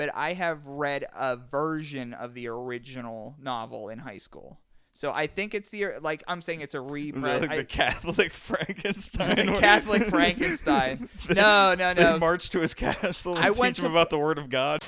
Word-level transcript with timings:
but 0.00 0.08
I 0.16 0.32
have 0.32 0.64
read 0.66 1.04
a 1.14 1.36
version 1.36 2.14
of 2.14 2.32
the 2.32 2.48
original 2.48 3.36
novel 3.38 3.90
in 3.90 3.98
high 3.98 4.16
school. 4.16 4.58
So 4.94 5.12
I 5.12 5.26
think 5.26 5.54
it's 5.54 5.68
the 5.68 5.88
like 6.00 6.24
I'm 6.26 6.40
saying 6.40 6.62
it's 6.62 6.74
a 6.74 6.80
reprint. 6.96 7.42
like 7.42 7.50
I- 7.50 7.56
the 7.58 7.64
Catholic 7.66 8.32
Frankenstein? 8.48 9.36
The 9.36 9.58
Catholic 9.60 10.04
Frankenstein. 10.08 11.10
They- 11.28 11.34
No, 11.34 11.74
no, 11.78 11.92
no. 11.92 12.18
march 12.18 12.48
to 12.50 12.60
his 12.60 12.72
castle 12.72 13.36
and 13.36 13.44
I 13.44 13.50
teach 13.50 13.58
went 13.58 13.78
him 13.78 13.84
to- 13.84 13.90
about 13.90 14.08
the 14.08 14.18
Word 14.18 14.38
of 14.38 14.48
God. 14.48 14.82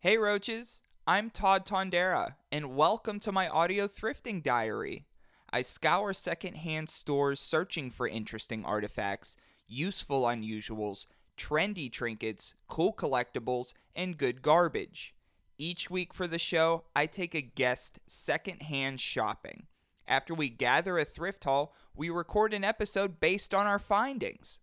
Hey 0.00 0.16
Roaches, 0.16 0.82
I'm 1.06 1.28
Todd 1.28 1.66
Tondera, 1.66 2.36
and 2.50 2.74
welcome 2.74 3.20
to 3.20 3.32
my 3.32 3.48
audio 3.48 3.86
thrifting 3.86 4.42
diary. 4.42 5.04
I 5.52 5.60
scour 5.60 6.14
secondhand 6.14 6.88
stores 6.88 7.38
searching 7.38 7.90
for 7.90 8.08
interesting 8.08 8.64
artifacts, 8.64 9.36
useful 9.66 10.22
unusuals, 10.22 11.04
trendy 11.36 11.90
trinkets, 11.90 12.54
cool 12.68 12.92
collectibles, 12.92 13.74
and 13.94 14.18
good 14.18 14.42
garbage. 14.42 15.14
Each 15.58 15.90
week 15.90 16.12
for 16.12 16.26
the 16.26 16.38
show, 16.38 16.84
I 16.94 17.06
take 17.06 17.34
a 17.34 17.40
guest 17.40 17.98
secondhand 18.06 19.00
shopping. 19.00 19.66
After 20.06 20.34
we 20.34 20.48
gather 20.48 20.98
a 20.98 21.04
thrift 21.04 21.44
haul, 21.44 21.74
we 21.94 22.10
record 22.10 22.52
an 22.52 22.64
episode 22.64 23.20
based 23.20 23.54
on 23.54 23.66
our 23.66 23.78
findings. 23.78 24.60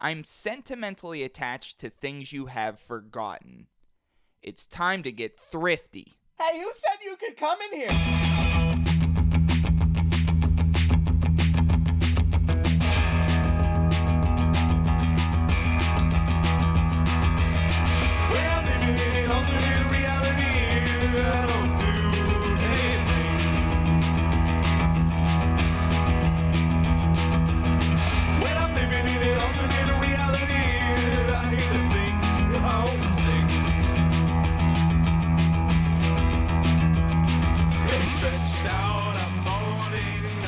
I'm 0.00 0.24
sentimentally 0.24 1.22
attached 1.22 1.78
to 1.78 1.88
things 1.88 2.32
you 2.32 2.46
have 2.46 2.80
forgotten. 2.80 3.68
It's 4.42 4.66
time 4.66 5.04
to 5.04 5.12
get 5.12 5.38
thrifty. 5.38 6.14
Hey, 6.40 6.60
who 6.60 6.70
said 6.72 6.98
you 7.04 7.16
could 7.16 7.36
come 7.36 7.58
in 7.70 7.78
here? 7.78 8.51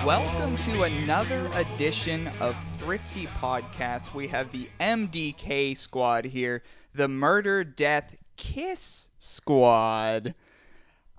Welcome 0.05 0.59
to 0.59 0.83
another 0.83 1.51
edition 1.55 2.29
of 2.39 2.55
Thrifty 2.77 3.25
Podcast. 3.27 4.13
We 4.13 4.29
have 4.29 4.53
the 4.53 4.69
MDK 4.79 5.75
squad 5.75 6.27
here, 6.27 6.63
the 6.95 7.09
Murder 7.09 7.65
Death 7.65 8.15
Kiss 8.37 9.09
squad. 9.19 10.35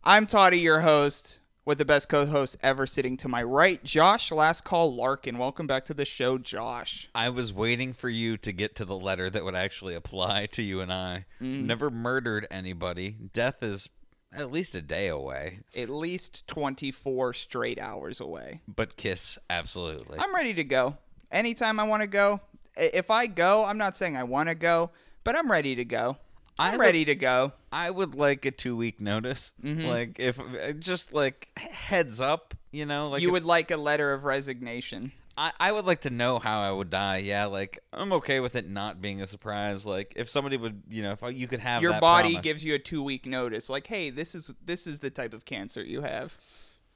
I'm 0.03 0.27
Toddy, 0.27 0.59
your 0.59 0.81
host, 0.81 1.39
with 1.65 1.79
the 1.79 1.85
best 1.85 2.09
co 2.09 2.27
host 2.27 2.57
ever 2.61 2.85
sitting 2.85 3.17
to 3.17 3.27
my 3.27 3.41
right, 3.41 3.83
Josh 3.83 4.31
Last 4.31 4.63
Call 4.63 4.93
Larkin. 4.93 5.39
Welcome 5.39 5.65
back 5.65 5.85
to 5.85 5.95
the 5.95 6.05
show, 6.05 6.37
Josh. 6.37 7.09
I 7.15 7.29
was 7.29 7.51
waiting 7.51 7.91
for 7.91 8.09
you 8.09 8.37
to 8.37 8.51
get 8.51 8.75
to 8.75 8.85
the 8.85 8.95
letter 8.95 9.31
that 9.31 9.43
would 9.43 9.55
actually 9.55 9.95
apply 9.95 10.45
to 10.51 10.61
you 10.61 10.79
and 10.81 10.93
I. 10.93 11.25
Mm. 11.41 11.65
Never 11.65 11.89
murdered 11.89 12.45
anybody. 12.51 13.15
Death 13.33 13.63
is 13.63 13.89
at 14.37 14.51
least 14.51 14.75
a 14.75 14.81
day 14.81 15.07
away, 15.07 15.57
At 15.75 15.89
least 15.89 16.47
24 16.47 17.33
straight 17.33 17.79
hours 17.79 18.19
away. 18.19 18.61
but 18.67 18.95
kiss 18.95 19.37
absolutely. 19.49 20.17
I'm 20.19 20.33
ready 20.35 20.53
to 20.55 20.63
go. 20.63 20.97
Anytime 21.31 21.79
I 21.79 21.83
want 21.83 22.01
to 22.03 22.07
go. 22.07 22.41
I- 22.77 22.91
If 22.93 23.09
I 23.11 23.27
go, 23.27 23.65
I'm 23.65 23.77
not 23.77 23.95
saying 23.95 24.15
I 24.17 24.23
want 24.23 24.49
to 24.49 24.55
go, 24.55 24.91
but 25.23 25.35
I'm 25.35 25.49
ready 25.51 25.75
to 25.75 25.85
go. 25.85 26.17
I 26.57 26.67
I'm 26.67 26.77
would- 26.77 26.81
ready 26.85 27.05
to 27.05 27.15
go. 27.15 27.51
I 27.71 27.91
would 27.91 28.15
like 28.15 28.45
a 28.45 28.51
two 28.51 28.75
week 28.77 29.01
notice, 29.01 29.53
mm-hmm. 29.61 29.87
like 29.87 30.19
if 30.19 30.39
just 30.79 31.11
like 31.13 31.49
heads 31.57 32.21
up, 32.21 32.53
you 32.71 32.85
know, 32.85 33.09
like 33.09 33.21
you 33.21 33.27
if- 33.29 33.33
would 33.33 33.45
like 33.45 33.71
a 33.71 33.77
letter 33.77 34.13
of 34.13 34.23
resignation. 34.23 35.11
I, 35.37 35.51
I 35.59 35.71
would 35.71 35.85
like 35.85 36.01
to 36.01 36.09
know 36.09 36.39
how 36.39 36.61
I 36.61 36.71
would 36.71 36.89
die. 36.89 37.17
Yeah, 37.17 37.45
like 37.47 37.79
I'm 37.91 38.13
okay 38.13 38.39
with 38.39 38.55
it 38.55 38.69
not 38.69 39.01
being 39.01 39.21
a 39.21 39.27
surprise. 39.27 39.85
Like 39.85 40.13
if 40.15 40.29
somebody 40.29 40.55
would, 40.57 40.83
you 40.89 41.03
know, 41.03 41.11
if 41.11 41.23
I- 41.23 41.29
you 41.29 41.47
could 41.47 41.59
have 41.59 41.81
Your 41.81 41.91
that 41.93 42.01
body 42.01 42.29
promise. 42.33 42.43
gives 42.43 42.63
you 42.63 42.75
a 42.75 42.79
two 42.79 43.03
week 43.03 43.25
notice, 43.25 43.69
like, 43.69 43.87
hey, 43.87 44.09
this 44.09 44.33
is 44.35 44.53
this 44.63 44.87
is 44.87 45.01
the 45.01 45.09
type 45.09 45.33
of 45.33 45.43
cancer 45.45 45.83
you 45.83 46.01
have. 46.01 46.37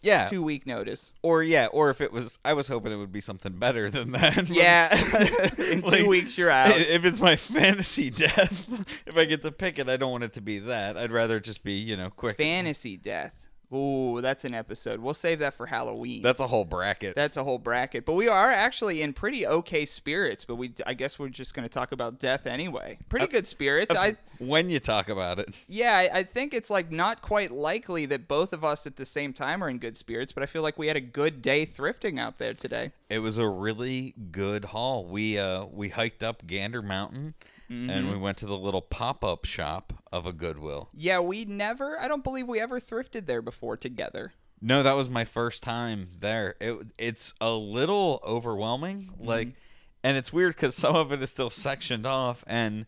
yeah, 0.02 0.28
Two 0.28 0.42
week 0.42 0.66
notice. 0.66 1.12
or 1.22 1.44
yeah, 1.44 1.66
or 1.74 1.90
if 1.90 2.00
it 2.00 2.14
was, 2.14 2.40
I 2.46 2.54
was 2.54 2.70
hoping 2.70 2.94
it 2.94 2.96
would 2.96 3.12
be 3.12 3.20
something 3.20 3.52
better 3.60 3.90
than 3.90 4.12
that. 4.14 4.50
Yeah, 4.50 4.88
in 5.72 5.82
two 5.82 5.90
Like, 5.90 6.06
weeks 6.08 6.38
you're 6.38 6.50
out. 6.50 6.72
If 6.74 7.04
it's 7.04 7.20
my 7.20 7.36
fantasy 7.36 8.10
death, 8.10 9.04
if 9.06 9.18
I 9.18 9.26
get 9.26 9.42
to 9.44 9.52
pick 9.52 9.78
it, 9.80 9.90
I 9.90 9.98
don't 9.98 10.12
want 10.14 10.24
it 10.24 10.32
to 10.36 10.42
be 10.42 10.60
that. 10.60 10.96
I'd 10.96 11.12
rather 11.12 11.42
just 11.42 11.66
be, 11.66 11.74
you 11.74 11.98
know, 11.98 12.10
quick. 12.10 12.38
Fantasy 12.38 12.96
death. 12.96 13.49
Ooh, 13.72 14.20
that's 14.20 14.46
an 14.46 14.56
episode. 14.56 15.00
We'll 15.00 15.14
save 15.14 15.40
that 15.40 15.54
for 15.54 15.68
Halloween. 15.68 16.24
That's 16.24 16.40
a 16.40 16.48
whole 16.48 16.66
bracket. 16.66 17.16
That's 17.16 17.38
a 17.38 17.44
whole 17.44 17.60
bracket. 17.60 18.04
But 18.04 18.14
we 18.14 18.28
are 18.28 18.52
actually 18.52 19.02
in 19.04 19.14
pretty 19.14 19.46
okay 19.46 19.86
spirits. 19.86 20.44
But 20.44 20.56
we, 20.56 20.74
I 20.88 20.96
guess, 20.96 21.20
we're 21.20 21.30
just 21.30 21.54
going 21.54 21.68
to 21.68 21.70
talk 21.70 21.92
about 21.92 22.20
death 22.20 22.48
anyway. 22.48 22.98
Pretty 23.10 23.28
good 23.28 23.46
spirits. 23.46 23.96
I, 23.96 24.16
when 24.40 24.72
you 24.72 24.80
talk 24.80 25.08
about 25.08 25.38
it. 25.38 25.56
yeah, 25.68 25.96
I, 25.96 26.20
I 26.20 26.24
think 26.24 26.56
it's 26.56 26.72
like 26.72 26.92
not 26.92 27.22
quite 27.22 27.52
likely 27.52 28.08
that 28.08 28.28
both 28.28 28.54
of 28.54 28.64
us 28.64 28.88
at 28.88 28.96
the 28.96 29.06
same 29.06 29.34
time 29.34 29.64
are 29.64 29.70
in 29.70 29.78
good 29.78 29.96
spirits. 29.96 30.32
But 30.32 30.42
I 30.42 30.48
feel 30.48 30.64
like 30.64 30.80
we 30.80 30.88
had 30.88 30.98
a 30.98 31.02
good 31.02 31.42
day 31.44 31.66
thrifting 31.66 32.20
out 32.20 32.40
there 32.40 32.54
today. 32.54 32.92
It 33.10 33.20
was 33.20 33.38
a 33.38 33.48
really 33.48 34.16
good 34.32 34.66
haul. 34.66 35.06
We 35.06 35.38
uh 35.38 35.66
we 35.66 35.90
hiked 35.90 36.24
up 36.24 36.48
Gander 36.48 36.82
Mountain 36.82 37.36
Mm-hmm. 37.70 37.90
and 37.90 38.10
we 38.12 38.18
went 38.18 38.38
to 38.40 38.46
the 38.48 38.58
little 38.58 38.82
pop-up 38.82 39.46
shop 39.46 39.94
of 40.12 40.26
a 40.26 40.34
Goodwill. 40.34 40.90
Yeah, 40.94 41.20
we 41.20 41.46
never. 41.46 42.00
I 42.00 42.08
don't 42.08 42.24
believe 42.24 42.48
we 42.48 42.60
ever 42.60 42.80
thrifted 42.80 43.28
there 43.28 43.42
before 43.44 43.78
together. 43.78 44.34
No, 44.62 44.82
that 44.84 44.94
was 44.94 45.10
my 45.10 45.24
first 45.24 45.62
time 45.64 46.10
there. 46.20 46.56
It 46.60 46.78
it's 46.98 47.34
a 47.40 47.52
little 47.54 48.22
overwhelming, 48.26 49.12
Mm-hmm. 49.14 49.26
like, 49.26 49.50
and 50.04 50.18
it's 50.18 50.34
weird 50.34 50.56
because 50.56 50.76
some 50.76 50.96
of 50.96 51.12
it 51.14 51.22
is 51.22 51.30
still 51.30 51.50
sectioned 51.52 52.06
off, 52.08 52.44
and 52.48 52.86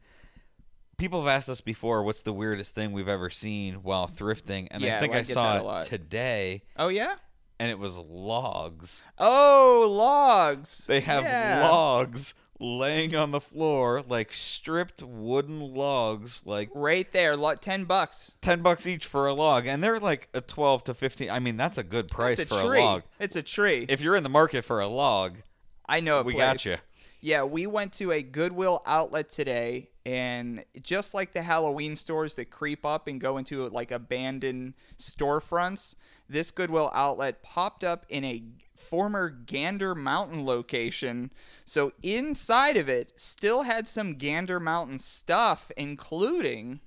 people 0.97 1.19
have 1.21 1.27
asked 1.29 1.49
us 1.49 1.61
before, 1.61 2.03
"What's 2.03 2.23
the 2.23 2.33
weirdest 2.33 2.73
thing 2.75 2.91
we've 2.91 3.07
ever 3.07 3.29
seen 3.29 3.75
while 3.83 4.07
thrifting?" 4.07 4.67
And 4.71 4.81
Yeah, 4.83 4.97
I 4.97 4.99
think 4.99 5.13
I 5.13 5.19
I, 5.19 5.21
saw 5.23 5.79
it 5.79 5.83
today, 5.85 6.63
Oh 6.75 6.87
yeah. 6.89 7.15
and 7.59 7.69
it 7.69 7.77
was 7.79 7.97
logs. 7.97 9.03
Oh, 9.17 9.87
logs. 9.91 10.85
They 10.87 11.01
have 11.01 11.23
Yeah. 11.23 11.69
logs 11.69 12.33
laying 12.61 13.15
on 13.15 13.31
the 13.31 13.41
floor, 13.41 14.03
like 14.07 14.31
stripped 14.33 15.01
wooden 15.01 15.59
logs, 15.73 16.45
like 16.45 16.69
right 16.75 17.11
there. 17.11 17.35
Lo- 17.35 17.55
Ten 17.55 17.85
bucks. 17.85 18.35
ten 18.39 18.61
bucks 18.61 18.85
each 18.85 19.07
for 19.07 19.25
a 19.27 19.33
log, 19.33 19.65
and 19.65 19.83
they're 19.83 19.99
like 19.99 20.29
a 20.33 20.41
twelve 20.41 20.83
to 20.85 20.93
fifteen. 20.93 21.29
I 21.31 21.39
mean, 21.39 21.57
that's 21.57 21.77
a 21.77 21.83
good 21.83 22.07
price 22.07 22.39
a 22.39 22.45
for 22.45 22.61
tree. 22.61 22.79
a 22.79 22.83
log. 22.83 23.03
It's 23.19 23.35
a 23.35 23.41
tree. 23.43 23.85
If 23.89 24.01
you're 24.01 24.15
in 24.15 24.23
the 24.23 24.29
market 24.29 24.63
for 24.63 24.79
a 24.79 24.87
log, 24.87 25.37
I 25.89 25.99
know 25.99 26.19
a 26.19 26.23
we 26.23 26.33
place. 26.33 26.43
got 26.43 26.65
you. 26.65 26.75
Yeah, 27.23 27.43
we 27.43 27.67
went 27.67 27.93
to 27.93 28.11
a 28.11 28.23
Goodwill 28.23 28.81
outlet 28.85 29.29
today, 29.29 29.89
and 30.05 30.63
just 30.81 31.13
like 31.13 31.33
the 31.33 31.41
Halloween 31.43 31.95
stores 31.95 32.35
that 32.35 32.49
creep 32.49 32.85
up 32.85 33.07
and 33.07 33.19
go 33.21 33.37
into 33.37 33.67
like 33.69 33.91
abandoned 33.91 34.73
storefronts, 34.97 35.95
this 36.29 36.49
Goodwill 36.51 36.89
outlet 36.93 37.43
popped 37.43 37.83
up 37.83 38.05
in 38.09 38.23
a 38.23 38.43
former 38.81 39.29
Gander 39.29 39.95
Mountain 39.95 40.45
location. 40.45 41.31
So 41.65 41.91
inside 42.03 42.77
of 42.77 42.89
it 42.89 43.13
still 43.15 43.63
had 43.63 43.87
some 43.87 44.15
Gander 44.15 44.59
Mountain 44.59 44.99
stuff, 44.99 45.71
including 45.77 46.81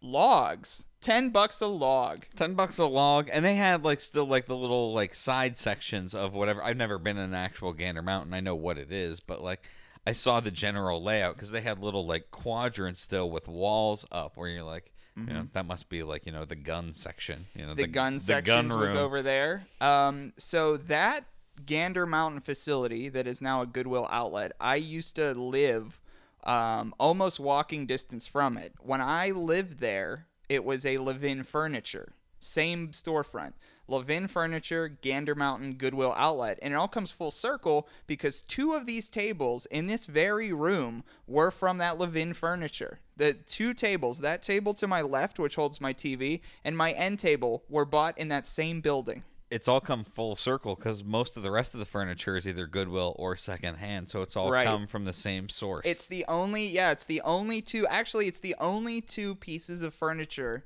logs. 0.00 0.84
Ten 1.00 1.30
bucks 1.30 1.60
a 1.60 1.66
log. 1.66 2.26
ten 2.36 2.54
bucks 2.54 2.78
a 2.78 2.86
log, 2.86 3.28
and 3.32 3.44
they 3.44 3.56
had 3.56 3.84
like 3.84 4.00
still 4.00 4.26
like 4.26 4.46
the 4.46 4.56
little 4.56 4.92
like 4.92 5.14
side 5.14 5.56
sections 5.56 6.14
of 6.14 6.32
whatever. 6.32 6.62
I've 6.62 6.76
never 6.76 6.98
been 6.98 7.16
in 7.16 7.24
an 7.24 7.34
actual 7.34 7.72
Gander 7.72 8.02
Mountain. 8.02 8.34
I 8.34 8.40
know 8.40 8.54
what 8.54 8.78
it 8.78 8.92
is, 8.92 9.18
but 9.18 9.42
like 9.42 9.68
I 10.06 10.12
saw 10.12 10.38
the 10.38 10.52
general 10.52 11.02
layout 11.02 11.34
because 11.34 11.50
they 11.50 11.62
had 11.62 11.80
little 11.80 12.06
like 12.06 12.30
quadrants 12.30 13.00
still 13.00 13.30
with 13.30 13.48
walls 13.48 14.06
up 14.12 14.36
where 14.36 14.48
you're 14.48 14.62
like. 14.62 14.92
You 15.16 15.34
know 15.34 15.46
that 15.52 15.66
must 15.66 15.88
be 15.90 16.02
like 16.02 16.24
you 16.26 16.32
know 16.32 16.44
the 16.44 16.56
gun 16.56 16.94
section. 16.94 17.46
You 17.54 17.62
know 17.66 17.72
Mm-hmm. 17.72 17.76
the, 17.82 17.86
gun 17.86 18.18
section 18.18 18.68
was 18.68 18.94
over 18.94 19.20
there. 19.22 19.64
Um, 19.80 20.32
so 20.38 20.76
that 20.78 21.24
Gander 21.66 22.06
Mountain 22.06 22.40
facility 22.40 23.08
that 23.10 23.26
is 23.26 23.42
now 23.42 23.60
a 23.62 23.66
Goodwill 23.66 24.08
outlet, 24.10 24.52
I 24.58 24.76
used 24.76 25.16
to 25.16 25.32
live 25.34 26.00
um, 26.44 26.94
almost 26.98 27.38
walking 27.38 27.86
distance 27.86 28.26
from 28.26 28.56
it. 28.56 28.72
When 28.80 29.00
I 29.02 29.30
lived 29.30 29.80
there, 29.80 30.26
it 30.48 30.64
was 30.64 30.86
a 30.86 30.96
Levin 30.98 31.42
Furniture, 31.42 32.14
same 32.40 32.88
storefront. 32.88 33.52
Levin 33.88 34.26
Furniture, 34.28 34.88
Gander 34.88 35.34
Mountain, 35.34 35.74
Goodwill 35.74 36.14
Outlet. 36.16 36.58
And 36.62 36.72
it 36.72 36.76
all 36.76 36.88
comes 36.88 37.10
full 37.10 37.32
circle 37.32 37.88
because 38.06 38.40
two 38.40 38.72
of 38.72 38.86
these 38.86 39.08
tables 39.10 39.66
in 39.66 39.86
this 39.86 40.06
very 40.06 40.52
room 40.52 41.04
were 41.26 41.50
from 41.50 41.78
that 41.78 41.98
Levin 41.98 42.32
Furniture. 42.32 43.00
The 43.22 43.34
two 43.34 43.72
tables, 43.72 44.18
that 44.18 44.42
table 44.42 44.74
to 44.74 44.88
my 44.88 45.00
left, 45.00 45.38
which 45.38 45.54
holds 45.54 45.80
my 45.80 45.92
TV, 45.92 46.40
and 46.64 46.76
my 46.76 46.90
end 46.90 47.20
table, 47.20 47.62
were 47.68 47.84
bought 47.84 48.18
in 48.18 48.26
that 48.28 48.46
same 48.46 48.80
building. 48.80 49.22
it's 49.48 49.68
all 49.68 49.80
come 49.80 50.02
full 50.02 50.34
circle 50.34 50.74
because 50.74 51.04
most 51.04 51.36
of 51.36 51.44
the 51.44 51.52
rest 51.52 51.72
of 51.72 51.78
the 51.78 51.86
furniture 51.86 52.34
is 52.36 52.48
either 52.48 52.66
Goodwill 52.66 53.14
or 53.20 53.36
secondhand, 53.36 54.10
so 54.10 54.22
it's 54.22 54.34
all 54.34 54.50
Right. 54.50 54.66
come 54.66 54.88
from 54.88 55.04
the 55.04 55.12
same 55.12 55.48
source. 55.48 55.86
It's 55.86 56.08
the 56.08 56.24
only 56.26 56.66
yeah, 56.66 56.90
it's 56.90 57.06
the 57.06 57.20
only 57.20 57.62
two 57.62 57.86
actually 57.86 58.26
it's 58.26 58.40
the 58.40 58.56
only 58.58 59.00
two 59.00 59.36
pieces 59.36 59.82
of 59.82 59.94
furniture 59.94 60.64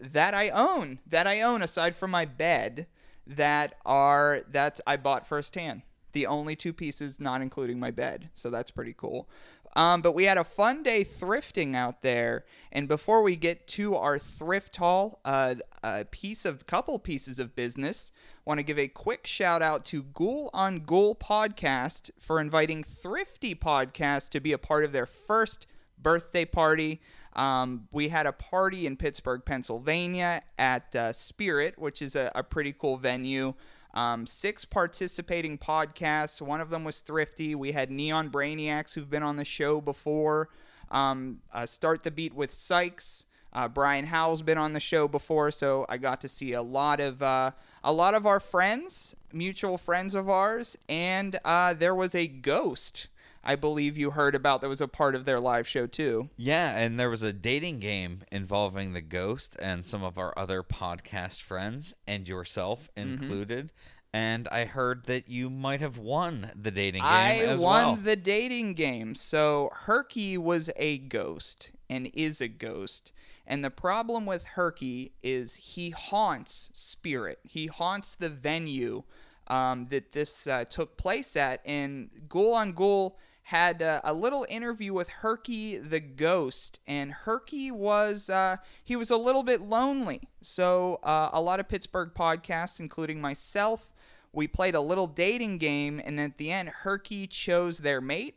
that 0.00 0.32
I 0.32 0.48
own 0.48 1.00
that 1.06 1.26
I 1.26 1.42
own 1.42 1.60
aside 1.60 1.94
from 1.94 2.10
my 2.10 2.24
bed 2.24 2.86
that 3.26 3.74
are 3.84 4.40
that 4.50 4.80
I 4.86 4.96
bought 4.96 5.26
firsthand. 5.26 5.82
The 6.12 6.26
only 6.26 6.56
two 6.56 6.72
pieces 6.72 7.18
not 7.18 7.42
including 7.42 7.80
my 7.80 7.90
bed. 7.90 8.30
So 8.34 8.50
that's 8.50 8.70
pretty 8.70 8.92
cool. 8.92 9.28
Um, 9.74 10.02
but 10.02 10.14
we 10.14 10.24
had 10.24 10.36
a 10.36 10.44
fun 10.44 10.82
day 10.82 11.04
thrifting 11.04 11.74
out 11.74 12.02
there, 12.02 12.44
and 12.70 12.88
before 12.88 13.22
we 13.22 13.36
get 13.36 13.66
to 13.68 13.96
our 13.96 14.18
thrift 14.18 14.76
haul, 14.76 15.20
uh, 15.24 15.54
a 15.82 16.04
piece 16.04 16.44
of 16.44 16.66
couple 16.66 16.98
pieces 16.98 17.38
of 17.38 17.56
business. 17.56 18.12
Want 18.44 18.58
to 18.58 18.64
give 18.64 18.78
a 18.78 18.88
quick 18.88 19.24
shout 19.24 19.62
out 19.62 19.84
to 19.86 20.02
Ghoul 20.02 20.50
on 20.52 20.80
Ghoul 20.80 21.14
podcast 21.14 22.10
for 22.18 22.40
inviting 22.40 22.82
Thrifty 22.82 23.54
Podcast 23.54 24.30
to 24.30 24.40
be 24.40 24.52
a 24.52 24.58
part 24.58 24.82
of 24.82 24.90
their 24.90 25.06
first 25.06 25.66
birthday 25.96 26.44
party. 26.44 27.00
Um, 27.34 27.88
we 27.92 28.08
had 28.08 28.26
a 28.26 28.32
party 28.32 28.84
in 28.84 28.96
Pittsburgh, 28.96 29.42
Pennsylvania 29.44 30.42
at 30.58 30.94
uh, 30.94 31.12
Spirit, 31.12 31.78
which 31.78 32.02
is 32.02 32.16
a, 32.16 32.32
a 32.34 32.42
pretty 32.42 32.72
cool 32.72 32.96
venue. 32.96 33.54
Um, 33.94 34.26
six 34.26 34.64
participating 34.64 35.58
podcasts. 35.58 36.40
One 36.40 36.60
of 36.60 36.70
them 36.70 36.84
was 36.84 37.00
Thrifty. 37.00 37.54
We 37.54 37.72
had 37.72 37.90
Neon 37.90 38.30
Brainiacs 38.30 38.94
who've 38.94 39.10
been 39.10 39.22
on 39.22 39.36
the 39.36 39.44
show 39.44 39.80
before. 39.80 40.48
Um, 40.90 41.40
uh, 41.52 41.66
Start 41.66 42.02
the 42.02 42.10
Beat 42.10 42.34
with 42.34 42.50
Sykes. 42.50 43.26
Uh, 43.52 43.68
Brian 43.68 44.06
Howell's 44.06 44.40
been 44.40 44.56
on 44.56 44.72
the 44.72 44.80
show 44.80 45.06
before, 45.06 45.50
so 45.50 45.84
I 45.88 45.98
got 45.98 46.22
to 46.22 46.28
see 46.28 46.52
a 46.54 46.62
lot 46.62 47.00
of 47.00 47.22
uh, 47.22 47.50
a 47.84 47.92
lot 47.92 48.14
of 48.14 48.24
our 48.24 48.40
friends, 48.40 49.14
mutual 49.30 49.76
friends 49.76 50.14
of 50.14 50.28
ours, 50.28 50.78
and 50.88 51.38
uh, 51.44 51.74
there 51.74 51.94
was 51.94 52.14
a 52.14 52.26
ghost. 52.26 53.08
I 53.44 53.56
believe 53.56 53.98
you 53.98 54.10
heard 54.12 54.34
about 54.34 54.60
that 54.60 54.68
was 54.68 54.80
a 54.80 54.86
part 54.88 55.14
of 55.14 55.24
their 55.24 55.40
live 55.40 55.66
show 55.66 55.86
too. 55.86 56.30
yeah, 56.36 56.76
and 56.78 56.98
there 56.98 57.10
was 57.10 57.22
a 57.22 57.32
dating 57.32 57.80
game 57.80 58.20
involving 58.30 58.92
the 58.92 59.00
ghost 59.00 59.56
and 59.60 59.84
some 59.84 60.02
of 60.04 60.16
our 60.18 60.32
other 60.38 60.62
podcast 60.62 61.40
friends 61.42 61.94
and 62.06 62.28
yourself 62.28 62.88
Mm-hmm. 62.96 63.22
included. 63.22 63.72
And 64.14 64.46
I 64.48 64.66
heard 64.66 65.06
that 65.06 65.28
you 65.30 65.48
might 65.48 65.80
have 65.80 65.96
won 65.96 66.52
the 66.54 66.70
dating 66.70 67.00
game 67.00 67.10
I 67.10 67.46
won 67.58 67.58
well. 67.86 67.96
the 67.96 68.14
dating 68.16 68.74
game. 68.74 69.14
So 69.14 69.70
Herky 69.72 70.36
was 70.36 70.70
a 70.76 70.98
ghost 70.98 71.70
and 71.88 72.10
is 72.12 72.40
a 72.42 72.48
ghost. 72.48 73.10
And 73.46 73.64
the 73.64 73.70
problem 73.70 74.26
with 74.26 74.44
Herky 74.44 75.12
is 75.22 75.56
he 75.56 75.90
haunts 75.90 76.70
spirit. 76.74 77.38
He 77.42 77.66
haunts 77.68 78.14
the 78.14 78.28
venue 78.28 79.02
um, 79.48 79.86
that 79.90 80.12
this 80.12 80.46
uh, 80.46 80.64
took 80.66 80.96
place 80.98 81.34
at. 81.34 81.62
And 81.64 82.10
Ghoul 82.28 82.52
on 82.54 82.72
Ghoul 82.72 83.18
had 83.46 83.82
uh, 83.82 84.00
a 84.04 84.14
little 84.14 84.46
interview 84.48 84.92
with 84.92 85.08
Herky 85.08 85.76
the 85.76 86.00
ghost, 86.00 86.78
and 86.86 87.12
Herky 87.12 87.70
was 87.70 88.30
uh, 88.30 88.58
he 88.84 88.96
was 88.96 89.10
a 89.10 89.16
little 89.16 89.42
bit 89.42 89.60
lonely. 89.60 90.22
So 90.40 91.00
uh, 91.02 91.30
a 91.32 91.40
lot 91.40 91.60
of 91.60 91.68
Pittsburgh 91.68 92.12
podcasts, 92.14 92.78
including 92.78 93.20
myself, 93.20 93.92
we 94.32 94.46
played 94.46 94.74
a 94.74 94.80
little 94.80 95.06
dating 95.06 95.58
game, 95.58 96.00
and 96.02 96.20
at 96.20 96.38
the 96.38 96.52
end, 96.52 96.68
Herky 96.68 97.26
chose 97.26 97.78
their 97.78 98.00
mate. 98.00 98.36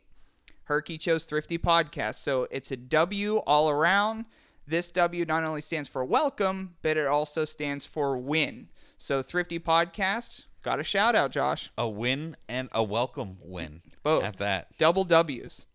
Herky 0.64 0.98
chose 0.98 1.24
Thrifty 1.24 1.58
Podcast. 1.58 2.16
So 2.16 2.48
it's 2.50 2.72
a 2.72 2.76
W 2.76 3.36
all 3.46 3.70
around. 3.70 4.24
This 4.66 4.90
W 4.90 5.24
not 5.24 5.44
only 5.44 5.60
stands 5.60 5.88
for 5.88 6.04
welcome, 6.04 6.74
but 6.82 6.96
it 6.96 7.06
also 7.06 7.44
stands 7.44 7.86
for 7.86 8.18
win. 8.18 8.68
So 8.98 9.22
Thrifty 9.22 9.60
Podcast, 9.60 10.46
got 10.62 10.80
a 10.80 10.84
shout 10.84 11.14
out, 11.14 11.30
Josh. 11.30 11.70
a 11.78 11.88
win 11.88 12.36
and 12.48 12.68
a 12.72 12.82
welcome 12.82 13.38
win. 13.40 13.82
Both. 14.06 14.22
At 14.22 14.36
that. 14.36 14.78
Double 14.78 15.02
W's. 15.02 15.66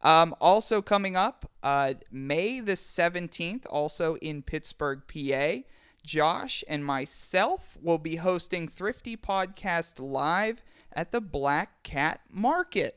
Um, 0.00 0.32
also 0.40 0.80
coming 0.80 1.16
up, 1.16 1.50
uh, 1.60 1.94
May 2.08 2.60
the 2.60 2.74
17th, 2.74 3.66
also 3.68 4.14
in 4.18 4.42
Pittsburgh, 4.42 5.02
PA, 5.08 5.66
Josh 6.04 6.62
and 6.68 6.84
myself 6.84 7.76
will 7.82 7.98
be 7.98 8.14
hosting 8.14 8.68
Thrifty 8.68 9.16
Podcast 9.16 9.98
live 9.98 10.62
at 10.92 11.10
the 11.10 11.20
Black 11.20 11.82
Cat 11.82 12.20
Market. 12.30 12.94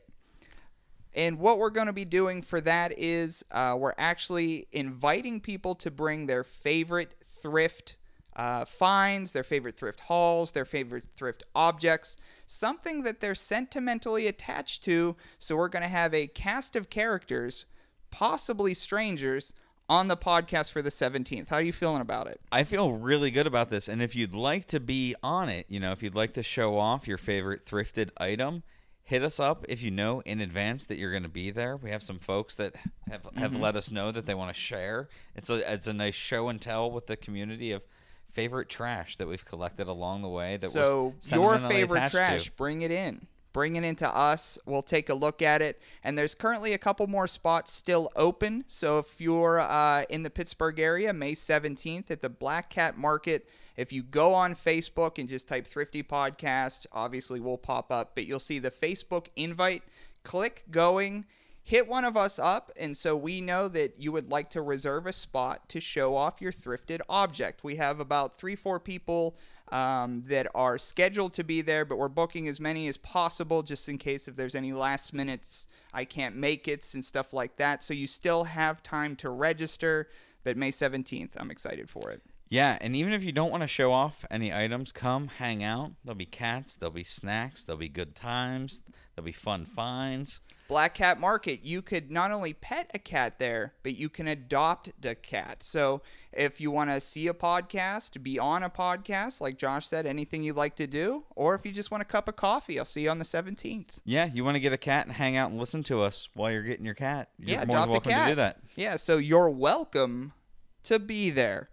And 1.12 1.40
what 1.40 1.58
we're 1.58 1.70
going 1.70 1.88
to 1.88 1.92
be 1.92 2.04
doing 2.04 2.40
for 2.40 2.60
that 2.60 2.96
is 2.96 3.44
uh, 3.50 3.74
we're 3.76 3.94
actually 3.98 4.68
inviting 4.70 5.40
people 5.40 5.74
to 5.74 5.90
bring 5.90 6.26
their 6.28 6.44
favorite 6.44 7.16
thrift 7.24 7.96
uh, 8.36 8.64
finds, 8.64 9.32
their 9.32 9.42
favorite 9.42 9.76
thrift 9.76 9.98
hauls, 9.98 10.52
their 10.52 10.64
favorite 10.64 11.06
thrift 11.16 11.42
objects, 11.56 12.16
something 12.48 13.02
that 13.02 13.20
they're 13.20 13.34
sentimentally 13.34 14.26
attached 14.26 14.82
to. 14.84 15.14
So 15.38 15.56
we're 15.56 15.68
going 15.68 15.82
to 15.82 15.88
have 15.88 16.14
a 16.14 16.26
cast 16.26 16.74
of 16.74 16.90
characters, 16.90 17.66
possibly 18.10 18.74
strangers, 18.74 19.52
on 19.90 20.08
the 20.08 20.16
podcast 20.16 20.70
for 20.72 20.82
the 20.82 20.90
17th. 20.90 21.48
How 21.48 21.56
are 21.56 21.62
you 21.62 21.72
feeling 21.72 22.02
about 22.02 22.26
it? 22.26 22.40
I 22.52 22.64
feel 22.64 22.92
really 22.92 23.30
good 23.30 23.46
about 23.46 23.70
this. 23.70 23.88
And 23.88 24.02
if 24.02 24.14
you'd 24.14 24.34
like 24.34 24.66
to 24.66 24.80
be 24.80 25.14
on 25.22 25.48
it, 25.48 25.66
you 25.68 25.80
know, 25.80 25.92
if 25.92 26.02
you'd 26.02 26.14
like 26.14 26.34
to 26.34 26.42
show 26.42 26.78
off 26.78 27.08
your 27.08 27.16
favorite 27.16 27.64
thrifted 27.64 28.10
item, 28.18 28.62
hit 29.02 29.22
us 29.22 29.40
up 29.40 29.64
if 29.66 29.82
you 29.82 29.90
know 29.90 30.20
in 30.26 30.42
advance 30.42 30.84
that 30.86 30.98
you're 30.98 31.10
going 31.10 31.22
to 31.22 31.28
be 31.30 31.50
there. 31.50 31.74
We 31.76 31.90
have 31.90 32.02
some 32.02 32.18
folks 32.18 32.54
that 32.56 32.76
have, 33.10 33.26
have 33.36 33.52
Mm-hmm. 33.52 33.62
let 33.62 33.76
us 33.76 33.90
know 33.90 34.12
that 34.12 34.26
they 34.26 34.34
want 34.34 34.54
to 34.54 34.60
share. 34.60 35.08
It's 35.34 35.48
a 35.48 35.72
it's 35.72 35.86
a 35.86 35.94
nice 35.94 36.14
show 36.14 36.48
and 36.50 36.60
tell 36.60 36.90
with 36.90 37.06
the 37.06 37.16
community 37.16 37.72
of 37.72 37.82
favorite 38.30 38.68
trash 38.68 39.16
that 39.16 39.26
we've 39.26 39.44
collected 39.44 39.88
along 39.88 40.22
the 40.22 40.28
way. 40.28 40.56
That 40.56 40.66
was. 40.66 40.72
so 40.72 41.14
your 41.34 41.58
favorite 41.58 42.10
trash 42.10 42.44
To. 42.44 42.52
bring 42.52 42.82
it 42.82 42.90
in 42.90 43.26
bring 43.52 43.76
it 43.76 43.82
into 43.82 44.08
us 44.08 44.58
we'll 44.66 44.82
take 44.82 45.08
a 45.08 45.14
look 45.14 45.40
at 45.40 45.62
it 45.62 45.80
and 46.04 46.16
there's 46.18 46.34
currently 46.34 46.74
a 46.74 46.78
couple 46.78 47.06
more 47.06 47.26
spots 47.26 47.72
still 47.72 48.10
open 48.14 48.62
so 48.68 48.98
if 48.98 49.20
you're 49.20 49.58
uh, 49.58 50.04
in 50.10 50.22
the 50.22 50.30
pittsburgh 50.30 50.78
area 50.78 51.12
may 51.12 51.34
17th 51.34 52.10
at 52.10 52.20
the 52.20 52.28
black 52.28 52.68
cat 52.70 52.98
market 52.98 53.48
if 53.76 53.92
you 53.92 54.02
go 54.02 54.34
on 54.34 54.54
facebook 54.54 55.18
and 55.18 55.28
just 55.28 55.48
type 55.48 55.66
thrifty 55.66 56.02
podcast 56.02 56.86
obviously 56.92 57.40
we'll 57.40 57.56
pop 57.58 57.90
up 57.90 58.12
but 58.14 58.26
you'll 58.26 58.38
see 58.38 58.58
the 58.58 58.70
facebook 58.70 59.26
invite 59.34 59.82
click 60.22 60.64
going 60.70 61.24
hit 61.68 61.86
one 61.86 62.02
of 62.02 62.16
us 62.16 62.38
up 62.38 62.72
and 62.78 62.96
so 62.96 63.14
we 63.14 63.42
know 63.42 63.68
that 63.68 63.92
you 63.98 64.10
would 64.10 64.30
like 64.32 64.48
to 64.48 64.62
reserve 64.62 65.06
a 65.06 65.12
spot 65.12 65.68
to 65.68 65.78
show 65.82 66.16
off 66.16 66.40
your 66.40 66.50
thrifted 66.50 66.98
object 67.10 67.62
we 67.62 67.76
have 67.76 68.00
about 68.00 68.34
three 68.34 68.56
four 68.56 68.80
people 68.80 69.36
um, 69.70 70.22
that 70.22 70.46
are 70.54 70.78
scheduled 70.78 71.34
to 71.34 71.44
be 71.44 71.60
there 71.60 71.84
but 71.84 71.98
we're 71.98 72.08
booking 72.08 72.48
as 72.48 72.58
many 72.58 72.88
as 72.88 72.96
possible 72.96 73.62
just 73.62 73.86
in 73.86 73.98
case 73.98 74.26
if 74.26 74.34
there's 74.34 74.54
any 74.54 74.72
last 74.72 75.12
minutes 75.12 75.66
i 75.92 76.06
can't 76.06 76.34
make 76.34 76.66
it 76.66 76.90
and 76.94 77.04
stuff 77.04 77.34
like 77.34 77.56
that 77.58 77.82
so 77.82 77.92
you 77.92 78.06
still 78.06 78.44
have 78.44 78.82
time 78.82 79.14
to 79.14 79.28
register 79.28 80.08
but 80.44 80.56
may 80.56 80.70
17th 80.70 81.32
i'm 81.36 81.50
excited 81.50 81.90
for 81.90 82.10
it 82.10 82.22
Yeah, 82.48 82.78
and 82.80 82.96
even 82.96 83.12
if 83.12 83.22
you 83.24 83.32
don't 83.32 83.50
want 83.50 83.62
to 83.62 83.66
show 83.66 83.92
off 83.92 84.24
any 84.30 84.54
items, 84.54 84.90
come 84.90 85.28
hang 85.28 85.62
out. 85.62 85.92
There'll 86.02 86.16
be 86.16 86.24
cats, 86.24 86.76
there'll 86.76 86.94
be 86.94 87.04
snacks, 87.04 87.62
there'll 87.62 87.78
be 87.78 87.90
good 87.90 88.14
times, 88.14 88.80
there'll 89.14 89.26
be 89.26 89.32
fun 89.32 89.66
finds. 89.66 90.40
Black 90.68 90.92
Cat 90.92 91.18
Market, 91.18 91.64
you 91.64 91.80
could 91.80 92.10
not 92.10 92.30
only 92.30 92.52
pet 92.52 92.90
a 92.92 92.98
cat 92.98 93.38
there, 93.38 93.72
but 93.82 93.96
you 93.96 94.10
can 94.10 94.28
adopt 94.28 94.92
the 95.00 95.14
cat. 95.14 95.62
So 95.62 96.02
if 96.30 96.60
you 96.60 96.70
want 96.70 96.90
to 96.90 97.00
see 97.00 97.26
a 97.26 97.32
podcast, 97.32 98.22
be 98.22 98.38
on 98.38 98.62
a 98.62 98.68
podcast, 98.68 99.40
like 99.40 99.56
Josh 99.56 99.86
said, 99.86 100.04
anything 100.04 100.42
you'd 100.42 100.56
like 100.56 100.76
to 100.76 100.86
do, 100.86 101.24
or 101.34 101.54
if 101.54 101.64
you 101.64 101.72
just 101.72 101.90
want 101.90 102.02
a 102.02 102.04
cup 102.04 102.28
of 102.28 102.36
coffee, 102.36 102.78
I'll 102.78 102.84
see 102.84 103.04
you 103.04 103.10
on 103.10 103.18
the 103.18 103.24
17th. 103.24 104.00
Yeah, 104.04 104.26
you 104.26 104.44
want 104.44 104.56
to 104.56 104.60
get 104.60 104.74
a 104.74 104.78
cat 104.78 105.06
and 105.06 105.16
hang 105.16 105.36
out 105.36 105.50
and 105.50 105.58
listen 105.58 105.82
to 105.84 106.02
us 106.02 106.28
while 106.34 106.52
you're 106.52 106.62
getting 106.62 106.84
your 106.84 106.94
cat. 106.94 107.30
You're 107.38 107.60
yeah, 107.60 107.64
more 107.64 107.64
than 107.64 107.70
adopt 107.70 107.90
welcome 107.90 108.12
a 108.12 108.14
cat. 108.14 108.28
to 108.28 108.32
do 108.32 108.36
that. 108.36 108.60
Yeah, 108.76 108.96
so 108.96 109.16
you're 109.16 109.48
welcome 109.48 110.34
to 110.82 110.98
be 110.98 111.30
there. 111.30 111.70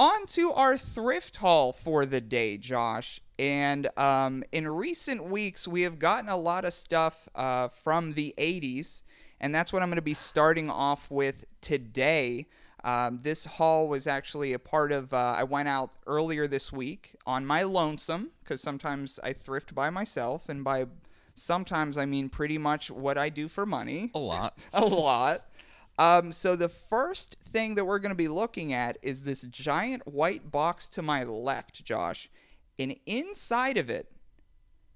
On 0.00 0.24
to 0.28 0.50
our 0.54 0.78
thrift 0.78 1.36
haul 1.36 1.74
for 1.74 2.06
the 2.06 2.22
day, 2.22 2.56
Josh. 2.56 3.20
And 3.38 3.86
um, 3.98 4.42
in 4.50 4.66
recent 4.66 5.24
weeks, 5.24 5.68
we 5.68 5.82
have 5.82 5.98
gotten 5.98 6.30
a 6.30 6.38
lot 6.38 6.64
of 6.64 6.72
stuff 6.72 7.28
uh, 7.34 7.68
from 7.68 8.14
the 8.14 8.32
80s, 8.38 9.02
and 9.42 9.54
that's 9.54 9.74
what 9.74 9.82
I'm 9.82 9.90
going 9.90 9.96
to 9.96 10.02
be 10.02 10.14
starting 10.14 10.70
off 10.70 11.10
with 11.10 11.44
today. 11.60 12.46
Um, 12.82 13.18
this 13.18 13.44
haul 13.44 13.88
was 13.88 14.06
actually 14.06 14.54
a 14.54 14.58
part 14.58 14.90
of, 14.90 15.12
uh, 15.12 15.34
I 15.36 15.44
went 15.44 15.68
out 15.68 15.90
earlier 16.06 16.46
this 16.46 16.72
week 16.72 17.14
on 17.26 17.44
my 17.44 17.62
lonesome, 17.62 18.30
because 18.42 18.62
sometimes 18.62 19.20
I 19.22 19.34
thrift 19.34 19.74
by 19.74 19.90
myself, 19.90 20.48
and 20.48 20.64
by 20.64 20.86
sometimes 21.34 21.98
I 21.98 22.06
mean 22.06 22.30
pretty 22.30 22.56
much 22.56 22.90
what 22.90 23.18
I 23.18 23.28
do 23.28 23.48
for 23.48 23.66
money 23.66 24.10
A 24.14 24.18
lot. 24.18 24.58
a 24.72 24.84
lot. 24.84 25.44
Um, 26.00 26.32
so 26.32 26.56
the 26.56 26.70
first 26.70 27.36
thing 27.44 27.74
that 27.74 27.84
we're 27.84 27.98
going 27.98 28.08
to 28.08 28.16
be 28.16 28.26
looking 28.26 28.72
at 28.72 28.96
is 29.02 29.24
this 29.24 29.42
giant 29.42 30.06
white 30.06 30.50
box 30.50 30.88
to 30.90 31.02
my 31.02 31.24
left, 31.24 31.84
Josh. 31.84 32.30
And 32.78 32.96
inside 33.04 33.76
of 33.76 33.90
it 33.90 34.10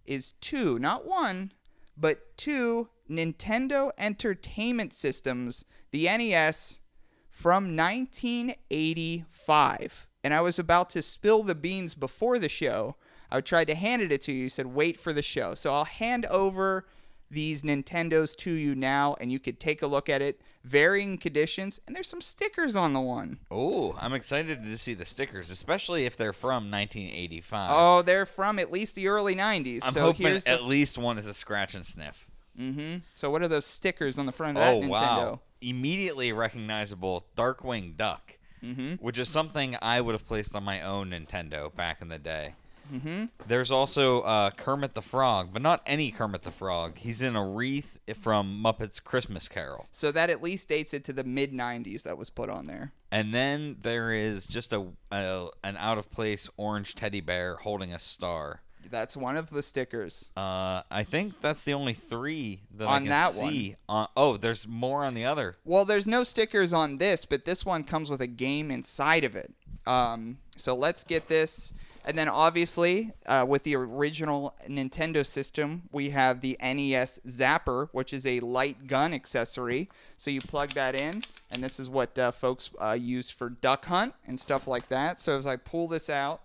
is 0.07 0.33
two, 0.41 0.79
not 0.79 1.07
one, 1.07 1.53
but 1.95 2.35
two 2.39 2.89
Nintendo 3.11 3.91
Entertainment 3.99 4.95
Systems, 4.95 5.67
the 5.91 6.05
NES, 6.05 6.81
from 7.29 7.77
1985. 7.77 10.07
And 10.25 10.33
I 10.33 10.41
was 10.41 10.59
about 10.59 10.89
to 10.91 11.03
spill 11.03 11.43
the 11.43 11.55
beans 11.55 11.95
before 11.95 12.39
the 12.39 12.49
show 12.49 12.97
I 13.31 13.43
tried 13.43 13.67
to 13.67 13.75
hand 13.75 14.01
it 14.01 14.23
to 14.23 14.33
you. 14.33 14.45
You 14.45 14.49
said 14.49 14.69
wait 14.69 14.99
for 14.99 15.13
the 15.13 15.23
show. 15.23 15.55
So 15.55 15.75
I'll 15.75 15.85
hand 15.85 16.25
over 16.27 16.87
these 17.31 17.63
Nintendos 17.63 18.37
to 18.39 18.53
you 18.53 18.75
now, 18.75 19.17
and 19.21 19.31
you 19.33 19.39
could 19.39 19.61
take 19.61 19.83
a 19.83 19.87
look 19.87 20.09
at 20.09 20.23
it. 20.23 20.41
Varying 20.63 21.19
conditions, 21.19 21.79
and 21.87 21.95
there's 21.95 22.09
some 22.09 22.23
stickers 22.23 22.75
on 22.75 22.95
the 22.95 23.01
one. 23.01 23.39
Oh, 23.51 23.97
I'm 24.01 24.15
excited 24.15 24.63
to 24.63 24.79
see 24.79 24.95
the 24.95 25.05
stickers, 25.05 25.51
especially 25.51 26.07
if 26.07 26.17
they're 26.17 26.33
from 26.33 26.71
1985. 26.71 27.71
Oh, 27.71 28.01
they're 28.03 28.25
from 28.25 28.59
at 28.59 28.73
least 28.73 28.95
the 28.95 29.09
early 29.09 29.35
'90s. 29.35 29.83
I'm 29.85 29.93
so 29.93 30.01
hoping 30.01 30.27
at 30.27 30.45
the. 30.45 30.63
least 30.63 30.97
one 30.97 31.19
is 31.19 31.27
a 31.27 31.35
scratch 31.35 31.75
and 31.75 31.85
sniff. 31.85 32.27
Mm-hmm. 32.59 32.99
So 33.15 33.31
what 33.31 33.43
are 33.43 33.49
those 33.49 33.67
stickers 33.67 34.19
on 34.19 34.27
the 34.27 34.33
front 34.33 34.57
of 34.57 34.63
that 34.63 34.75
Oh 34.75 34.81
Nintendo? 34.81 34.91
wow! 34.91 35.41
Immediately 35.61 36.33
recognizable 36.33 37.27
Darkwing 37.37 37.97
Duck, 37.97 38.39
mm-hmm. 38.63 38.95
which 39.05 39.19
is 39.19 39.29
something 39.29 39.77
I 39.83 40.01
would 40.01 40.13
have 40.13 40.27
placed 40.27 40.55
on 40.57 40.65
my 40.65 40.81
own 40.81 41.11
Nintendo 41.11 41.75
back 41.75 42.01
in 42.01 42.09
the 42.09 42.19
day. 42.19 42.55
Mhm. 42.93 43.31
There's 43.47 43.71
also 43.71 44.21
uh, 44.23 44.51
Kermit 44.51 44.95
the 44.95 45.03
Frog, 45.03 45.51
but 45.53 45.63
not 45.63 45.83
any 45.87 46.11
Kermit 46.11 46.43
the 46.43 46.51
Frog. 46.51 46.99
He's 46.99 47.23
in 47.23 47.35
a 47.37 47.45
wreath 47.45 47.99
from 48.21 48.63
Muppets 48.63 49.03
Christmas 49.03 49.49
Carol. 49.49 49.87
So 49.91 50.13
that 50.13 50.31
at 50.31 50.43
least 50.43 50.69
dates 50.69 50.93
it 50.95 51.05
to 51.05 51.13
the 51.13 51.25
mid 51.25 51.53
'90s 51.53 52.03
that 52.03 52.19
was 52.19 52.31
put 52.31 52.51
on 52.51 52.67
there. 52.67 52.93
And 53.11 53.33
then 53.33 53.77
there 53.83 54.13
is 54.13 54.47
just 54.47 54.73
a, 54.73 54.87
a 55.11 55.49
an 55.63 55.77
out 55.79 55.99
of 55.99 56.11
place 56.11 56.51
orange 56.57 56.95
teddy 56.95 57.21
bear 57.21 57.57
holding 57.57 57.93
a 57.93 57.99
star. 57.99 58.61
That's 58.91 59.17
one 59.17 59.39
of 59.39 59.49
the 59.49 59.63
stickers. 59.63 60.31
Uh, 60.37 60.83
I 60.91 61.05
think 61.05 61.41
that's 61.41 61.65
the 61.65 61.73
only 61.73 61.95
three 61.95 62.61
that 62.77 62.87
I 62.87 62.97
On 62.97 63.01
can 63.03 63.09
that 63.09 63.35
one. 63.35 63.51
see. 63.51 63.77
On, 63.89 64.09
oh, 64.15 64.37
there's 64.37 64.69
more 64.69 65.05
on 65.07 65.15
the 65.15 65.25
other. 65.25 65.57
Well, 65.65 65.87
there's 65.87 66.07
no 66.07 66.23
stickers 66.23 66.75
on 66.75 66.99
this, 66.99 67.25
but 67.25 67.47
this 67.47 67.65
one 67.65 67.85
comes 67.85 68.11
with 68.11 68.21
a 68.21 68.27
game 68.27 68.71
inside 68.71 69.25
of 69.25 69.35
it. 69.37 69.55
Um, 69.87 70.37
so 70.59 70.75
let's 70.75 71.03
get 71.03 71.29
this. 71.29 71.73
And 72.05 72.19
then 72.19 72.29
obviously, 72.29 73.13
uh, 73.25 73.47
with 73.49 73.63
the 73.63 73.77
original 73.77 74.55
Nintendo 74.69 75.25
system, 75.25 75.85
we 75.91 76.11
have 76.11 76.43
the 76.43 76.59
NES 76.63 77.21
Zapper, 77.27 77.89
which 77.93 78.13
is 78.13 78.27
a 78.27 78.41
light 78.41 78.87
gun 78.87 79.15
accessory. 79.15 79.89
So 80.19 80.31
you 80.31 80.41
plug 80.41 80.71
that 80.71 80.95
in, 80.95 81.23
and 81.51 81.63
this 81.63 81.81
is 81.81 81.89
what 81.89 82.19
uh, 82.19 82.33
folks 82.33 82.71
uh, 82.79 82.93
use 82.93 83.31
for 83.31 83.49
duck 83.49 83.87
hunt 83.87 84.15
and 84.27 84.39
stuff 84.39 84.67
like 84.67 84.89
that. 84.91 85.19
So 85.19 85.39
as 85.39 85.47
I 85.47 85.57
pull 85.57 85.89
this 85.89 86.11
out 86.11 86.43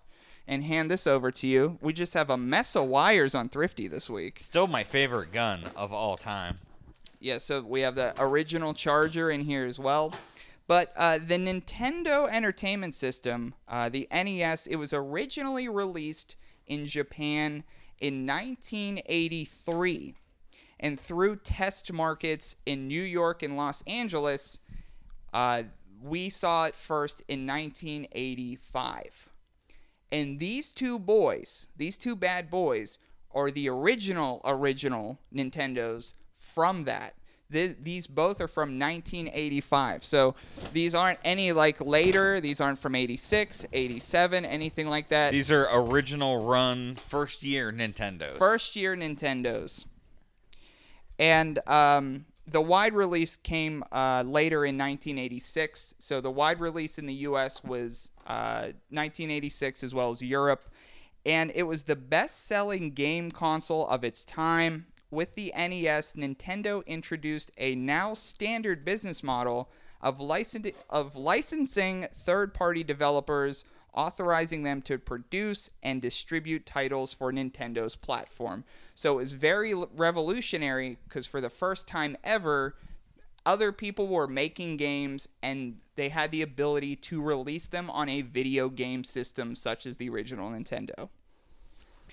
and 0.48 0.64
hand 0.64 0.90
this 0.90 1.06
over 1.06 1.30
to 1.30 1.46
you, 1.46 1.78
we 1.82 1.92
just 1.92 2.14
have 2.14 2.30
a 2.30 2.38
mess 2.38 2.76
of 2.78 2.86
wires 2.86 3.36
on 3.36 3.50
Thrifty 3.50 3.88
this 3.88 4.10
week. 4.10 4.38
Still 4.42 4.68
my 4.68 4.86
favorite 4.86 5.34
gun 5.34 5.66
of 5.76 5.92
all 5.92 6.16
time. 6.16 6.60
Yeah, 7.20 7.38
so 7.38 7.62
we 7.62 7.82
have 7.82 7.96
the 7.96 8.14
original 8.18 8.74
charger 8.74 9.30
in 9.30 9.42
here 9.42 9.66
as 9.66 9.78
well. 9.78 10.14
But 10.70 10.94
uh, 10.96 11.18
the 11.18 11.38
Nintendo 11.38 12.30
Entertainment 12.30 12.94
System, 12.94 13.56
uh, 13.68 13.90
the 13.90 14.08
NES, 14.12 14.68
it 14.68 14.76
was 14.76 14.94
originally 14.94 15.68
released 15.68 16.36
in 16.68 16.86
Japan 16.86 17.64
in 18.00 18.28
1983. 18.28 20.14
And 20.80 21.00
through 21.00 21.38
test 21.38 21.92
markets 21.92 22.56
in 22.68 22.88
New 22.88 23.02
York 23.02 23.42
and 23.42 23.58
Los 23.58 23.82
Angeles, 23.88 24.60
uh, 25.34 25.64
we 26.04 26.30
saw 26.30 26.66
it 26.66 26.76
first 26.76 27.24
in 27.28 27.48
1985. 27.48 29.28
And 30.12 30.40
these 30.40 30.72
two 30.72 31.00
boys, 31.00 31.68
these 31.78 31.98
two 31.98 32.16
bad 32.16 32.52
boys, 32.52 33.00
are 33.32 33.50
the 33.50 33.68
original, 33.70 34.40
original 34.46 35.18
Nintendos 35.34 36.14
from 36.38 36.84
that. 36.84 37.16
Th- 37.52 37.76
these 37.82 38.06
both 38.06 38.42
are 38.42 38.48
from 38.48 38.78
1985. 38.78 40.04
So 40.04 40.36
these 40.72 40.94
aren't 40.94 41.20
any 41.24 41.52
like 41.52 41.82
later. 41.82 42.40
These 42.40 42.62
aren't 42.62 42.78
from 42.78 42.94
86, 42.94 43.66
87, 43.74 44.46
anything 44.46 44.88
like 44.88 45.10
that. 45.10 45.32
These 45.32 45.50
are 45.52 45.68
original 45.72 46.46
run 46.46 46.96
first 46.96 47.42
year 47.42 47.72
Nintendos. 47.72 48.38
First 48.38 48.76
year 48.76 48.96
Nintendos. 48.96 49.86
And 51.18 51.60
um, 51.68 52.26
the 52.46 52.62
wide 52.62 52.94
release 52.94 53.36
came 53.36 53.84
uh, 53.92 54.24
later 54.26 54.64
in 54.64 54.78
1986. 54.78 55.96
So 55.98 56.22
the 56.22 56.32
wide 56.32 56.60
release 56.60 57.00
in 57.00 57.08
the 57.08 57.14
US 57.14 57.64
was 57.64 58.12
uh, 58.28 58.74
1986 58.92 59.84
as 59.84 59.94
well 59.94 60.12
as 60.12 60.22
Europe. 60.22 60.66
And 61.26 61.52
it 61.56 61.64
was 61.64 61.84
the 61.84 61.96
best 61.96 62.46
selling 62.46 62.92
game 62.92 63.32
console 63.32 63.88
of 63.88 64.04
its 64.04 64.24
time. 64.24 64.86
With 65.12 65.34
the 65.34 65.52
NES, 65.58 66.14
Nintendo 66.14 66.86
introduced 66.86 67.52
a 67.58 67.74
now 67.76 68.14
standard 68.14 68.86
business 68.86 69.24
model 69.24 69.70
of, 70.02 70.20
licen- 70.20 70.76
of 70.90 71.16
licensing 71.16 72.08
third 72.14 72.54
party 72.54 72.84
developers 72.84 73.66
authorizing 73.94 74.64
them 74.64 74.82
to 74.84 75.00
produce 75.00 75.72
and 75.82 76.00
distribute 76.00 76.66
titles 76.66 77.14
for 77.14 77.34
Nintendo's 77.34 77.96
platform. 77.96 78.64
So 78.94 79.14
it 79.14 79.18
was 79.18 79.34
very 79.34 79.74
revolutionary 79.74 81.00
because 81.06 81.26
for 81.26 81.42
the 81.42 81.50
first 81.50 81.88
time 81.88 82.16
ever, 82.24 82.76
other 83.46 83.72
people 83.72 84.08
were 84.08 84.28
making 84.28 84.78
games 84.78 85.28
and 85.42 85.80
they 85.96 86.10
had 86.10 86.32
the 86.32 86.44
ability 86.44 86.96
to 86.96 87.20
release 87.20 87.68
them 87.68 87.90
on 87.90 88.10
a 88.10 88.22
video 88.22 88.70
game 88.70 89.04
system 89.04 89.56
such 89.56 89.88
as 89.88 89.98
the 89.98 90.10
original 90.10 90.52
Nintendo. 90.52 91.10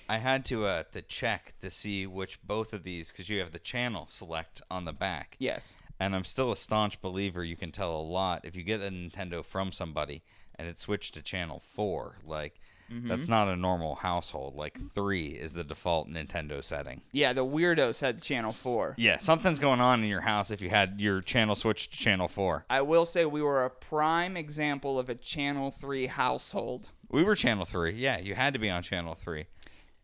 I 0.09 0.17
had 0.17 0.45
to 0.45 0.65
uh, 0.65 0.83
to 0.91 1.01
check 1.01 1.53
to 1.61 1.69
see 1.69 2.07
which 2.07 2.41
both 2.43 2.73
of 2.73 2.83
these 2.83 3.11
because 3.11 3.29
you 3.29 3.39
have 3.39 3.51
the 3.51 3.59
channel 3.59 4.05
select 4.09 4.61
on 4.71 4.85
the 4.85 4.93
back. 4.93 5.35
Yes. 5.39 5.75
And 5.99 6.15
I'm 6.15 6.23
still 6.23 6.51
a 6.51 6.55
staunch 6.55 7.01
believer 7.01 7.43
you 7.43 7.55
can 7.55 7.71
tell 7.71 7.95
a 7.95 8.01
lot 8.01 8.45
if 8.45 8.55
you 8.55 8.63
get 8.63 8.81
a 8.81 8.89
Nintendo 8.89 9.43
from 9.43 9.71
somebody 9.71 10.21
and 10.55 10.67
it 10.67 10.79
switched 10.79 11.15
to 11.15 11.21
channel 11.21 11.59
4. 11.59 12.17
Like 12.25 12.59
Mm-hmm. 12.89 13.09
that's 13.09 13.27
not 13.27 13.49
a 13.49 13.57
normal 13.57 13.95
household. 13.95 14.55
Like 14.55 14.79
3 14.79 15.25
is 15.25 15.51
the 15.51 15.65
default 15.65 16.09
Nintendo 16.09 16.63
setting. 16.63 17.01
Yeah, 17.11 17.33
the 17.33 17.45
weirdos 17.45 17.99
had 17.99 18.21
channel 18.21 18.53
4. 18.53 18.95
Yeah, 18.97 19.17
something's 19.17 19.59
going 19.59 19.81
on 19.81 20.01
in 20.01 20.07
your 20.09 20.21
house 20.21 20.51
if 20.51 20.61
you 20.61 20.69
had 20.69 21.01
your 21.01 21.19
channel 21.19 21.55
switched 21.55 21.91
to 21.91 21.97
channel 21.97 22.29
4. 22.29 22.63
I 22.69 22.81
will 22.83 23.03
say 23.05 23.25
we 23.25 23.41
were 23.41 23.65
a 23.65 23.69
prime 23.69 24.37
example 24.37 24.97
of 24.97 25.09
a 25.09 25.15
channel 25.15 25.69
3 25.69 26.05
household. 26.05 26.91
We 27.09 27.23
were 27.23 27.35
channel 27.35 27.65
3. 27.65 27.91
Yeah, 27.91 28.19
you 28.19 28.35
had 28.35 28.53
to 28.53 28.59
be 28.59 28.69
on 28.69 28.83
channel 28.83 29.15
3. 29.15 29.47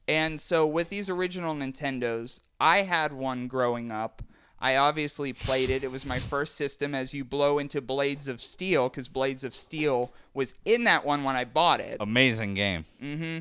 And 0.07 0.39
so 0.39 0.65
with 0.65 0.89
these 0.89 1.09
original 1.09 1.55
Nintendos, 1.55 2.41
I 2.59 2.79
had 2.79 3.13
one 3.13 3.47
growing 3.47 3.91
up. 3.91 4.21
I 4.59 4.77
obviously 4.77 5.33
played 5.33 5.69
it. 5.69 5.83
It 5.83 5.91
was 5.91 6.05
my 6.05 6.19
first 6.19 6.55
system 6.55 6.95
as 6.95 7.13
you 7.13 7.25
blow 7.25 7.59
into 7.59 7.81
Blades 7.81 8.29
of 8.29 8.39
Steel 8.39 8.87
because 8.87 9.09
Blades 9.09 9.43
of 9.43 9.53
Steel 9.53 10.13
was 10.33 10.53
in 10.63 10.85
that 10.85 11.05
one 11.05 11.23
when 11.23 11.35
I 11.35 11.43
bought 11.43 11.81
it. 11.81 11.97
Amazing 11.99 12.53
game. 12.53 12.85
hmm 12.99 13.39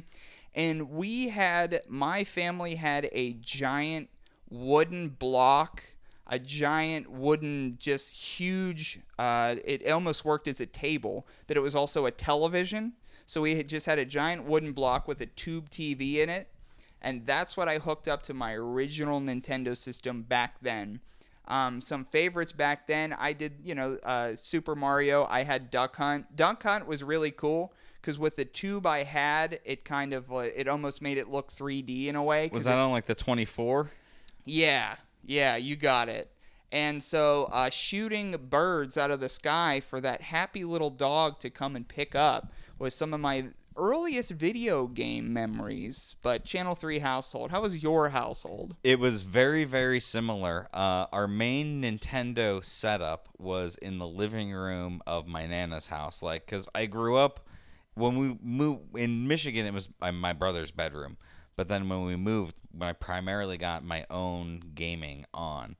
And 0.55 0.91
we 0.91 1.29
had 1.29 1.83
my 1.89 2.25
family 2.25 2.75
had 2.75 3.09
a 3.13 3.35
giant 3.35 4.09
wooden 4.51 5.11
block, 5.11 5.85
a 6.27 6.41
giant 6.41 7.09
wooden, 7.11 7.77
just 7.79 8.13
huge. 8.15 8.99
Uh, 9.19 9.57
it 9.65 9.89
almost 9.89 10.25
worked 10.25 10.49
as 10.49 10.61
a 10.61 10.67
table, 10.67 11.27
but 11.47 11.57
it 11.57 11.61
was 11.61 11.77
also 11.77 12.07
a 12.07 12.11
television. 12.11 12.95
So 13.33 13.41
we 13.41 13.57
had 13.57 13.67
just 13.67 13.87
had 13.87 13.99
a 13.99 14.05
giant 14.05 14.45
wooden 14.45 14.73
block 14.73 15.09
with 15.09 15.23
a 15.23 15.27
tube 15.27 15.71
TV 15.71 16.17
in 16.17 16.29
it, 16.29 16.49
and 17.01 17.25
that's 17.25 17.57
what 17.57 17.67
I 17.67 17.79
hooked 17.79 18.07
up 18.07 18.23
to 18.25 18.35
my 18.35 18.53
original 18.53 19.23
Nintendo 19.23 19.75
system 19.75 20.21
back 20.21 20.57
then. 20.61 21.01
Um, 21.49 21.81
some 21.81 22.05
favorites 22.05 22.53
back 22.53 22.87
then, 22.87 23.15
I 23.15 23.33
did, 23.33 23.55
you 23.65 23.75
know, 23.75 23.97
uh, 24.05 24.37
Super 24.37 24.75
Mario. 24.77 25.27
I 25.31 25.45
had 25.45 25.71
Duck 25.71 25.97
Hunt. 25.97 26.37
Duck 26.37 26.63
Hunt 26.63 26.87
was 26.87 27.03
really 27.03 27.31
cool 27.31 27.73
because 28.03 28.19
with 28.19 28.37
the 28.37 28.45
tube 28.45 28.87
I 28.87 29.03
had, 29.03 29.61
it 29.65 29.87
kind 29.87 30.13
of, 30.13 30.31
uh, 30.31 30.41
it 30.55 30.69
almost 30.69 31.01
made 31.01 31.17
it 31.17 31.31
look 31.31 31.51
3D 31.51 32.09
in 32.09 32.17
a 32.17 32.23
way. 32.23 32.51
Was 32.53 32.67
it- 32.67 32.69
that 32.69 32.77
on 32.77 32.91
like 32.91 33.07
the 33.07 33.15
24? 33.15 33.91
yeah, 34.45 34.97
yeah, 35.25 35.57
you 35.57 35.75
got 35.75 36.11
it. 36.11 36.31
And 36.71 37.03
so, 37.03 37.45
uh, 37.51 37.71
shooting 37.71 38.37
birds 38.51 38.99
out 38.99 39.11
of 39.11 39.21
the 39.21 39.31
sky 39.31 39.81
for 39.81 40.03
that 40.03 40.21
happy 40.21 40.65
little 40.65 40.91
dog 40.91 41.39
to 41.41 41.49
come 41.49 41.77
and 41.77 41.89
pick 41.89 42.15
up 42.15 42.53
was 42.83 42.95
some 42.95 43.15
of 43.15 43.21
my 43.21 43.47
earliest 43.77 44.33
video 44.33 44.87
game 44.87 45.33
memories. 45.33 46.17
But 46.21 46.45
Channel 46.45 46.75
3 46.75 46.99
household, 46.99 47.51
how 47.53 47.63
was 47.63 47.83
your 47.83 48.11
household? 48.11 48.77
It 48.83 48.99
was 48.99 49.23
very, 49.23 49.65
very 49.65 50.01
similar. 50.01 50.69
Uh, 50.75 51.07
our 51.13 51.29
main 51.29 51.81
Nintendo 51.81 52.63
setup 52.63 53.29
was 53.39 53.77
in 53.77 53.99
the 53.99 54.07
living 54.07 54.53
room 54.53 55.01
of 55.07 55.27
my 55.27 55.47
nana's 55.47 55.87
house. 55.87 56.23
Like, 56.23 56.45
because 56.45 56.69
I 56.75 56.87
grew 56.87 57.17
up 57.17 57.47
when 57.95 58.17
we 58.19 58.37
moved 58.43 58.97
in 58.99 59.29
Michigan, 59.29 59.65
it 59.65 59.73
was 59.73 59.89
my- 60.01 60.11
my 60.11 60.33
brother's 60.33 60.71
bedroom. 60.73 61.17
But 61.55 61.69
then 61.69 61.89
when 61.89 62.05
we 62.05 62.17
moved, 62.17 62.57
when 62.73 62.89
I 62.89 62.95
primarily 62.95 63.59
got 63.59 63.85
my 63.85 64.07
own 64.11 64.61
gaming 64.75 65.27
on, 65.35 65.77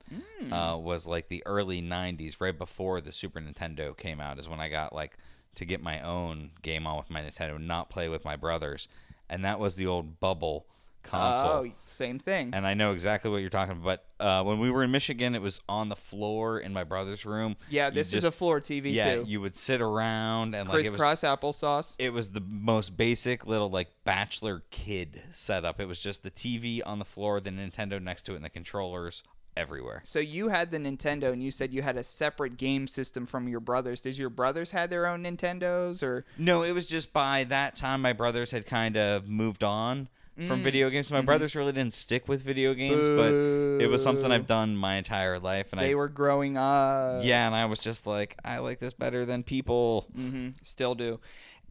uh, 0.51 0.77
was 0.77 1.07
like 1.07 1.27
the 1.29 1.41
early 1.47 1.81
'90s, 1.81 2.39
right 2.39 2.55
before 2.57 3.01
the 3.01 3.11
Super 3.11 3.41
Nintendo 3.41 3.97
came 3.97 4.19
out. 4.21 4.37
Is 4.37 4.47
when 4.47 4.59
I 4.59 4.69
got 4.69 4.93
like 4.93 5.17
to 5.55 5.65
get 5.65 5.81
my 5.81 6.01
own 6.01 6.51
game 6.61 6.87
on 6.87 6.97
with 6.97 7.09
my 7.09 7.21
Nintendo, 7.21 7.59
not 7.59 7.89
play 7.89 8.09
with 8.09 8.25
my 8.25 8.35
brothers, 8.35 8.87
and 9.29 9.45
that 9.45 9.59
was 9.59 9.75
the 9.75 9.87
old 9.87 10.19
bubble 10.19 10.67
console. 11.03 11.49
Oh, 11.49 11.71
same 11.83 12.17
thing. 12.17 12.51
and 12.53 12.65
I 12.65 12.73
know 12.73 12.93
exactly 12.93 13.29
what 13.29 13.37
you're 13.37 13.49
talking 13.49 13.73
about. 13.73 13.83
But 14.19 14.23
uh, 14.23 14.43
when 14.43 14.59
we 14.59 14.71
were 14.71 14.83
in 14.83 14.91
Michigan, 14.91 15.35
it 15.35 15.41
was 15.41 15.61
on 15.69 15.89
the 15.89 15.95
floor 15.95 16.59
in 16.59 16.73
my 16.73 16.83
brother's 16.83 17.25
room. 17.25 17.55
yeah, 17.69 17.89
this 17.89 18.13
is 18.13 18.23
a 18.23 18.31
floor 18.31 18.59
TV 18.59 18.93
yeah. 18.93 19.15
too. 19.15 19.25
You 19.27 19.41
would 19.41 19.55
sit 19.55 19.81
around 19.81 20.55
and 20.55 20.67
like 20.67 20.85
it 20.85 20.89
Crisscross 20.89 21.21
applesauce. 21.21 21.95
it 21.99 22.11
was 22.11 22.31
the 22.31 22.41
most 22.41 22.97
basic 22.97 23.45
little 23.45 23.69
like 23.69 23.89
bachelor 24.05 24.63
kid 24.71 25.21
setup. 25.29 25.79
It 25.79 25.87
was 25.87 25.99
just 25.99 26.23
the 26.23 26.31
TV 26.31 26.81
on 26.85 26.99
the 26.99 27.05
floor, 27.05 27.39
the 27.39 27.51
Nintendo 27.51 28.01
next 28.01 28.23
to 28.23 28.33
it, 28.33 28.37
and 28.37 28.45
the 28.45 28.49
controllers 28.49 29.23
everywhere. 29.55 30.01
So 30.03 30.19
you 30.19 30.49
had 30.49 30.71
the 30.71 30.77
Nintendo, 30.79 31.31
and 31.31 31.41
you 31.43 31.51
said 31.51 31.71
you 31.71 31.81
had 31.81 31.97
a 31.97 32.03
separate 32.03 32.57
game 32.57 32.87
system 32.87 33.25
from 33.25 33.47
your 33.47 33.59
brothers. 33.59 34.01
Did 34.01 34.17
your 34.17 34.29
brothers 34.29 34.71
had 34.71 34.89
their 34.89 35.05
own 35.07 35.23
Nintendos, 35.23 36.03
or 36.03 36.25
No, 36.37 36.63
it 36.63 36.71
was 36.71 36.87
just 36.87 37.13
by 37.13 37.43
that 37.45 37.75
time 37.75 38.01
my 38.01 38.13
brothers 38.13 38.51
had 38.51 38.65
kind 38.65 38.97
of 38.97 39.27
moved 39.27 39.63
on 39.63 40.09
from 40.47 40.61
Mm. 40.61 40.63
video 40.63 40.89
games. 40.89 41.11
My 41.11 41.19
Mm-hmm. 41.19 41.25
brothers 41.25 41.55
really 41.55 41.71
didn't 41.73 41.93
stick 41.93 42.27
with 42.27 42.41
video 42.41 42.73
games, 42.73 43.07
but 43.15 43.35
it 43.79 43.87
was 43.89 44.01
something 44.01 44.31
I've 44.31 44.47
done 44.47 44.75
my 44.75 44.95
entire 44.95 45.37
life, 45.39 45.71
and 45.71 45.79
they 45.81 45.91
I 45.91 45.95
were 45.95 46.09
growing 46.09 46.57
up? 46.57 47.21
yeah, 47.21 47.45
and 47.45 47.53
I 47.55 47.65
was 47.65 47.79
just 47.79 48.07
like, 48.07 48.35
I 48.43 48.57
like 48.57 48.79
this 48.79 48.93
better 48.93 49.25
than 49.25 49.43
people. 49.43 50.07
hmm 50.15 50.49
Still 50.63 50.95
do. 50.95 51.19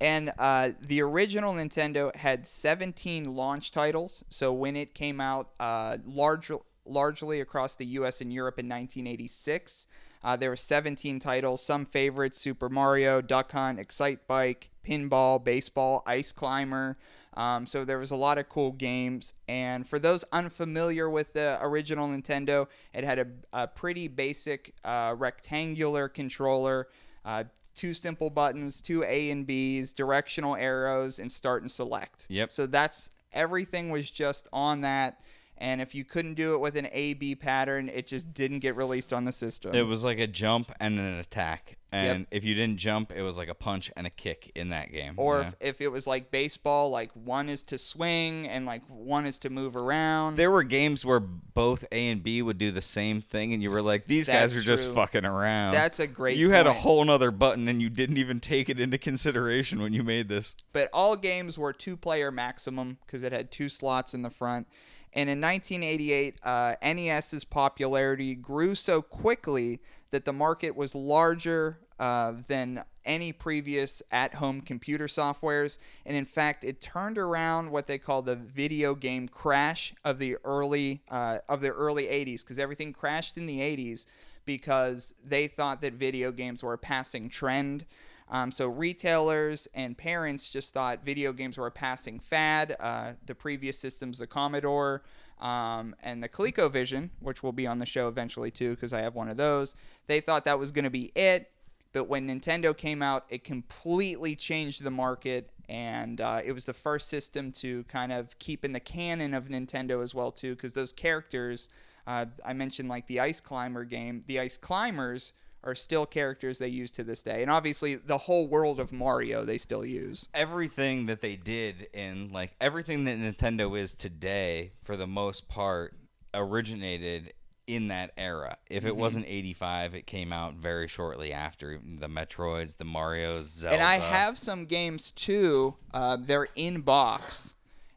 And 0.01 0.33
uh, 0.39 0.71
the 0.81 1.01
original 1.03 1.55
Nintendo 1.55 2.15
had 2.17 2.45
17 2.47 3.37
launch 3.37 3.71
titles. 3.71 4.25
So 4.31 4.53
when 4.53 4.75
it 4.75 4.95
came 4.95 5.21
out, 5.21 5.51
uh, 5.61 5.99
large, 6.05 6.51
largely 6.85 7.41
across 7.41 7.77
the 7.77 7.87
U.S. 7.87 8.21
and 8.21 8.33
Europe 8.33 8.59
in 8.59 8.67
1986, 8.67 9.87
uh, 10.25 10.37
there 10.37 10.51
were 10.51 10.57
17 10.57 11.19
titles. 11.19 11.63
Some 11.63 11.85
favorites: 11.85 12.39
Super 12.39 12.69
Mario, 12.69 13.21
Duck 13.21 13.53
Hunt, 13.53 13.79
Excite 13.79 14.27
Bike, 14.27 14.71
Pinball, 14.87 15.43
Baseball, 15.43 16.03
Ice 16.07 16.33
Climber. 16.33 16.97
Um, 17.35 17.67
so 17.67 17.85
there 17.85 17.99
was 17.99 18.11
a 18.11 18.17
lot 18.17 18.39
of 18.39 18.49
cool 18.49 18.73
games. 18.73 19.35
And 19.49 19.89
for 19.89 19.99
those 19.99 20.25
unfamiliar 20.33 21.09
with 21.09 21.33
the 21.33 21.59
original 21.63 22.09
Nintendo, 22.09 22.69
it 22.93 23.05
had 23.05 23.19
a, 23.19 23.27
a 23.53 23.69
pretty 23.69 24.09
basic 24.09 24.75
uh, 24.85 25.15
rectangular 25.17 26.09
controller. 26.09 26.89
Uh, 27.25 27.45
two 27.75 27.95
simple 27.95 28.29
buttons, 28.29 28.81
two 28.81 29.03
A 29.05 29.31
and 29.31 29.47
B's, 29.47 29.93
directional 29.93 30.57
arrows, 30.57 31.19
and 31.19 31.31
start 31.31 31.63
and 31.63 31.71
select. 31.71 32.27
Yep. 32.29 32.53
So 32.53 32.67
that's 32.67 33.11
everything 33.33 33.91
was 33.91 34.11
just 34.11 34.49
on 34.53 34.83
that. 34.83 35.21
And 35.59 35.81
if 35.81 35.95
you 35.95 36.05
couldn't 36.05 36.35
do 36.35 36.55
it 36.55 36.59
with 36.59 36.77
an 36.77 36.89
A 36.91 37.15
B 37.15 37.37
pattern, 37.37 37.89
it 37.89 38.09
just 38.09 38.35
didn't 38.35 38.61
get 38.61 38.75
released 38.75 39.13
on 39.13 39.25
the 39.27 39.33
system. 39.33 39.75
It 39.75 39.87
was 39.87 40.03
like 40.03 40.19
a 40.19 40.27
jump 40.27 40.73
and 40.81 40.99
an 40.99 41.19
attack, 41.21 41.77
and 41.93 42.21
Yep. 42.21 42.29
if 42.33 42.45
you 42.45 42.55
didn't 42.57 42.79
jump, 42.79 43.13
it 43.13 43.23
was 43.23 43.39
like 43.39 43.49
a 43.49 43.55
punch 43.55 43.89
and 43.97 44.05
a 44.05 44.11
kick 44.11 44.51
in 44.57 44.71
that 44.71 44.91
game. 44.91 45.15
or 45.19 45.43
yeah. 45.43 45.49
if, 45.49 45.55
if 45.61 45.81
it 45.81 45.89
was 45.89 46.05
like 46.09 46.33
baseball, 46.33 46.91
like 46.91 47.13
one 47.13 47.49
is 47.49 47.63
to 47.65 47.79
swing 47.79 48.49
and 48.49 48.67
like 48.67 48.83
one 48.89 49.25
is 49.25 49.39
to 49.41 49.51
move 49.51 49.77
around. 49.77 50.35
there 50.35 50.51
were 50.51 50.65
games 50.65 51.05
where 51.05 51.21
both 51.21 51.85
A 51.93 52.09
and 52.09 52.25
B 52.25 52.43
would 52.43 52.59
do 52.59 52.73
the 52.73 52.83
same 52.83 53.21
thing, 53.21 53.53
and 53.53 53.63
you 53.63 53.71
were 53.71 53.83
like, 53.83 54.07
"These 54.07 54.27
guys 54.27 54.55
That's 54.55 54.67
are 54.67 54.69
just 54.69 54.91
fucking 54.93 55.25
around." 55.25 55.75
That's 55.75 56.01
a 56.01 56.09
great 56.09 56.39
You 56.39 56.51
had 56.51 56.67
a 56.67 56.73
whole 56.73 57.05
nother 57.05 57.31
button, 57.31 57.69
and 57.69 57.81
you 57.81 57.89
didn't 57.89 58.17
even 58.17 58.41
take 58.41 58.69
it 58.69 58.81
into 58.81 58.99
consideration 58.99 59.81
when 59.81 59.93
you 59.93 60.03
made 60.03 60.29
this. 60.29 60.57
but 60.73 60.89
all 60.93 61.15
games 61.15 61.57
were 61.57 61.73
two 61.73 61.97
player 61.97 62.33
maximum 62.33 62.99
because 63.07 63.23
it 63.23 63.31
had 63.31 63.53
two 63.53 63.69
slots 63.69 64.13
in 64.13 64.23
the 64.23 64.31
front. 64.31 64.67
And 65.15 65.29
in 65.29 65.41
1988, 65.41 66.37
uh, 66.43 66.75
NES's 66.83 67.45
popularity 67.45 68.35
grew 68.35 68.75
so 68.75 69.03
quickly 69.03 69.81
that 70.11 70.25
the 70.25 70.33
market 70.33 70.77
was 70.77 70.95
larger 70.95 71.79
uh, 71.99 72.35
than 72.49 72.83
any 73.05 73.33
previous 73.33 74.03
at 74.11 74.35
home 74.35 74.61
computer 74.61 75.07
softwares. 75.07 75.79
And 76.07 76.17
in 76.17 76.25
fact, 76.25 76.65
it 76.65 76.81
turned 76.81 77.19
around 77.19 77.71
what 77.71 77.87
they 77.87 77.99
call 77.99 78.23
the 78.23 78.37
video 78.37 78.95
game 78.95 79.29
crash 79.29 79.95
of 80.05 80.19
the 80.19 80.37
early, 80.45 81.03
uh, 81.11 81.39
of 81.49 81.61
the 81.61 81.71
early 81.71 82.07
80s 82.07 82.43
because 82.43 82.59
everything 82.59 82.93
crashed 82.93 83.37
in 83.37 83.47
the 83.47 83.61
80s 83.61 84.07
because 84.45 85.15
they 85.25 85.47
thought 85.47 85.81
that 85.83 85.95
video 85.95 86.33
games 86.33 86.63
were 86.63 86.73
a 86.73 86.79
passing 86.79 87.29
trend. 87.29 87.85
Um, 88.33 88.51
so 88.51 88.67
retailers 88.67 89.69
and 89.75 89.97
parents 89.97 90.49
just 90.49 90.73
thought 90.73 91.05
video 91.05 91.35
games 91.35 91.59
were 91.59 91.67
a 91.67 91.71
passing 91.71 92.19
fad. 92.19 92.75
Uh, 92.81 93.13
the 93.27 93.35
previous 93.35 93.79
systems, 93.79 94.19
the 94.19 94.27
Commodore 94.27 95.03
um, 95.39 95.95
and 96.03 96.23
the 96.23 96.31
ColecoVision, 96.31 97.11
which 97.21 97.43
will 97.43 97.53
be 97.53 97.67
on 97.67 97.79
the 97.79 97.85
show 97.85 98.09
eventually 98.09 98.51
too, 98.51 98.71
because 98.71 98.95
I 98.95 99.01
have 99.01 99.15
one 99.15 99.29
of 99.29 99.37
those, 99.37 99.75
they 100.07 100.21
thought 100.21 100.47
that 100.47 100.59
was 100.59 100.73
going 100.73 100.85
to 100.85 100.91
be 100.91 101.13
it. 101.15 101.51
But 101.93 102.05
when 102.09 102.27
Nintendo 102.27 102.75
came 102.75 103.03
out, 103.03 103.27
it 103.29 103.45
completely 103.45 104.35
changed 104.35 104.83
the 104.83 104.91
market, 104.91 105.51
and 105.69 106.23
uh, 106.23 106.41
it 106.43 106.53
was 106.53 106.65
the 106.65 106.73
first 106.73 107.09
system 107.09 107.53
to 107.53 107.85
kind 107.85 108.13
of 108.13 108.39
keep 108.39 108.65
in 108.65 108.73
the 108.73 108.81
canon 108.81 109.35
of 109.35 109.49
Nintendo 109.49 110.03
as 110.03 110.15
well 110.15 110.33
too, 110.33 110.55
because 110.55 110.73
those 110.73 110.95
characters, 110.95 111.69
uh, 112.07 112.25
I 112.47 112.55
mentioned 112.55 112.89
like 112.89 113.09
the 113.09 113.21
Ice 113.21 113.43
Climber 113.43 113.85
game, 113.85 114.25
the 114.27 114.41
Ice 114.41 114.57
Climbers 114.57 115.35
are 115.65 115.75
still 115.75 116.07
characters 116.07 116.59
they 116.59 116.69
use 116.69 116.91
to 116.93 117.05
this 117.05 117.23
day. 117.23 117.43
And 117.43 117.51
obviously, 117.51 117.95
the 117.95 118.19
whole 118.19 118.47
world 118.47 118.81
of 118.81 118.93
Mario 118.93 119.45
they 119.45 119.59
still 119.59 119.85
use. 119.85 120.29
Everything 120.35 121.07
that 121.07 121.21
they 121.21 121.37
did 121.37 121.89
in 121.93 122.31
like 122.33 122.53
everything 122.61 123.05
that 123.05 123.19
Nintendo 123.19 123.79
is 123.79 123.95
today, 123.95 124.73
for 124.83 124.97
the 124.97 125.07
most 125.07 125.49
part, 125.49 125.95
originated 126.35 127.33
in 127.67 127.89
that 127.89 128.11
era. 128.19 128.57
If 128.69 128.81
Mm-hmm. 128.81 128.89
it 128.89 128.97
wasn't 128.97 129.27
85, 129.29 129.95
it 129.95 130.07
came 130.07 130.33
out 130.33 130.55
very 130.55 130.89
shortly 130.89 131.33
after 131.33 131.79
the 131.79 132.09
Metroids, 132.09 132.77
the 132.77 132.85
Mario's, 132.85 133.47
Zelda. 133.51 133.77
And 133.77 133.85
I 133.85 133.99
have 133.99 134.37
some 134.37 134.67
games 134.67 135.11
too. 135.13 135.77
Uh, 135.95 136.17
they're 136.21 136.49
in 136.57 136.81
box. 136.81 137.55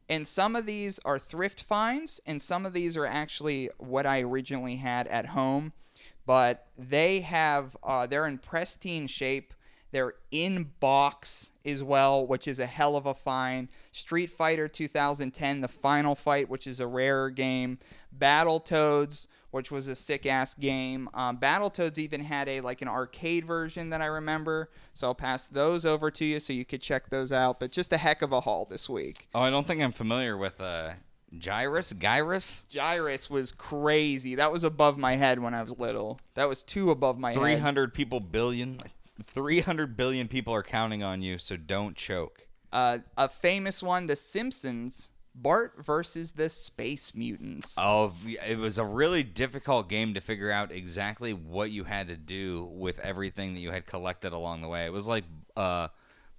And 0.07 0.27
some 0.27 0.55
of 0.55 0.67
these 0.67 0.99
are 1.03 1.17
thrift 1.17 1.63
finds, 1.63 2.21
and 2.27 2.39
some 2.39 2.63
of 2.63 2.73
these 2.73 2.95
are 2.95 3.07
actually 3.07 3.71
what 3.79 4.05
I 4.05 4.21
originally 4.21 4.75
had 4.75 5.07
at 5.07 5.25
home. 5.27 5.73
But 6.25 6.67
they 6.77 7.21
have, 7.21 7.77
uh, 7.83 8.07
they're 8.07 8.27
in 8.27 8.37
pristine 8.37 9.07
shape. 9.07 9.53
They're 9.91 10.15
in 10.29 10.71
box 10.81 11.51
as 11.63 11.81
well, 11.81 12.27
which 12.27 12.47
is 12.47 12.59
a 12.59 12.65
hell 12.65 12.97
of 12.97 13.05
a 13.05 13.13
find. 13.13 13.69
Street 13.91 14.29
Fighter 14.29 14.67
2010, 14.67 15.61
the 15.61 15.67
final 15.67 16.15
fight, 16.15 16.49
which 16.49 16.67
is 16.67 16.79
a 16.79 16.87
rarer 16.87 17.29
game. 17.29 17.79
Battletoads, 18.17 19.27
which 19.51 19.71
was 19.71 19.87
a 19.87 19.95
sick 19.95 20.25
ass 20.25 20.53
game. 20.53 21.07
Um, 21.13 21.37
Battletoads 21.37 21.97
even 21.97 22.19
had 22.19 22.49
a 22.49 22.59
like 22.59 22.81
an 22.81 22.89
arcade 22.89 23.45
version 23.45 23.89
that 23.91 24.01
I 24.01 24.07
remember, 24.07 24.69
so 24.93 25.07
I'll 25.07 25.15
pass 25.15 25.47
those 25.47 25.85
over 25.85 26.11
to 26.11 26.25
you 26.25 26.41
so 26.41 26.51
you 26.51 26.65
could 26.65 26.81
check 26.81 27.09
those 27.09 27.31
out. 27.31 27.61
But 27.61 27.71
just 27.71 27.93
a 27.93 27.97
heck 27.97 28.21
of 28.21 28.33
a 28.33 28.41
haul 28.41 28.65
this 28.65 28.89
week. 28.89 29.29
Oh, 29.33 29.39
I 29.39 29.49
don't 29.49 29.65
think 29.65 29.81
I'm 29.81 29.93
familiar 29.93 30.35
with 30.35 30.59
uh, 30.59 30.95
Gyruss. 31.39 31.93
Gyruss. 31.93 32.65
Gyruss 32.69 33.29
was 33.29 33.51
crazy. 33.51 34.35
That 34.35 34.51
was 34.51 34.63
above 34.63 34.97
my 34.97 35.15
head 35.15 35.39
when 35.39 35.53
I 35.53 35.61
was 35.61 35.77
little. 35.79 36.19
That 36.33 36.49
was 36.49 36.63
two 36.63 36.91
above 36.91 37.19
my 37.19 37.33
300 37.33 37.49
head. 37.51 37.59
hundred 37.61 37.93
people 37.93 38.19
billion. 38.19 38.79
Three 39.23 39.61
hundred 39.61 39.95
billion 39.95 40.27
people 40.27 40.53
are 40.53 40.63
counting 40.63 41.01
on 41.03 41.21
you, 41.21 41.37
so 41.37 41.55
don't 41.55 41.95
choke. 41.95 42.47
Uh, 42.73 42.99
a 43.17 43.29
famous 43.29 43.81
one, 43.81 44.07
The 44.07 44.15
Simpsons. 44.15 45.09
Bart 45.37 45.73
versus 45.83 46.31
the 46.31 46.49
Space 46.49 47.13
Mutants. 47.13 47.75
Oh, 47.77 48.13
it 48.47 48.57
was 48.57 48.77
a 48.77 48.85
really 48.85 49.21
difficult 49.21 49.89
game 49.89 50.13
to 50.13 50.21
figure 50.21 50.49
out 50.49 50.71
exactly 50.71 51.33
what 51.33 51.71
you 51.71 51.83
had 51.83 52.07
to 52.07 52.15
do 52.15 52.69
with 52.71 52.99
everything 52.99 53.53
that 53.53 53.59
you 53.59 53.71
had 53.71 53.85
collected 53.85 54.31
along 54.31 54.61
the 54.61 54.69
way. 54.69 54.85
It 54.85 54.93
was 54.93 55.09
like 55.09 55.25
uh, 55.57 55.89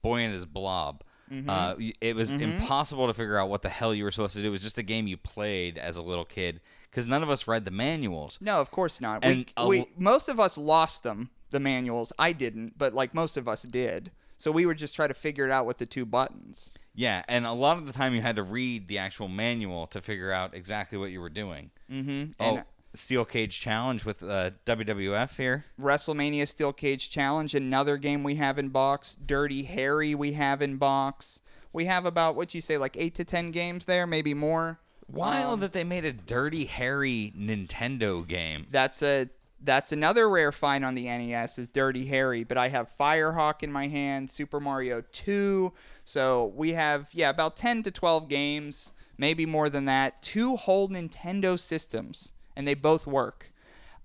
Boy 0.00 0.20
and 0.20 0.32
his 0.32 0.46
Blob. 0.46 1.02
Mm-hmm. 1.31 1.51
Uh, 1.51 1.75
it 2.01 2.15
was 2.15 2.31
impossible 2.33 3.07
to 3.07 3.15
figure 3.15 3.39
out 3.39 3.49
what 3.49 3.62
the 3.62 3.69
hell 3.69 3.95
you 3.95 4.05
were 4.05 4.12
supposed 4.12 4.37
to 4.37 4.43
do. 4.43 4.49
It 4.49 4.51
was 4.51 4.62
just 4.62 4.79
a 4.79 4.83
game 4.83 5.07
you 5.07 5.17
played 5.17 5.79
as 5.79 5.97
a 5.97 6.03
little 6.03 6.25
kid 6.25 6.61
because 6.91 7.07
none 7.07 7.23
of 7.23 7.31
us 7.31 7.49
read 7.49 7.65
the 7.65 7.71
manuals. 7.71 8.39
No, 8.41 8.61
of 8.61 8.71
course 8.71 9.01
not. 9.01 9.25
And 9.25 9.47
we, 9.59 9.81
we 9.81 9.87
most 9.97 10.29
of 10.29 10.39
us 10.39 10.57
lost 10.57 11.03
them, 11.03 11.31
the 11.51 11.61
manuals. 11.61 12.12
I 12.19 12.33
didn't, 12.33 12.79
but 12.79 12.95
like 12.95 13.15
most 13.15 13.37
of 13.37 13.49
us 13.49 13.62
did. 13.62 14.11
So 14.39 14.53
we 14.53 14.67
would 14.67 14.79
just 14.79 14.95
try 14.95 15.07
to 15.07 15.15
figure 15.15 15.47
it 15.47 15.51
out 15.51 15.67
with 15.67 15.79
the 15.79 15.87
two 15.87 16.05
buttons. 16.05 16.71
Yeah, 16.95 17.23
and 17.29 17.45
a 17.47 17.53
lot 17.53 17.77
of 17.77 17.87
the 17.87 17.93
time 17.93 18.15
you 18.15 18.23
had 18.23 18.37
to 18.37 18.43
read 18.43 18.89
the 18.89 18.99
actual 18.99 19.29
manual 19.29 19.87
to 19.89 20.01
figure 20.01 20.33
out 20.33 20.55
exactly 20.55 20.97
what 20.97 21.11
you 21.11 21.21
were 21.21 21.29
doing. 21.29 21.71
Mm-hmm. 21.91 22.33
Oh, 22.41 22.45
And 22.45 22.65
Steel 22.96 23.24
Cage 23.24 23.61
Challenge 23.61 24.04
with 24.04 24.22
uh, 24.22 24.50
WWF 24.64 25.37
here. 25.37 25.64
WrestleMania 25.80 26.48
Steel 26.48 26.72
Cage 26.72 27.11
Challenge, 27.11 27.54
another 27.54 27.96
game 27.96 28.22
we 28.22 28.37
have 28.37 28.59
in 28.59 28.68
box. 28.68 29.14
Dirty 29.14 29.64
Harry 29.64 30.14
we 30.14 30.32
have 30.32 30.62
in 30.62 30.76
box. 30.76 31.40
We 31.72 31.85
have 31.87 32.06
about 32.06 32.37
what 32.37 32.54
you 32.54 32.61
say, 32.61 32.78
like 32.78 32.96
eight 32.96 33.14
to 33.16 33.24
ten 33.24 33.50
games 33.50 33.87
there, 33.87 34.06
maybe 34.06 34.35
more. 34.35 34.80
Wild 35.09 35.54
Um, 35.54 35.61
that 35.61 35.72
they 35.72 35.85
made 35.85 36.04
a 36.04 36.12
Dirty 36.12 36.64
Harry 36.64 37.32
Nintendo 37.37 38.26
game. 38.26 38.66
That's 38.70 39.02
a 39.02 39.28
that's 39.62 39.92
another 39.92 40.28
rare 40.28 40.52
find 40.52 40.85
on 40.85 40.94
the 40.94 41.04
NES 41.04 41.59
is 41.59 41.68
Dirty 41.68 42.06
Harry, 42.06 42.44
but 42.44 42.59
I 42.59 42.68
have 42.68 42.90
Firehawk 42.98 43.62
in 43.62 43.72
my 43.72 43.88
hand, 43.88 44.30
Super 44.30 44.61
Mario 44.61 45.02
2. 45.12 45.72
So 46.04 46.52
we 46.54 46.72
have 46.72 47.09
yeah, 47.12 47.30
about 47.30 47.56
10 47.56 47.82
to 47.85 47.90
12 47.90 48.28
games, 48.28 48.92
maybe 49.16 49.46
more 49.46 49.68
than 49.68 49.87
that, 49.87 50.22
two 50.22 50.56
whole 50.56 50.88
Nintendo 50.88 51.59
systems 51.59 52.35
and 52.57 52.66
they 52.66 52.75
both 52.75 53.07
work. 53.07 53.53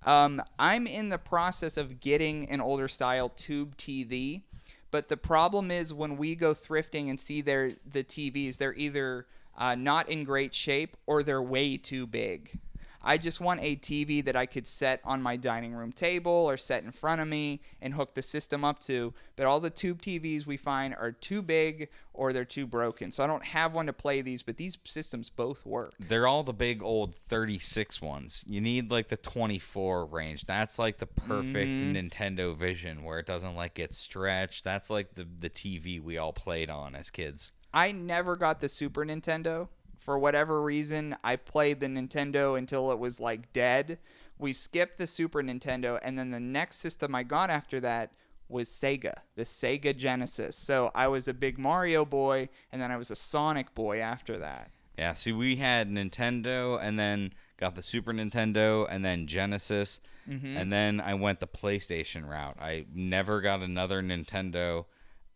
Um, 0.06 0.42
I'm 0.60 0.88
in 0.88 1.10
the 1.10 1.18
process 1.18 1.78
of 1.78 2.00
getting 2.00 2.50
an 2.50 2.60
older 2.60 2.88
style 2.88 3.30
tube 3.30 3.78
TV, 3.78 4.42
but 4.90 5.10
the 5.10 5.18
problem 5.18 5.72
is 5.72 5.94
when 5.94 6.18
we 6.18 6.36
go 6.36 6.52
thrifting 6.52 7.10
and 7.10 7.20
see 7.20 7.42
their 7.42 7.74
the 7.90 8.04
TVs, 8.04 8.58
they're 8.58 8.76
either 8.76 9.28
uh, 9.58 9.76
not 9.76 10.10
in 10.10 10.24
great 10.24 10.54
shape, 10.54 10.98
or 11.06 11.24
they're 11.24 11.42
way 11.42 11.78
too 11.78 12.08
big. 12.08 12.60
I 13.04 13.18
just 13.18 13.42
want 13.42 13.62
a 13.62 13.76
TV 13.76 14.24
that 14.26 14.36
I 14.36 14.46
could 14.46 14.68
set 14.68 15.02
on 15.04 15.22
my 15.22 15.36
dining 15.36 15.74
room 15.74 15.92
table 15.92 16.32
or 16.32 16.58
set 16.58 16.84
in 16.84 16.92
front 16.92 17.22
of 17.22 17.28
me 17.28 17.62
and 17.82 17.94
hook 17.94 18.14
the 18.14 18.22
system 18.22 18.64
up 18.64 18.80
to. 18.80 19.14
But 19.36 19.46
all 19.46 19.60
the 19.60 19.70
tube 19.70 20.02
TVs 20.02 20.46
we 20.46 20.58
find 20.58 20.94
are 20.96 21.12
too 21.12 21.42
big 21.42 21.90
or 22.14 22.34
they're 22.34 22.46
too 22.46 22.68
broken. 22.68 23.12
So 23.12 23.24
I 23.24 23.28
don't 23.28 23.44
have 23.44 23.74
one 23.74 23.88
to 23.88 23.94
play 23.94 24.22
these, 24.22 24.44
but 24.44 24.58
these 24.58 24.78
systems 24.84 25.30
both 25.30 25.66
work. 25.66 25.94
They're 26.00 26.28
all 26.28 26.44
the 26.44 26.54
big 26.54 26.84
old 26.84 27.16
36 27.16 28.02
ones. 28.02 28.44
You 28.48 28.62
need 28.62 28.92
like 28.92 29.08
the 29.08 29.18
24 29.18 30.06
range. 30.06 30.46
That's 30.46 30.78
like 30.78 30.98
the 30.98 31.08
perfect 31.08 31.70
Mm-hmm. 31.72 31.96
Nintendo 31.96 32.56
Vision 32.56 33.04
where 33.04 33.20
it 33.20 33.26
doesn't 33.26 33.56
like 33.56 33.74
get 33.76 33.94
stretched. 33.94 34.64
That's 34.64 34.90
like 34.90 35.16
the 35.16 35.28
the 35.40 35.50
TV 35.50 36.02
we 36.02 36.18
all 36.18 36.34
played 36.34 36.70
on 36.70 36.96
as 36.96 37.10
kids. 37.10 37.52
I 37.74 37.92
never 37.94 38.36
got 38.36 38.60
the 38.60 38.68
Super 38.70 39.06
Nintendo. 39.06 39.70
For 40.02 40.18
whatever 40.18 40.64
reason, 40.64 41.16
I 41.24 41.36
played 41.36 41.80
the 41.80 41.86
Nintendo 41.86 42.58
until 42.58 42.92
it 42.92 42.98
was 42.98 43.20
like 43.20 43.54
dead. 43.54 44.00
We 44.40 44.52
skipped 44.52 44.98
the 44.98 45.06
Super 45.06 45.44
Nintendo, 45.44 46.00
and 46.02 46.18
then 46.18 46.32
the 46.32 46.40
next 46.40 46.78
system 46.78 47.14
I 47.14 47.22
got 47.22 47.52
after 47.52 47.80
that 47.82 48.12
was 48.50 48.68
Sega, 48.68 49.14
the 49.36 49.44
Sega 49.44 49.96
Genesis. 49.96 50.56
So 50.56 50.90
I 50.96 51.08
was 51.08 51.28
a 51.28 51.36
big 51.36 51.60
Mario 51.60 52.04
boy, 52.04 52.50
and 52.72 52.82
then 52.82 52.92
I 52.92 52.98
was 52.98 53.12
a 53.12 53.16
Sonic 53.16 53.76
boy 53.76 54.00
after 54.00 54.40
that. 54.40 54.72
Yeah, 54.98 55.14
see, 55.14 55.34
we 55.34 55.58
had 55.58 55.88
Nintendo 55.88 56.80
and 56.82 56.98
then 56.98 57.34
got 57.58 57.76
the 57.76 57.84
Super 57.84 58.12
Nintendo 58.12 58.88
and 58.90 59.06
then 59.06 59.28
Genesis. 59.28 60.00
Mm-hmm. 60.28 60.58
And 60.58 60.74
then 60.74 61.00
I 61.00 61.14
went 61.14 61.40
the 61.40 61.48
PlayStation 61.48 62.28
route. 62.28 62.58
I 62.60 62.88
never 62.92 63.40
got 63.40 63.62
another 63.62 64.02
Nintendo 64.02 64.86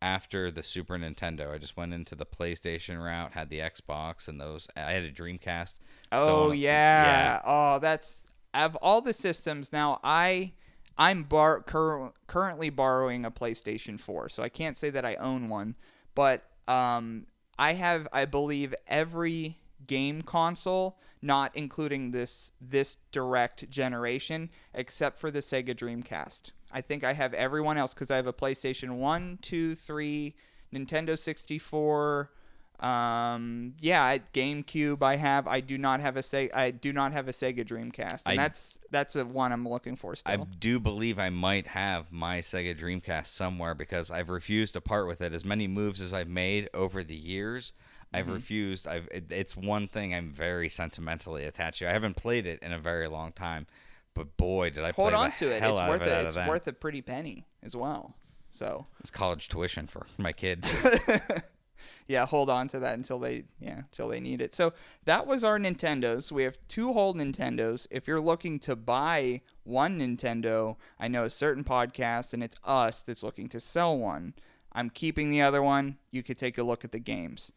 after 0.01 0.51
the 0.51 0.63
Super 0.63 0.97
Nintendo. 0.97 1.53
I 1.53 1.57
just 1.57 1.77
went 1.77 1.93
into 1.93 2.15
the 2.15 2.25
PlayStation 2.25 3.03
route, 3.03 3.31
had 3.33 3.49
the 3.49 3.59
Xbox 3.59 4.27
and 4.27 4.39
those. 4.39 4.67
I 4.75 4.91
had 4.91 5.03
a 5.03 5.11
Dreamcast. 5.11 5.75
Oh 6.11 6.51
a- 6.51 6.55
yeah. 6.55 7.41
Oh, 7.45 7.79
that's 7.79 8.23
of 8.53 8.75
all 8.81 9.01
the 9.01 9.13
systems. 9.13 9.73
Now 9.73 9.99
I 10.03 10.53
I'm 10.97 11.23
bar 11.23 11.61
cur- 11.61 12.11
currently 12.27 12.69
borrowing 12.69 13.25
a 13.25 13.31
PlayStation 13.31 13.99
4, 13.99 14.29
so 14.29 14.43
I 14.43 14.49
can't 14.49 14.77
say 14.77 14.89
that 14.91 15.05
I 15.05 15.15
own 15.15 15.49
one, 15.49 15.75
but 16.13 16.43
um 16.67 17.27
I 17.57 17.73
have 17.73 18.07
I 18.13 18.25
believe 18.25 18.73
every 18.87 19.57
game 19.87 20.21
console 20.21 20.97
not 21.25 21.55
including 21.55 22.11
this 22.11 22.51
this 22.61 22.97
direct 23.11 23.69
generation 23.69 24.49
except 24.73 25.19
for 25.19 25.31
the 25.31 25.39
Sega 25.39 25.75
Dreamcast. 25.75 26.51
I 26.71 26.81
think 26.81 27.03
I 27.03 27.13
have 27.13 27.33
everyone 27.33 27.77
else 27.77 27.93
cuz 27.93 28.11
I 28.11 28.15
have 28.17 28.27
a 28.27 28.33
PlayStation 28.33 28.97
1, 28.97 29.39
2, 29.41 29.73
3, 29.75 30.35
Nintendo 30.73 31.17
64, 31.17 32.31
um, 32.79 33.73
yeah, 33.79 34.17
GameCube. 34.33 35.01
I 35.01 35.15
have. 35.15 35.47
I 35.47 35.61
do 35.61 35.77
not 35.77 36.01
have 36.01 36.17
a 36.17 36.19
Sega. 36.19 36.53
I 36.53 36.71
do 36.71 36.91
not 36.91 37.13
have 37.13 37.27
a 37.29 37.31
Sega 37.31 37.65
Dreamcast, 37.65 38.23
and 38.27 38.37
I- 38.39 38.43
that's 38.43 38.79
that's 38.91 39.15
a 39.15 39.25
one 39.25 39.51
I'm 39.53 39.67
looking 39.67 39.95
for 39.95 40.15
Still, 40.15 40.33
I 40.33 40.35
do 40.59 40.79
believe 40.79 41.17
I 41.17 41.29
might 41.29 41.67
have 41.67 42.11
my 42.11 42.39
Sega 42.39 42.77
Dreamcast 42.77 43.27
somewhere 43.27 43.73
because 43.73 44.11
I've 44.11 44.29
refused 44.29 44.73
to 44.73 44.81
part 44.81 45.07
with 45.07 45.21
it. 45.21 45.33
As 45.33 45.45
many 45.45 45.67
moves 45.67 46.01
as 46.01 46.13
I've 46.13 46.27
made 46.27 46.69
over 46.73 47.01
the 47.03 47.15
years, 47.15 47.71
I've 48.13 48.25
Mm-hmm. 48.25 48.33
refused. 48.33 48.87
I've 48.87 49.07
it, 49.11 49.25
it's 49.31 49.57
one 49.57 49.87
thing 49.87 50.13
I'm 50.13 50.29
very 50.31 50.69
sentimentally 50.69 51.45
attached 51.45 51.79
to. 51.79 51.89
I 51.89 51.91
haven't 51.93 52.15
played 52.15 52.45
it 52.45 52.59
in 52.61 52.71
a 52.71 52.79
very 52.79 53.07
long 53.07 53.31
time, 53.33 53.67
but 54.13 54.37
boy, 54.37 54.69
did 54.69 54.83
I 54.83 54.91
Hold 54.91 55.13
on 55.13 55.31
the 55.31 55.35
to 55.37 55.51
it. 55.55 55.63
It's 55.63 55.77
worth 55.77 56.01
it. 56.01 56.07
it. 56.07 56.25
It's 56.27 56.47
worth 56.47 56.67
a 56.67 56.73
pretty 56.73 57.01
penny 57.01 57.45
as 57.61 57.75
well. 57.75 58.15
So 58.51 58.85
It's 59.01 59.11
college 59.11 59.49
tuition 59.49 59.87
for 59.87 60.07
my 60.17 60.31
kid. 60.31 60.65
yeah, 62.07 62.25
hold 62.25 62.49
on 62.49 62.67
to 62.69 62.79
that 62.79 62.93
until 62.95 63.19
they 63.19 63.43
yeah 63.59 63.79
until 63.79 64.07
they 64.07 64.19
need 64.19 64.39
it. 64.41 64.53
So 64.53 64.73
that 65.05 65.27
was 65.27 65.43
our 65.43 65.59
Nintendos. 65.59 66.31
We 66.31 66.43
have 66.43 66.57
two 66.67 66.93
whole 66.93 67.13
Nintendos. 67.13 67.87
If 67.91 68.07
you're 68.07 68.21
looking 68.21 68.59
to 68.59 68.75
buy 68.75 69.41
one 69.63 69.99
Nintendo, 69.99 70.77
I 70.99 71.07
know 71.07 71.25
a 71.25 71.29
certain 71.29 71.63
podcast, 71.63 72.33
and 72.33 72.43
it's 72.43 72.55
us 72.63 73.03
that's 73.03 73.23
looking 73.23 73.49
to 73.49 73.59
sell 73.59 73.97
one. 73.97 74.35
I'm 74.71 74.89
keeping 74.89 75.29
the 75.31 75.41
other 75.41 75.61
one. 75.63 75.97
You 76.11 76.21
could 76.23 76.37
take 76.37 76.57
a 76.57 76.63
look 76.63 76.83
at 76.85 76.91
the 76.91 76.99
games. 76.99 77.51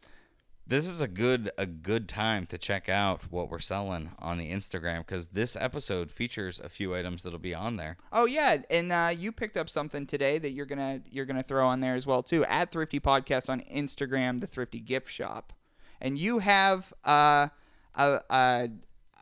This 0.69 0.87
is 0.87 1.01
a 1.01 1.07
good 1.07 1.49
a 1.57 1.65
good 1.65 2.07
time 2.07 2.45
to 2.45 2.57
check 2.57 2.87
out 2.87 3.23
what 3.31 3.49
we're 3.49 3.59
selling 3.59 4.11
on 4.19 4.37
the 4.37 4.51
Instagram 4.51 4.99
because 4.99 5.29
this 5.29 5.55
episode 5.55 6.11
features 6.11 6.59
a 6.59 6.69
few 6.69 6.95
items 6.95 7.23
that'll 7.23 7.39
be 7.39 7.55
on 7.55 7.75
there. 7.75 7.97
Oh 8.13 8.25
yeah, 8.25 8.57
and 8.69 8.91
uh, 8.91 9.11
you 9.15 9.31
picked 9.31 9.57
up 9.57 9.67
something 9.67 10.05
today 10.05 10.37
that 10.37 10.51
you're 10.51 10.67
gonna 10.67 11.01
you're 11.09 11.25
gonna 11.25 11.43
throw 11.43 11.65
on 11.65 11.79
there 11.79 11.95
as 11.95 12.05
well 12.05 12.21
too. 12.21 12.45
At 12.45 12.71
Thrifty 12.71 12.99
Podcast 12.99 13.49
on 13.49 13.61
Instagram, 13.61 14.41
the 14.41 14.47
Thrifty 14.47 14.79
Gift 14.79 15.11
Shop, 15.11 15.53
and 15.99 16.19
you 16.19 16.37
have 16.37 16.93
uh, 17.03 17.47
uh, 17.95 18.67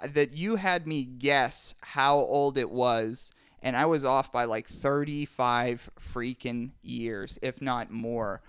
that 0.05 0.35
you 0.35 0.57
had 0.57 0.85
me 0.85 1.05
guess 1.05 1.75
how 1.81 2.17
old 2.17 2.57
it 2.57 2.69
was, 2.69 3.31
and 3.63 3.77
I 3.77 3.85
was 3.85 4.03
off 4.03 4.33
by 4.33 4.43
like 4.43 4.67
35 4.67 5.91
freaking 5.97 6.71
years, 6.81 7.39
if 7.41 7.61
not 7.61 7.89
more. 7.89 8.41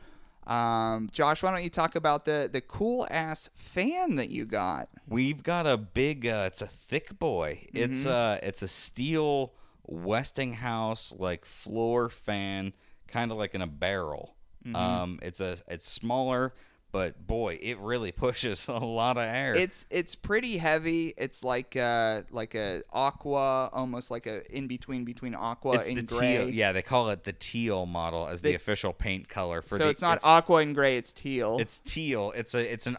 Um, 0.49 1.09
Josh, 1.13 1.43
why 1.43 1.51
don't 1.51 1.63
you 1.63 1.71
talk 1.71 1.95
about 1.95 2.25
the 2.25 2.49
the 2.51 2.61
cool 2.63 3.07
ass 3.11 3.51
fan 3.55 4.17
that 4.17 4.31
you 4.31 4.47
got? 4.47 4.89
We've 5.07 5.43
got 5.43 5.67
a 5.67 5.77
big. 5.77 6.27
Uh, 6.27 6.45
it's 6.47 6.63
a 6.63 6.67
thick 6.67 7.19
boy. 7.19 7.69
It's 7.75 8.05
Mm-hmm. 8.05 8.11
uh, 8.13 8.47
it's 8.49 8.63
a 8.63 8.69
steel 8.69 9.53
Westinghouse 9.87 11.15
like 11.19 11.45
floor 11.45 12.09
fan, 12.09 12.73
kind 13.09 13.31
of 13.31 13.39
like 13.39 13.55
in 13.55 13.63
a 13.63 13.67
barrel. 13.67 14.35
Mm-hmm. 14.65 14.77
Um, 14.77 15.19
it's 15.23 15.41
a 15.41 15.57
it's 15.69 15.89
smaller, 15.89 16.55
but 16.91 17.27
boy, 17.27 17.59
it 17.61 17.79
really 17.79 18.13
pushes 18.25 18.67
a 18.69 18.73
lot 18.79 19.17
of 19.19 19.25
air. 19.25 19.55
It's 19.55 19.87
it's 19.91 20.15
pretty 20.15 20.57
heavy. 20.57 21.15
It's 21.17 21.45
like 21.45 21.77
uh 21.77 22.23
like 22.31 22.55
a 22.55 22.83
aqua, 22.93 23.69
almost 23.73 24.11
like 24.11 24.27
a 24.27 24.43
in 24.57 24.67
between 24.67 25.05
between 25.05 25.35
aqua 25.35 25.75
It's 25.77 25.89
and 25.89 25.97
the 25.99 26.03
gray. 26.03 26.39
teal. 26.39 26.49
Yeah, 26.49 26.73
they 26.73 26.83
call 26.83 27.11
it 27.11 27.25
the 27.25 27.33
teal 27.33 27.87
model 27.87 28.27
as 28.29 28.41
the 28.43 28.51
They- 28.51 28.55
official 28.55 28.93
paint 28.93 29.29
color 29.29 29.63
for 29.63 29.77
so 29.77 29.85
the. 29.85 29.91
it's 29.91 30.03
not 30.03 30.21
aqua 30.25 30.57
and 30.63 30.75
gray. 30.75 30.97
It's 30.97 31.13
teal. 31.13 31.59
It's 31.59 31.79
teal. 31.79 32.33
It's 32.35 32.55
a 32.55 32.73
it's 32.73 32.87
an 32.87 32.97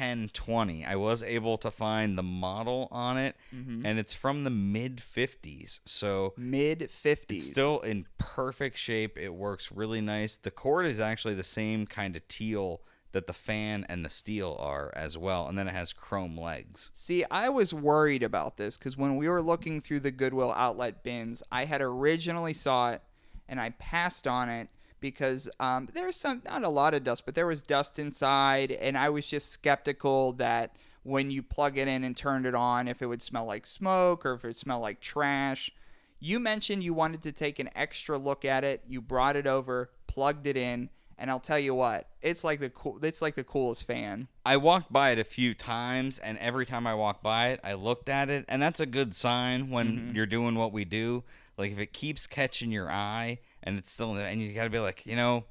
R1020. 0.00 0.86
I 0.86 0.96
was 0.96 1.22
able 1.22 1.58
to 1.58 1.70
find 1.70 2.16
the 2.16 2.22
model 2.22 2.88
on 2.90 3.18
it, 3.18 3.36
Mm-hmm. 3.54 3.86
and 3.86 3.98
it's 3.98 4.12
from 4.14 4.44
the 4.44 4.50
mid 4.50 4.96
50s. 4.98 5.80
So 5.84 6.34
mid 6.36 6.90
fifties. 6.90 7.44
it's 7.44 7.52
still 7.52 7.80
in 7.80 8.06
perfect 8.18 8.76
shape. 8.78 9.16
It 9.16 9.32
works 9.34 9.70
really 9.72 10.00
nice. 10.00 10.36
The 10.36 10.50
cord 10.50 10.86
is 10.86 11.00
actually 11.00 11.34
the 11.34 11.44
same 11.44 11.86
kind 11.86 12.16
of 12.16 12.26
teal 12.28 12.80
that 13.12 13.26
the 13.26 13.32
fan 13.32 13.86
and 13.88 14.04
the 14.04 14.10
steel 14.10 14.56
are 14.60 14.92
as 14.94 15.16
well, 15.16 15.48
and 15.48 15.58
then 15.58 15.68
it 15.68 15.74
has 15.74 15.92
chrome 15.92 16.38
legs. 16.38 16.90
See, 16.92 17.24
I 17.30 17.48
was 17.48 17.72
worried 17.72 18.22
about 18.22 18.56
this 18.56 18.76
because 18.76 18.96
when 18.96 19.16
we 19.16 19.28
were 19.28 19.42
looking 19.42 19.80
through 19.80 20.00
the 20.00 20.10
Goodwill 20.10 20.52
outlet 20.52 21.02
bins, 21.02 21.42
I 21.50 21.64
had 21.64 21.80
originally 21.80 22.52
saw 22.52 22.90
it 22.92 23.02
and 23.48 23.60
I 23.60 23.70
passed 23.70 24.26
on 24.26 24.48
it 24.48 24.68
because 25.00 25.48
um, 25.60 25.88
there's 25.94 26.16
some 26.16 26.42
not 26.44 26.64
a 26.64 26.68
lot 26.68 26.94
of 26.94 27.04
dust, 27.04 27.24
but 27.24 27.34
there 27.34 27.46
was 27.46 27.62
dust 27.62 27.98
inside, 27.98 28.72
and 28.72 28.96
I 28.96 29.08
was 29.10 29.26
just 29.26 29.50
skeptical 29.50 30.32
that 30.32 30.74
when 31.02 31.30
you 31.30 31.42
plug 31.42 31.78
it 31.78 31.86
in 31.86 32.02
and 32.02 32.16
turned 32.16 32.46
it 32.46 32.54
on, 32.54 32.88
if 32.88 33.00
it 33.00 33.06
would 33.06 33.22
smell 33.22 33.44
like 33.44 33.66
smoke 33.66 34.26
or 34.26 34.34
if 34.34 34.44
it 34.44 34.48
would 34.48 34.56
smell 34.56 34.80
like 34.80 35.00
trash. 35.00 35.70
You 36.18 36.40
mentioned 36.40 36.82
you 36.82 36.94
wanted 36.94 37.22
to 37.22 37.32
take 37.32 37.58
an 37.58 37.68
extra 37.76 38.18
look 38.18 38.44
at 38.44 38.64
it. 38.64 38.82
You 38.88 39.00
brought 39.00 39.36
it 39.36 39.46
over, 39.46 39.90
plugged 40.06 40.46
it 40.46 40.56
in, 40.56 40.88
and 41.18 41.30
I'll 41.30 41.40
tell 41.40 41.58
you 41.58 41.74
what, 41.74 42.08
it's 42.22 42.44
like 42.44 42.60
the 42.60 42.70
cool, 42.70 42.98
it's 43.02 43.22
like 43.22 43.34
the 43.34 43.44
coolest 43.44 43.86
fan. 43.86 44.28
I 44.44 44.56
walked 44.58 44.92
by 44.92 45.10
it 45.10 45.18
a 45.18 45.24
few 45.24 45.54
times, 45.54 46.18
and 46.18 46.38
every 46.38 46.66
time 46.66 46.86
I 46.86 46.94
walked 46.94 47.22
by 47.22 47.48
it, 47.50 47.60
I 47.64 47.74
looked 47.74 48.08
at 48.08 48.28
it, 48.30 48.44
and 48.48 48.60
that's 48.62 48.80
a 48.80 48.86
good 48.86 49.14
sign 49.14 49.70
when 49.70 49.96
Mm-hmm. 49.98 50.16
you're 50.16 50.26
doing 50.26 50.54
what 50.56 50.72
we 50.72 50.84
do. 50.84 51.24
Like 51.58 51.72
if 51.72 51.78
it 51.78 51.92
keeps 51.92 52.26
catching 52.26 52.70
your 52.70 52.90
eye, 52.90 53.38
and 53.62 53.78
it's 53.78 53.90
still, 53.90 54.14
and 54.14 54.40
you 54.40 54.52
got 54.52 54.64
to 54.64 54.70
be 54.70 54.78
like, 54.78 55.06
you 55.06 55.16
know, 55.16 55.44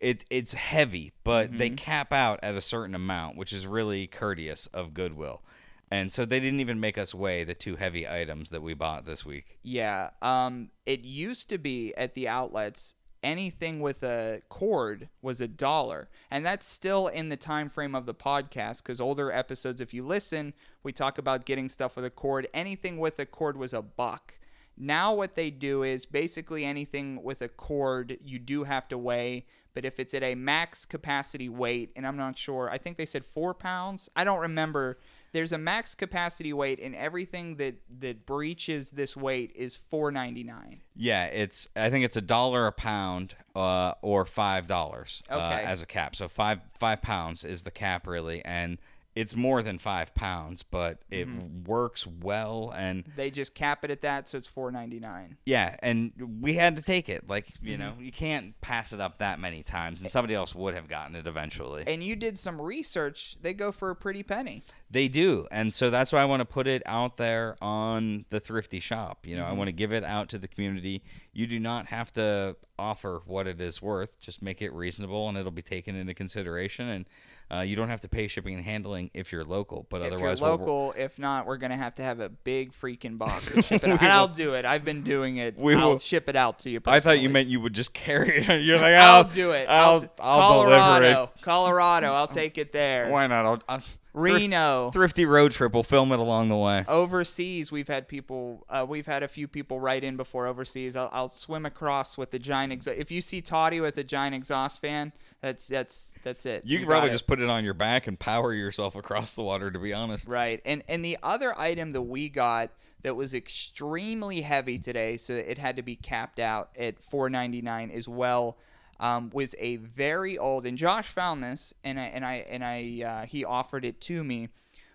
it 0.00 0.24
it's 0.30 0.54
heavy, 0.54 1.12
but 1.24 1.56
they 1.56 1.68
Mm-hmm. 1.68 1.76
cap 1.76 2.12
out 2.12 2.40
at 2.42 2.54
a 2.54 2.60
certain 2.60 2.94
amount, 2.94 3.36
which 3.36 3.52
is 3.52 3.66
really 3.66 4.06
courteous 4.06 4.66
of 4.68 4.92
Goodwill. 4.94 5.42
And 5.90 6.12
so 6.12 6.24
they 6.24 6.40
didn't 6.40 6.58
even 6.60 6.80
make 6.80 6.98
us 6.98 7.14
weigh 7.14 7.44
the 7.44 7.54
two 7.54 7.76
heavy 7.76 8.08
items 8.08 8.50
that 8.50 8.60
we 8.60 8.74
bought 8.74 9.06
this 9.06 9.24
week. 9.24 9.58
Yeah. 9.62 10.10
Um, 10.20 10.70
it 10.84 11.00
used 11.02 11.48
to 11.50 11.58
be 11.58 11.94
at 11.96 12.14
the 12.14 12.26
outlets 12.28 12.94
anything 13.26 13.80
with 13.80 14.04
a 14.04 14.40
cord 14.48 15.08
was 15.20 15.40
a 15.40 15.48
dollar, 15.48 16.08
and 16.30 16.46
that's 16.46 16.64
still 16.64 17.08
in 17.08 17.28
the 17.28 17.36
time 17.36 17.68
frame 17.68 17.94
of 17.94 18.06
the 18.06 18.14
podcast. 18.14 18.82
Because 18.82 19.00
older 19.00 19.32
episodes, 19.32 19.80
if 19.80 19.92
you 19.92 20.06
listen, 20.06 20.54
we 20.84 20.92
talk 20.92 21.18
about 21.18 21.44
getting 21.44 21.68
stuff 21.68 21.96
with 21.96 22.04
a 22.04 22.10
cord. 22.10 22.46
Anything 22.54 22.98
with 22.98 23.18
a 23.18 23.26
cord 23.26 23.56
was 23.56 23.74
a 23.74 23.82
buck. 23.82 24.38
Now 24.78 25.12
what 25.12 25.34
they 25.34 25.50
do 25.50 25.82
is 25.82 26.06
basically 26.06 26.64
anything 26.64 27.22
with 27.22 27.42
a 27.42 27.48
cord 27.48 28.16
you 28.22 28.38
do 28.38 28.62
have 28.64 28.86
to 28.88 28.98
weigh, 28.98 29.46
but 29.74 29.84
if 29.84 29.98
it's 29.98 30.14
at 30.14 30.22
a 30.22 30.36
max 30.36 30.86
capacity 30.86 31.48
weight, 31.48 31.90
and 31.96 32.06
I'm 32.06 32.16
not 32.16 32.38
sure, 32.38 32.70
I 32.70 32.78
think 32.78 32.96
they 32.96 33.06
said 33.06 33.24
four 33.24 33.54
pounds. 33.54 34.08
I 34.14 34.22
don't 34.22 34.40
remember. 34.40 34.98
There's 35.36 35.52
a 35.52 35.58
max 35.58 35.94
capacity 35.94 36.54
weight, 36.54 36.80
and 36.80 36.94
everything 36.94 37.56
that 37.56 37.74
that 38.00 38.24
breaches 38.24 38.92
this 38.92 39.14
weight 39.14 39.52
is 39.54 39.76
four 39.76 40.10
ninety 40.10 40.42
nine. 40.42 40.80
Yeah, 40.96 41.26
it's 41.26 41.68
I 41.76 41.90
think 41.90 42.06
it's 42.06 42.16
a 42.16 42.22
dollar 42.22 42.66
a 42.66 42.72
pound, 42.72 43.36
uh, 43.54 43.92
or 44.00 44.24
five 44.24 44.66
dollars 44.66 45.22
uh, 45.28 45.60
as 45.62 45.82
a 45.82 45.86
cap. 45.86 46.16
So 46.16 46.26
five 46.26 46.60
five 46.78 47.02
pounds 47.02 47.44
is 47.44 47.64
the 47.64 47.70
cap 47.70 48.06
really, 48.06 48.42
and 48.46 48.78
it's 49.16 49.34
more 49.34 49.62
than 49.62 49.78
five 49.78 50.14
pounds, 50.14 50.62
but 50.62 50.98
it 51.10 51.26
Mm-hmm. 51.26 51.64
works 51.64 52.06
well 52.06 52.72
and 52.76 53.02
They 53.16 53.30
just 53.32 53.54
cap 53.54 53.84
it 53.84 53.90
at 53.90 54.02
that, 54.02 54.28
so 54.28 54.38
it's 54.38 54.46
four 54.46 54.70
ninety 54.70 55.00
nine. 55.00 55.38
yeah, 55.44 55.74
and 55.82 56.12
we 56.40 56.54
had 56.54 56.76
to 56.76 56.82
take 56.82 57.08
it. 57.08 57.28
Like 57.28 57.46
Mm-hmm. 57.48 57.66
you 57.66 57.78
know, 57.78 57.94
you 57.98 58.12
can't 58.12 58.60
pass 58.60 58.92
it 58.92 59.00
up 59.00 59.18
that 59.18 59.40
many 59.40 59.62
times, 59.64 60.02
and 60.02 60.10
somebody 60.12 60.34
else 60.34 60.54
would 60.54 60.74
have 60.74 60.86
gotten 60.86 61.16
it 61.16 61.26
eventually. 61.26 61.82
And 61.86 62.04
you 62.04 62.14
did 62.14 62.38
some 62.38 62.60
research. 62.60 63.36
They 63.42 63.54
go 63.54 63.72
for 63.72 63.90
a 63.90 63.96
pretty 63.96 64.22
penny. 64.22 64.62
They 64.90 65.08
do, 65.08 65.48
and 65.50 65.74
so 65.74 65.90
that's 65.90 66.12
why 66.12 66.20
I 66.20 66.26
want 66.26 66.40
to 66.40 66.44
put 66.44 66.68
it 66.68 66.82
out 66.86 67.16
there 67.16 67.56
on 67.60 68.26
the 68.30 68.38
thrifty 68.38 68.78
shop. 68.78 69.26
You 69.26 69.36
know, 69.36 69.42
I 69.44 69.48
Mm-hmm. 69.48 69.56
want 69.58 69.68
to 69.68 69.72
give 69.72 69.92
it 69.92 70.04
out 70.04 70.28
to 70.28 70.38
the 70.38 70.46
community. 70.46 71.02
You 71.32 71.46
do 71.46 71.58
not 71.58 71.86
have 71.86 72.12
to 72.12 72.56
offer 72.78 73.22
what 73.26 73.46
it 73.46 73.60
is 73.60 73.80
worth; 73.80 74.20
just 74.20 74.42
make 74.42 74.60
it 74.60 74.72
reasonable, 74.74 75.28
and 75.28 75.36
it'll 75.38 75.50
be 75.50 75.62
taken 75.62 75.96
into 75.96 76.12
consideration. 76.14 76.88
And 76.88 77.06
uh, 77.52 77.60
you 77.60 77.76
don't 77.76 77.88
have 77.88 78.00
to 78.00 78.08
pay 78.08 78.26
shipping 78.28 78.54
and 78.54 78.64
handling 78.64 79.10
if 79.14 79.30
you're 79.32 79.44
local. 79.44 79.86
But 79.88 80.02
if 80.02 80.06
you're 80.08 80.14
otherwise, 80.16 80.40
we'll- 80.40 80.50
local, 80.50 80.94
if 80.96 81.18
not, 81.18 81.46
we're 81.46 81.58
gonna 81.58 81.76
have 81.76 81.94
to 81.96 82.02
have 82.02 82.20
a 82.20 82.28
big 82.28 82.72
freaking 82.72 83.18
box 83.18 83.54
and 83.54 83.64
ship 83.64 83.84
it. 83.84 83.90
And 83.90 84.00
I'll 84.00 84.28
do 84.28 84.54
it. 84.54 84.64
I've 84.64 84.84
been 84.84 85.02
doing 85.02 85.36
it. 85.36 85.56
We 85.58 85.74
I'll 85.74 85.90
will- 85.90 85.98
ship 85.98 86.28
it 86.28 86.36
out 86.36 86.58
to 86.60 86.70
you. 86.70 86.80
I 86.86 87.00
thought 87.00 87.20
you 87.20 87.28
meant 87.28 87.48
you 87.48 87.60
would 87.60 87.72
just 87.74 87.94
carry 87.94 88.38
it. 88.44 88.62
You're 88.64 88.76
like, 88.76 88.94
I'll 88.94 89.16
I'll, 89.18 89.24
do 89.24 89.52
it. 89.52 89.66
I'll, 89.68 90.04
I'll, 90.20 90.62
deliver 90.64 90.76
Colorado, 90.80 91.22
it. 91.36 91.42
Colorado. 91.42 92.12
I'll 92.12 92.26
take 92.42 92.58
it 92.58 92.72
there. 92.72 93.10
Why 93.10 93.26
not? 93.26 93.46
I'll, 93.46 93.62
I'll, 93.68 93.78
thrift- 93.78 93.98
Reno. 94.14 94.90
thrifty 94.92 95.24
road 95.26 95.52
trip. 95.52 95.72
We'll 95.74 95.82
film 95.82 96.10
it 96.12 96.18
along 96.18 96.48
the 96.48 96.56
way. 96.56 96.84
Overseas, 96.88 97.70
we've 97.70 97.86
had 97.88 98.08
people. 98.08 98.64
Uh, 98.68 98.84
we've 98.88 99.06
had 99.06 99.22
a 99.22 99.28
few 99.28 99.46
people 99.46 99.78
write 99.78 100.02
in 100.04 100.16
before 100.16 100.46
overseas. 100.46 100.96
I'll, 100.96 101.10
I'll 101.12 101.28
swim 101.28 101.64
across 101.66 102.18
with 102.18 102.30
the 102.30 102.38
giant 102.38 102.72
exhaust. 102.72 102.98
If 102.98 103.10
you 103.10 103.20
see 103.20 103.40
Toddy 103.40 103.80
with 103.80 103.96
a 103.98 104.04
giant 104.04 104.34
exhaust 104.34 104.80
fan, 104.80 105.12
that's 105.40 105.68
that's 105.68 106.18
that's 106.22 106.46
it. 106.46 106.64
You 106.66 106.78
could 106.78 106.86
got 106.86 106.92
probably 106.92 107.10
it. 107.10 107.12
just 107.12 107.26
put 107.26 107.40
it 107.40 107.48
on 107.48 107.64
your 107.64 107.74
back 107.74 108.06
and 108.06 108.18
power 108.18 108.52
yourself 108.52 108.96
across 108.96 109.34
the 109.34 109.42
water. 109.42 109.70
To 109.70 109.78
be 109.78 109.92
honest. 109.92 110.28
Right. 110.28 110.60
And 110.64 110.82
and 110.88 111.04
the 111.04 111.18
other 111.22 111.58
item 111.58 111.92
that 111.92 112.02
we 112.02 112.28
got 112.28 112.70
that 113.02 113.14
was 113.14 113.34
extremely 113.34 114.40
heavy 114.40 114.78
today, 114.78 115.16
so 115.16 115.34
it 115.34 115.58
had 115.58 115.76
to 115.76 115.82
be 115.82 115.94
capped 115.94 116.40
out 116.40 116.70
at 116.76 117.00
4.99 117.00 117.92
as 117.92 118.08
well. 118.08 118.58
Um, 118.98 119.30
was 119.32 119.54
a 119.60 119.76
very 119.76 120.38
old, 120.38 120.64
and 120.64 120.78
Josh 120.78 121.06
found 121.06 121.44
this, 121.44 121.74
and 121.84 122.00
I 122.00 122.04
and 122.06 122.24
I 122.24 122.34
and 122.48 122.64
I 122.64 123.02
uh, 123.04 123.26
he 123.26 123.44
offered 123.44 123.84
it 123.84 124.00
to 124.02 124.24
me. 124.24 124.48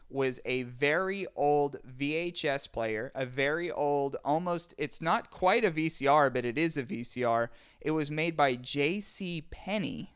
Was 0.10 0.42
a 0.44 0.64
very 0.64 1.26
old 1.38 1.78
VHS 1.88 2.70
player, 2.74 3.14
a 3.16 3.26
very 3.26 3.72
old, 3.72 4.18
almost. 4.26 4.74
It's 4.78 5.02
not 5.02 5.32
quite 5.32 5.64
a 5.64 5.72
VCR, 5.72 6.34
but 6.34 6.44
it 6.44 6.58
is 6.58 6.76
a 6.78 6.84
VCR. 6.84 7.48
It 7.80 7.92
was 7.92 8.12
made 8.12 8.36
by 8.36 8.56
J.C. 8.56 9.46
Penney. 9.52 10.16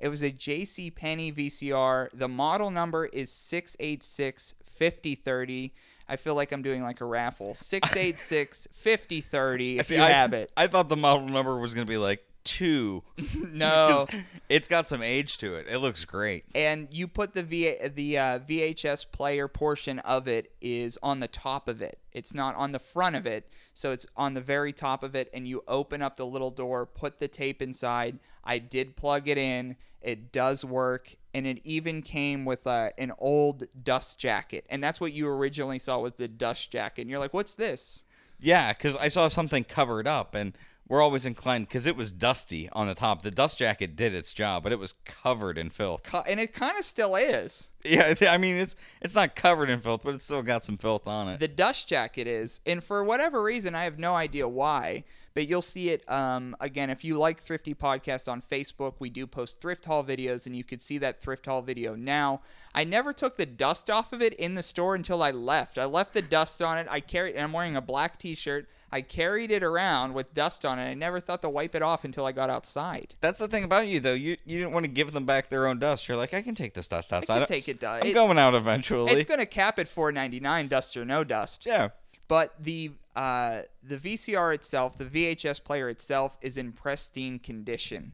It 0.00 0.08
was 0.08 0.22
a 0.22 0.30
J.C. 0.30 0.90
Penney 0.90 1.30
VCR. 1.30 2.08
The 2.12 2.28
model 2.28 2.70
number 2.70 3.06
is 3.06 3.30
686 3.30 4.54
5030. 4.64 5.74
I 6.08 6.16
feel 6.16 6.34
like 6.34 6.50
I'm 6.52 6.62
doing 6.62 6.82
like 6.82 7.00
a 7.00 7.04
raffle. 7.04 7.54
686 7.56 8.68
5030 8.72 9.78
if 9.78 9.86
See, 9.86 9.96
you 9.96 10.02
I, 10.02 10.10
have 10.10 10.32
it. 10.32 10.50
I 10.56 10.66
thought 10.66 10.88
the 10.88 10.96
model 10.96 11.28
number 11.28 11.58
was 11.58 11.74
gonna 11.74 11.86
be 11.86 11.98
like 11.98 12.24
two. 12.44 13.02
no, 13.52 14.06
it's 14.48 14.68
got 14.68 14.88
some 14.88 15.02
age 15.02 15.38
to 15.38 15.54
it. 15.54 15.66
It 15.68 15.78
looks 15.78 16.04
great. 16.04 16.44
And 16.54 16.88
you 16.90 17.06
put 17.06 17.34
the 17.34 17.42
v- 17.42 17.88
the 17.88 18.18
uh, 18.18 18.38
VHS 18.40 19.10
player 19.12 19.48
portion 19.48 19.98
of 20.00 20.26
it 20.26 20.52
is 20.60 20.98
on 21.02 21.20
the 21.20 21.28
top 21.28 21.68
of 21.68 21.82
it. 21.82 21.98
It's 22.12 22.34
not 22.34 22.56
on 22.56 22.72
the 22.72 22.78
front 22.78 23.16
of 23.16 23.26
it, 23.26 23.48
so 23.74 23.92
it's 23.92 24.06
on 24.16 24.34
the 24.34 24.40
very 24.40 24.72
top 24.72 25.02
of 25.02 25.14
it. 25.14 25.30
And 25.32 25.46
you 25.46 25.62
open 25.68 26.02
up 26.02 26.16
the 26.16 26.26
little 26.26 26.50
door, 26.50 26.86
put 26.86 27.20
the 27.20 27.28
tape 27.28 27.62
inside. 27.62 28.18
I 28.44 28.58
did 28.58 28.96
plug 28.96 29.28
it 29.28 29.38
in. 29.38 29.76
It 30.02 30.32
does 30.32 30.64
work, 30.64 31.14
and 31.34 31.46
it 31.46 31.60
even 31.64 32.00
came 32.00 32.44
with 32.46 32.66
uh, 32.66 32.90
an 32.96 33.12
old 33.18 33.64
dust 33.84 34.18
jacket. 34.18 34.64
And 34.70 34.82
that's 34.82 35.00
what 35.00 35.12
you 35.12 35.28
originally 35.28 35.78
saw 35.78 35.98
was 35.98 36.14
the 36.14 36.26
dust 36.28 36.70
jacket. 36.70 37.02
And 37.02 37.10
you're 37.10 37.18
like, 37.18 37.34
"What's 37.34 37.54
this?" 37.54 38.04
Yeah, 38.40 38.72
because 38.72 38.96
I 38.96 39.08
saw 39.08 39.28
something 39.28 39.64
covered 39.64 40.06
up, 40.06 40.34
and 40.34 40.56
we're 40.88 41.02
always 41.02 41.26
inclined 41.26 41.68
because 41.68 41.84
it 41.86 41.94
was 41.96 42.10
dusty 42.10 42.68
on 42.72 42.86
the 42.86 42.94
top. 42.94 43.20
The 43.22 43.30
dust 43.30 43.58
jacket 43.58 43.94
did 43.94 44.14
its 44.14 44.32
job, 44.32 44.62
but 44.62 44.72
it 44.72 44.78
was 44.78 44.94
covered 45.04 45.58
in 45.58 45.68
filth. 45.68 46.02
Co- 46.04 46.24
And 46.26 46.40
it 46.40 46.54
kind 46.54 46.78
of 46.78 46.84
still 46.86 47.14
is. 47.16 47.68
Yeah, 47.84 48.14
I 48.30 48.38
mean 48.38 48.56
it's 48.56 48.74
it's 49.02 49.14
not 49.14 49.36
covered 49.36 49.68
in 49.68 49.80
filth, 49.80 50.00
but 50.02 50.14
it's 50.14 50.24
still 50.24 50.42
got 50.42 50.64
some 50.64 50.78
filth 50.78 51.06
on 51.06 51.28
it. 51.28 51.40
The 51.40 51.46
dust 51.48 51.88
jacket 51.88 52.26
is, 52.26 52.60
and 52.64 52.82
for 52.82 53.04
whatever 53.04 53.42
reason, 53.42 53.74
I 53.74 53.84
have 53.84 53.98
no 53.98 54.14
idea 54.14 54.48
why, 54.48 55.04
but 55.40 55.48
you'll 55.48 55.62
see 55.62 55.88
it 55.88 56.06
um, 56.06 56.54
again 56.60 56.90
if 56.90 57.02
you 57.02 57.16
like 57.16 57.40
Thrifty 57.40 57.72
Podcast 57.74 58.30
on 58.30 58.42
Facebook. 58.42 58.96
We 58.98 59.08
do 59.08 59.26
post 59.26 59.58
thrift 59.58 59.86
haul 59.86 60.04
videos, 60.04 60.44
and 60.44 60.54
you 60.54 60.62
could 60.62 60.82
see 60.82 60.98
that 60.98 61.18
thrift 61.18 61.46
haul 61.46 61.62
video 61.62 61.94
now. 61.94 62.42
I 62.74 62.84
never 62.84 63.14
took 63.14 63.38
the 63.38 63.46
dust 63.46 63.88
off 63.88 64.12
of 64.12 64.20
it 64.20 64.34
in 64.34 64.52
the 64.54 64.62
store 64.62 64.94
until 64.94 65.22
I 65.22 65.30
left. 65.30 65.78
I 65.78 65.86
left 65.86 66.12
the 66.12 66.20
dust 66.20 66.60
on 66.60 66.76
it. 66.76 66.86
I 66.90 67.00
carried, 67.00 67.36
and 67.36 67.44
I'm 67.44 67.54
wearing 67.54 67.74
a 67.74 67.80
black 67.80 68.18
T-shirt. 68.18 68.68
I 68.92 69.00
carried 69.00 69.50
it 69.50 69.62
around 69.62 70.12
with 70.12 70.34
dust 70.34 70.66
on 70.66 70.78
it. 70.78 70.90
I 70.90 70.92
never 70.92 71.20
thought 71.20 71.40
to 71.40 71.48
wipe 71.48 71.74
it 71.74 71.80
off 71.80 72.04
until 72.04 72.26
I 72.26 72.32
got 72.32 72.50
outside. 72.50 73.14
That's 73.22 73.38
the 73.38 73.48
thing 73.48 73.64
about 73.64 73.86
you, 73.86 73.98
though. 73.98 74.12
You 74.12 74.36
you 74.44 74.58
didn't 74.58 74.72
want 74.72 74.84
to 74.84 74.90
give 74.92 75.12
them 75.12 75.24
back 75.24 75.48
their 75.48 75.66
own 75.66 75.78
dust. 75.78 76.06
You're 76.06 76.18
like, 76.18 76.34
I 76.34 76.42
can 76.42 76.54
take 76.54 76.74
this 76.74 76.86
dust 76.86 77.14
I 77.14 77.16
outside. 77.16 77.38
can 77.38 77.46
take 77.46 77.66
it. 77.70 77.80
Dust. 77.80 78.04
I'm 78.04 78.10
it- 78.10 78.12
going 78.12 78.36
out 78.36 78.54
eventually. 78.54 79.10
It's 79.12 79.24
gonna 79.26 79.46
cap 79.46 79.78
at 79.78 79.86
4.99, 79.88 80.68
dust 80.68 80.94
or 80.98 81.06
no 81.06 81.24
dust. 81.24 81.64
yeah. 81.64 81.88
But 82.30 82.54
the 82.62 82.92
uh, 83.16 83.62
the 83.82 83.96
VCR 83.96 84.54
itself, 84.54 84.96
the 84.96 85.04
VHS 85.04 85.64
player 85.64 85.88
itself, 85.88 86.36
is 86.40 86.56
in 86.56 86.70
pristine 86.70 87.40
condition. 87.40 88.12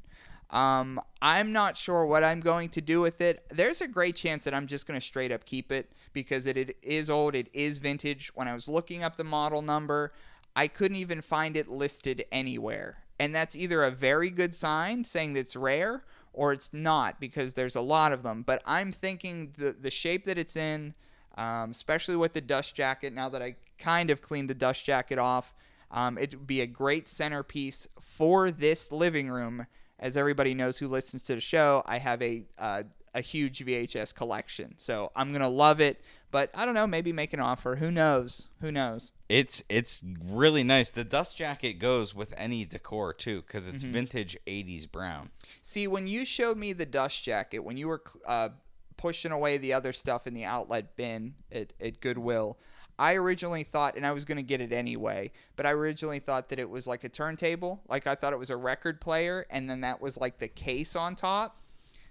Um, 0.49 0.99
I'm 1.21 1.53
not 1.53 1.77
sure 1.77 2.07
what 2.07 2.25
I'm 2.25 2.41
going 2.41 2.71
to 2.71 2.81
do 2.81 3.03
with 3.03 3.21
it. 3.21 3.45
There's 3.51 3.83
a 3.83 3.89
great 3.89 4.17
chance 4.17 4.45
that 4.45 4.55
I'm 4.55 4.67
just 4.67 4.87
going 4.87 4.99
to 4.99 5.05
straight 5.05 5.31
up 5.31 5.45
keep 5.45 5.71
it 5.71 5.93
because 6.15 6.47
it, 6.47 6.57
it 6.57 6.79
is 6.83 7.11
old, 7.11 7.35
it 7.35 7.51
is 7.53 7.77
vintage. 7.77 8.31
When 8.35 8.49
I 8.49 8.55
was 8.55 8.69
looking 8.69 9.03
up 9.03 9.17
the 9.17 9.25
model 9.25 9.61
number, 9.61 10.15
I 10.55 10.67
couldn't 10.67 10.97
even 10.97 11.21
find 11.21 11.55
it 11.55 11.69
listed 11.69 12.25
anywhere. 12.33 13.05
And 13.19 13.35
that's 13.35 13.55
either 13.55 13.85
a 13.85 13.91
very 13.91 14.31
good 14.31 14.55
sign 14.55 15.05
saying 15.05 15.35
that 15.35 15.41
it's 15.41 15.57
rare 15.57 16.05
or 16.33 16.55
it's 16.55 16.73
not 16.73 17.21
because 17.21 17.53
there's 17.53 17.77
a 17.77 17.83
lot 17.83 18.13
of 18.13 18.23
them. 18.23 18.45
But 18.47 18.63
I'm 18.65 18.93
thinking 18.93 19.53
the, 19.59 19.77
the 19.79 19.91
shape 19.91 20.25
that 20.25 20.39
it's 20.39 20.57
in, 20.57 20.95
um, 21.37 21.71
especially 21.71 22.17
with 22.17 22.33
the 22.33 22.41
dust 22.41 22.75
jacket, 22.75 23.13
now 23.13 23.29
that 23.29 23.43
I 23.43 23.57
kind 23.79 24.11
of 24.11 24.21
cleaned 24.21 24.51
the 24.51 24.55
dust 24.55 24.85
jacket 24.85 25.19
off, 25.19 25.55
um, 25.91 26.19
it 26.19 26.35
would 26.35 26.47
be 26.47 26.61
a 26.61 26.67
great 26.67 27.07
centerpiece 27.09 27.87
for 28.01 28.51
this 28.51 28.91
living 28.93 29.29
room. 29.31 29.67
As 29.99 30.17
everybody 30.17 30.53
knows 30.53 30.79
who 30.79 30.89
listens 30.89 31.25
to 31.25 31.35
the 31.35 31.41
show, 31.41 31.83
I 31.87 31.99
have 31.99 32.21
a 32.23 32.45
uh, 32.59 32.83
a 33.15 33.23
huge 33.23 33.65
VHS 33.65 34.15
collection, 34.15 34.75
so 34.77 35.11
I'm 35.17 35.33
gonna 35.33 35.49
love 35.49 35.81
it. 35.81 36.03
But 36.31 36.51
I 36.55 36.67
don't 36.67 36.75
know, 36.75 36.87
maybe 36.87 37.13
make 37.15 37.33
an 37.33 37.41
offer. 37.41 37.77
Who 37.77 37.91
knows? 37.91 38.49
Who 38.61 38.71
knows? 38.71 39.13
It's 39.31 39.63
it's 39.71 40.03
really 40.23 40.63
nice. 40.65 40.91
The 40.91 41.05
dust 41.05 41.35
jacket 41.35 41.75
goes 41.75 42.15
with 42.15 42.35
any 42.37 42.67
decor 42.67 43.15
too, 43.15 43.41
because 43.47 43.63
Mm-hmm. 43.65 43.75
it's 43.75 43.85
vintage 43.85 44.37
'80s 44.47 44.91
brown. 44.91 45.31
See, 45.63 45.87
when 45.89 46.07
you 46.07 46.27
showed 46.27 46.59
me 46.59 46.75
the 46.75 46.85
dust 46.85 47.23
jacket, 47.25 47.61
when 47.61 47.79
you 47.79 47.89
were 47.89 48.03
uh, 48.27 48.51
pushing 48.97 49.33
away 49.33 49.59
the 49.59 49.73
other 49.73 49.93
stuff 49.93 50.27
in 50.27 50.35
the 50.35 50.45
outlet 50.45 50.97
bin 50.97 51.35
at, 51.53 51.73
at 51.81 52.01
Goodwill, 52.01 52.59
I 52.99 53.15
originally 53.15 53.63
thought, 53.63 53.97
and 53.97 54.07
I 54.07 54.13
was 54.13 54.25
going 54.25 54.37
to 54.37 54.43
get 54.43 54.61
it 54.61 54.73
anyway, 54.73 55.31
but 55.55 55.67
I 55.67 55.73
originally 55.73 56.19
thought 56.19 56.49
that 56.49 56.59
it 56.59 56.69
was 56.69 56.87
like 56.87 57.05
a 57.05 57.09
turntable. 57.09 57.83
Like 57.89 58.07
I 58.07 58.15
thought 58.15 58.33
it 58.33 58.39
was 58.39 58.51
a 58.51 58.57
record 58.57 59.01
player, 59.01 59.47
and 59.51 59.69
then 59.69 59.83
that 59.83 60.01
was 60.01 60.17
like 60.19 60.39
the 60.39 60.49
case 60.49 60.97
on 60.97 61.15
top. 61.15 61.61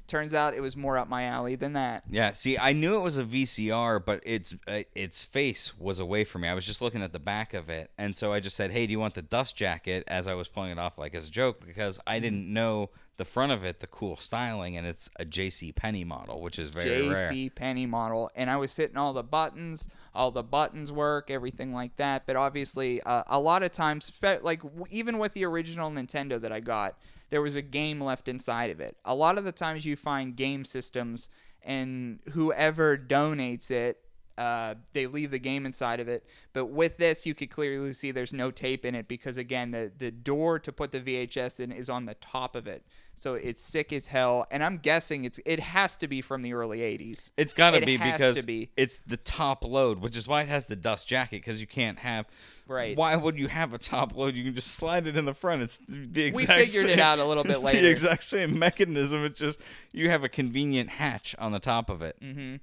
Turns 0.07 0.35
out 0.35 0.53
it 0.53 0.61
was 0.61 0.77
more 0.77 0.99
up 0.99 1.09
my 1.09 1.23
alley 1.23 1.55
than 1.55 1.73
that. 1.73 2.03
Yeah, 2.07 2.33
see, 2.33 2.59
I 2.59 2.73
knew 2.73 2.95
it 2.95 3.01
was 3.01 3.17
a 3.17 3.23
VCR, 3.23 4.05
but 4.05 4.21
its 4.23 4.53
uh, 4.67 4.83
its 4.93 5.25
face 5.25 5.75
was 5.79 5.97
away 5.97 6.23
from 6.23 6.41
me. 6.41 6.47
I 6.47 6.53
was 6.53 6.63
just 6.63 6.79
looking 6.79 7.01
at 7.01 7.11
the 7.11 7.19
back 7.19 7.55
of 7.55 7.69
it, 7.69 7.89
and 7.97 8.15
so 8.15 8.31
I 8.31 8.39
just 8.39 8.55
said, 8.55 8.69
"Hey, 8.69 8.85
do 8.85 8.91
you 8.91 8.99
want 8.99 9.15
the 9.15 9.23
dust 9.23 9.55
jacket?" 9.55 10.03
As 10.07 10.27
I 10.27 10.35
was 10.35 10.47
pulling 10.47 10.69
it 10.69 10.77
off, 10.77 10.99
like 10.99 11.15
as 11.15 11.27
a 11.27 11.31
joke, 11.31 11.65
because 11.65 11.99
I 12.05 12.19
didn't 12.19 12.53
know 12.53 12.91
the 13.17 13.25
front 13.25 13.51
of 13.51 13.63
it, 13.63 13.79
the 13.79 13.87
cool 13.87 14.17
styling, 14.17 14.75
and 14.77 14.85
it's 14.85 15.09
a 15.17 15.25
J.C. 15.25 15.71
Penney 15.71 16.03
model, 16.03 16.41
which 16.41 16.59
is 16.59 16.69
very 16.69 17.07
rare. 17.07 17.31
JC 17.31 17.53
Penney 17.53 17.85
model, 17.85 18.29
and 18.35 18.49
I 18.49 18.57
was 18.57 18.75
hitting 18.75 18.97
all 18.97 19.13
the 19.13 19.23
buttons, 19.23 19.87
all 20.13 20.31
the 20.31 20.43
buttons 20.43 20.91
work, 20.91 21.31
everything 21.31 21.73
like 21.73 21.95
that. 21.97 22.25
But 22.25 22.35
obviously, 22.35 23.01
uh, 23.01 23.23
a 23.27 23.39
lot 23.39 23.63
of 23.63 23.71
times, 23.71 24.11
like 24.41 24.61
even 24.89 25.17
with 25.17 25.33
the 25.33 25.45
original 25.45 25.89
Nintendo 25.89 26.39
that 26.41 26.51
I 26.51 26.59
got, 26.59 26.97
there 27.29 27.41
was 27.41 27.55
a 27.55 27.61
game 27.61 28.01
left 28.01 28.27
inside 28.27 28.69
of 28.69 28.79
it. 28.79 28.97
A 29.05 29.15
lot 29.15 29.37
of 29.37 29.45
the 29.45 29.51
times, 29.51 29.85
you 29.85 29.95
find 29.95 30.35
game 30.35 30.65
systems, 30.65 31.29
and 31.63 32.19
whoever 32.33 32.97
donates 32.97 33.71
it 33.71 34.04
uh, 34.37 34.75
they 34.93 35.07
leave 35.07 35.31
the 35.31 35.39
game 35.39 35.65
inside 35.65 35.99
of 35.99 36.07
it. 36.07 36.25
But 36.53 36.65
with 36.65 36.97
this, 36.97 37.25
you 37.25 37.33
could 37.33 37.49
clearly 37.49 37.93
see 37.93 38.11
there's 38.11 38.33
no 38.33 38.51
tape 38.51 38.85
in 38.85 38.95
it 38.95 39.07
because 39.07 39.37
again, 39.37 39.71
the 39.71 39.91
the 39.97 40.11
door 40.11 40.59
to 40.59 40.71
put 40.71 40.91
the 40.91 40.99
VHS 41.01 41.59
in 41.59 41.71
is 41.71 41.89
on 41.89 42.05
the 42.05 42.13
top 42.15 42.55
of 42.55 42.65
it, 42.67 42.83
so 43.15 43.33
it's 43.33 43.59
sick 43.59 43.91
as 43.91 44.07
hell. 44.07 44.45
And 44.51 44.63
I'm 44.63 44.77
guessing 44.77 45.25
it's 45.25 45.39
it 45.45 45.59
has 45.59 45.97
to 45.97 46.07
be 46.07 46.21
from 46.21 46.41
the 46.43 46.53
early 46.53 46.79
'80s. 46.79 47.31
It's 47.37 47.53
got 47.53 47.71
to 47.71 47.77
It 47.77 47.85
be 47.85 47.97
because 47.97 48.45
be. 48.45 48.69
it's 48.77 48.99
the 49.05 49.17
top 49.17 49.65
load, 49.65 49.99
which 49.99 50.15
is 50.15 50.27
why 50.29 50.41
it 50.43 50.47
has 50.47 50.65
the 50.67 50.77
dust 50.77 51.07
jacket 51.07 51.37
because 51.41 51.59
you 51.59 51.67
can't 51.67 51.99
have. 51.99 52.25
Right. 52.67 52.97
Why 52.97 53.15
would 53.15 53.37
you 53.37 53.47
have 53.49 53.73
a 53.73 53.77
top 53.77 54.15
load? 54.15 54.35
You 54.35 54.43
can 54.45 54.55
just 54.55 54.71
slide 54.75 55.07
it 55.07 55.15
in 55.17 55.25
the 55.25 55.33
front. 55.33 55.61
It's 55.61 55.77
the 55.89 56.05
the 56.07 56.31
We 56.31 56.43
exact. 56.43 56.61
figured 56.61 56.85
it 56.85 56.89
same- 56.91 56.99
out 56.99 57.19
a 57.19 57.25
little 57.25 57.43
bit 57.43 57.51
it's 57.55 57.63
later. 57.63 57.81
The 57.81 57.89
exact 57.89 58.23
same 58.23 58.57
mechanism. 58.57 59.25
It's 59.25 59.39
just 59.39 59.59
you 59.91 60.09
have 60.09 60.23
a 60.23 60.29
convenient 60.29 60.89
hatch 60.89 61.35
on 61.37 61.51
the 61.51 61.59
top 61.59 61.89
of 61.89 62.01
it. 62.01 62.15
Mm-hmm. 62.21 62.55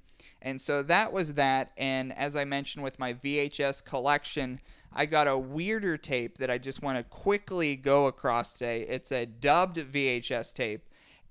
And 0.43 0.59
so 0.59 0.83
that 0.83 1.13
was 1.13 1.35
that. 1.35 1.71
And 1.77 2.15
as 2.17 2.35
I 2.35 2.43
mentioned 2.43 2.83
with 2.83 2.99
my 2.99 3.13
VHS 3.13 3.83
collection, 3.83 4.59
I 4.91 5.05
got 5.05 5.27
a 5.27 5.37
weirder 5.37 5.97
tape 5.97 6.37
that 6.37 6.51
I 6.51 6.57
just 6.57 6.83
want 6.83 6.97
to 6.97 7.03
quickly 7.03 7.77
go 7.77 8.07
across 8.07 8.53
today. 8.53 8.81
It's 8.81 9.11
a 9.11 9.25
dubbed 9.25 9.77
VHS 9.77 10.53
tape. 10.53 10.83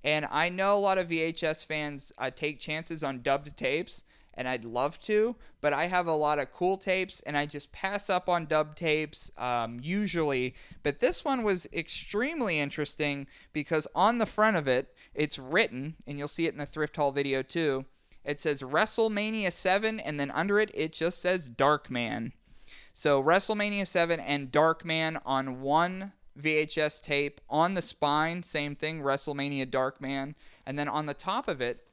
And 0.03 0.27
I 0.29 0.49
know 0.49 0.75
a 0.75 0.81
lot 0.81 0.97
of 0.97 1.07
VHS 1.07 1.65
fans 1.65 2.11
uh, 2.17 2.31
take 2.35 2.59
chances 2.59 3.03
on 3.03 3.21
dubbed 3.21 3.55
tapes, 3.55 4.03
and 4.33 4.47
I'd 4.47 4.65
love 4.65 4.99
to, 5.01 5.35
but 5.61 5.71
I 5.71 5.85
have 5.85 6.07
a 6.07 6.15
lot 6.15 6.39
of 6.39 6.51
cool 6.51 6.77
tapes, 6.77 7.21
and 7.21 7.37
I 7.37 7.45
just 7.45 7.71
pass 7.71 8.09
up 8.09 8.27
on 8.27 8.47
dubbed 8.47 8.79
tapes 8.79 9.31
um, 9.37 9.79
usually. 9.81 10.55
But 10.81 10.99
this 10.99 11.23
one 11.23 11.43
was 11.43 11.67
extremely 11.71 12.59
interesting 12.59 13.27
because 13.53 13.87
on 13.95 14.17
the 14.17 14.25
front 14.25 14.57
of 14.57 14.67
it, 14.67 14.93
it's 15.13 15.39
written, 15.39 15.95
and 16.05 16.17
you'll 16.17 16.27
see 16.27 16.47
it 16.47 16.53
in 16.53 16.59
the 16.59 16.65
Thrift 16.65 16.97
Haul 16.97 17.11
video 17.11 17.43
too. 17.43 17.85
It 18.25 18.39
says 18.39 18.61
WrestleMania 18.61 19.51
7, 19.51 19.99
and 19.99 20.19
then 20.19 20.31
under 20.31 20.59
it, 20.59 20.71
it 20.73 20.93
just 20.93 21.21
says 21.21 21.49
Darkman. 21.49 22.31
So 22.93 23.21
WrestleMania 23.21 23.87
7 23.87 24.19
and 24.19 24.51
Darkman 24.51 25.19
on 25.25 25.61
one 25.61 26.13
VHS 26.39 27.01
tape. 27.01 27.41
On 27.49 27.73
the 27.73 27.81
spine, 27.81 28.43
same 28.43 28.75
thing, 28.75 29.01
WrestleMania 29.01 29.65
Darkman. 29.65 30.35
And 30.65 30.79
then 30.79 30.87
on 30.87 31.05
the 31.05 31.13
top 31.13 31.47
of 31.47 31.59
it, 31.59 31.85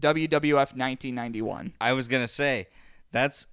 WWF 0.00 0.74
1991. 0.76 1.72
I 1.80 1.92
was 1.92 2.08
gonna 2.08 2.28
say 2.28 2.68
that's 3.12 3.46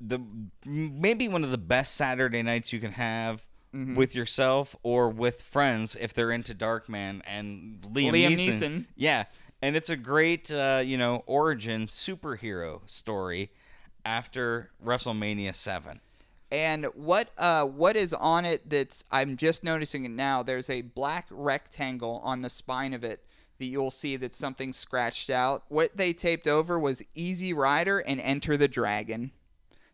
the 0.00 0.20
maybe 0.64 1.28
one 1.28 1.44
of 1.44 1.50
the 1.50 1.58
best 1.58 1.94
Saturday 1.94 2.42
nights 2.42 2.72
you 2.72 2.80
can 2.80 2.92
have 2.92 3.46
Mm-hmm. 3.72 3.94
with 3.94 4.16
yourself 4.16 4.74
or 4.82 5.08
with 5.10 5.42
friends 5.42 5.96
if 6.00 6.12
they're 6.12 6.32
into 6.32 6.56
Darkman 6.56 7.20
and 7.24 7.80
Liam, 7.82 8.10
Liam 8.10 8.32
Neeson. 8.32 8.48
Neeson. 8.48 8.86
Yeah, 8.96 9.26
and 9.62 9.76
it's 9.76 9.90
a 9.90 9.96
great 9.96 10.50
uh, 10.50 10.82
you 10.84 10.96
know 10.98 11.22
origin 11.26 11.86
superhero 11.86 12.80
story 12.86 13.50
after 14.04 14.70
WrestleMania 14.84 15.54
Seven. 15.54 16.00
And 16.52 16.86
what 16.94 17.30
uh, 17.38 17.64
what 17.64 17.96
is 17.96 18.12
on 18.12 18.44
it 18.44 18.68
that's 18.68 19.04
I'm 19.10 19.36
just 19.36 19.62
noticing 19.62 20.04
it 20.04 20.10
now. 20.10 20.42
There's 20.42 20.70
a 20.70 20.82
black 20.82 21.26
rectangle 21.30 22.20
on 22.24 22.42
the 22.42 22.50
spine 22.50 22.92
of 22.92 23.04
it 23.04 23.24
that 23.58 23.66
you'll 23.66 23.90
see 23.90 24.16
that 24.16 24.34
something 24.34 24.72
scratched 24.72 25.30
out. 25.30 25.64
What 25.68 25.96
they 25.96 26.12
taped 26.12 26.48
over 26.48 26.78
was 26.78 27.04
Easy 27.14 27.52
Rider 27.52 28.00
and 28.00 28.20
Enter 28.20 28.56
the 28.56 28.68
Dragon. 28.68 29.30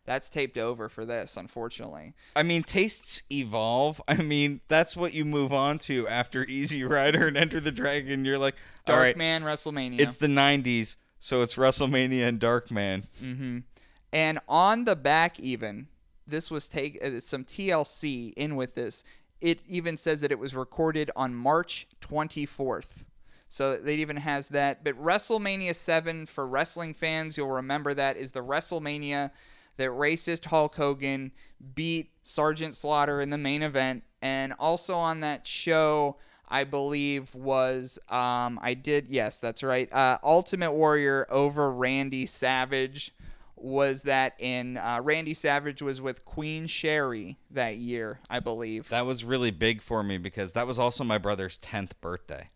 That's 0.05 0.29
taped 0.29 0.57
over 0.57 0.87
for 0.87 1.03
this, 1.03 1.35
unfortunately. 1.35 2.13
I 2.33 2.43
mean, 2.43 2.63
tastes 2.63 3.23
evolve. 3.29 4.01
I 4.07 4.15
mean, 4.15 4.61
that's 4.69 4.95
what 4.95 5.13
you 5.13 5.25
move 5.25 5.51
on 5.51 5.79
to 5.79 6.07
after 6.07 6.45
Easy 6.45 6.83
Rider 6.85 7.27
and 7.27 7.35
Enter 7.35 7.59
the 7.59 7.73
Dragon. 7.73 8.23
You're 8.23 8.39
like, 8.39 8.55
Dark 8.87 9.03
right, 9.03 9.17
Man 9.17 9.43
WrestleMania. 9.43 9.99
it's 9.99 10.17
the 10.17 10.27
'90s, 10.27 10.97
so 11.19 11.41
it's 11.41 11.55
WrestleMania 11.55 12.27
and 12.27 12.39
Darkman. 12.39 13.03
Mm-hmm. 13.21 13.59
And 14.13 14.39
on 14.47 14.85
the 14.85 14.95
back, 14.95 15.39
even 15.39 15.87
this 16.27 16.51
was 16.51 16.67
take 16.67 17.03
uh, 17.03 17.19
some 17.19 17.43
TLC 17.43 18.33
in 18.35 18.55
with 18.55 18.75
this. 18.75 19.03
It 19.39 19.59
even 19.67 19.97
says 19.97 20.21
that 20.21 20.31
it 20.31 20.39
was 20.39 20.55
recorded 20.55 21.11
on 21.15 21.33
March 21.35 21.87
24th. 22.01 23.05
So 23.49 23.71
it 23.71 23.87
even 23.87 24.17
has 24.17 24.49
that. 24.49 24.83
But 24.83 25.01
WrestleMania 25.01 25.75
7 25.75 26.25
for 26.25 26.47
wrestling 26.47 26.93
fans, 26.93 27.37
you'll 27.37 27.49
remember 27.49 27.93
that 27.93 28.17
is 28.17 28.33
the 28.33 28.43
WrestleMania 28.43 29.31
that 29.77 29.89
racist 29.89 30.45
Hulk 30.45 30.75
Hogan 30.75 31.31
beat 31.75 32.11
Sergeant 32.23 32.75
Slaughter 32.75 33.21
in 33.21 33.29
the 33.29 33.37
main 33.37 33.61
event. 33.61 34.03
And 34.21 34.53
also 34.59 34.95
on 34.95 35.21
that 35.21 35.47
show, 35.47 36.17
I 36.47 36.63
believe 36.63 37.33
was 37.35 37.99
um, 38.09 38.59
I 38.61 38.73
did 38.73 39.07
yes, 39.09 39.39
that's 39.39 39.63
right. 39.63 39.91
Uh, 39.93 40.17
Ultimate 40.23 40.71
Warrior 40.71 41.25
over 41.29 41.71
Randy 41.71 42.25
Savage 42.25 43.13
was 43.55 44.03
that 44.03 44.35
in 44.39 44.77
uh, 44.77 45.01
Randy 45.03 45.33
Savage 45.33 45.81
was 45.81 45.99
with 45.99 46.23
Queen 46.25 46.67
Sherri 46.67 47.37
that 47.51 47.77
year, 47.77 48.19
I 48.29 48.39
believe. 48.39 48.89
That 48.89 49.05
was 49.05 49.23
really 49.23 49.51
big 49.51 49.81
for 49.81 50.03
me 50.03 50.17
because 50.17 50.53
that 50.53 50.67
was 50.67 50.77
also 50.77 51.03
my 51.03 51.17
brother's 51.17 51.57
10th 51.59 51.91
birthday. 51.99 52.49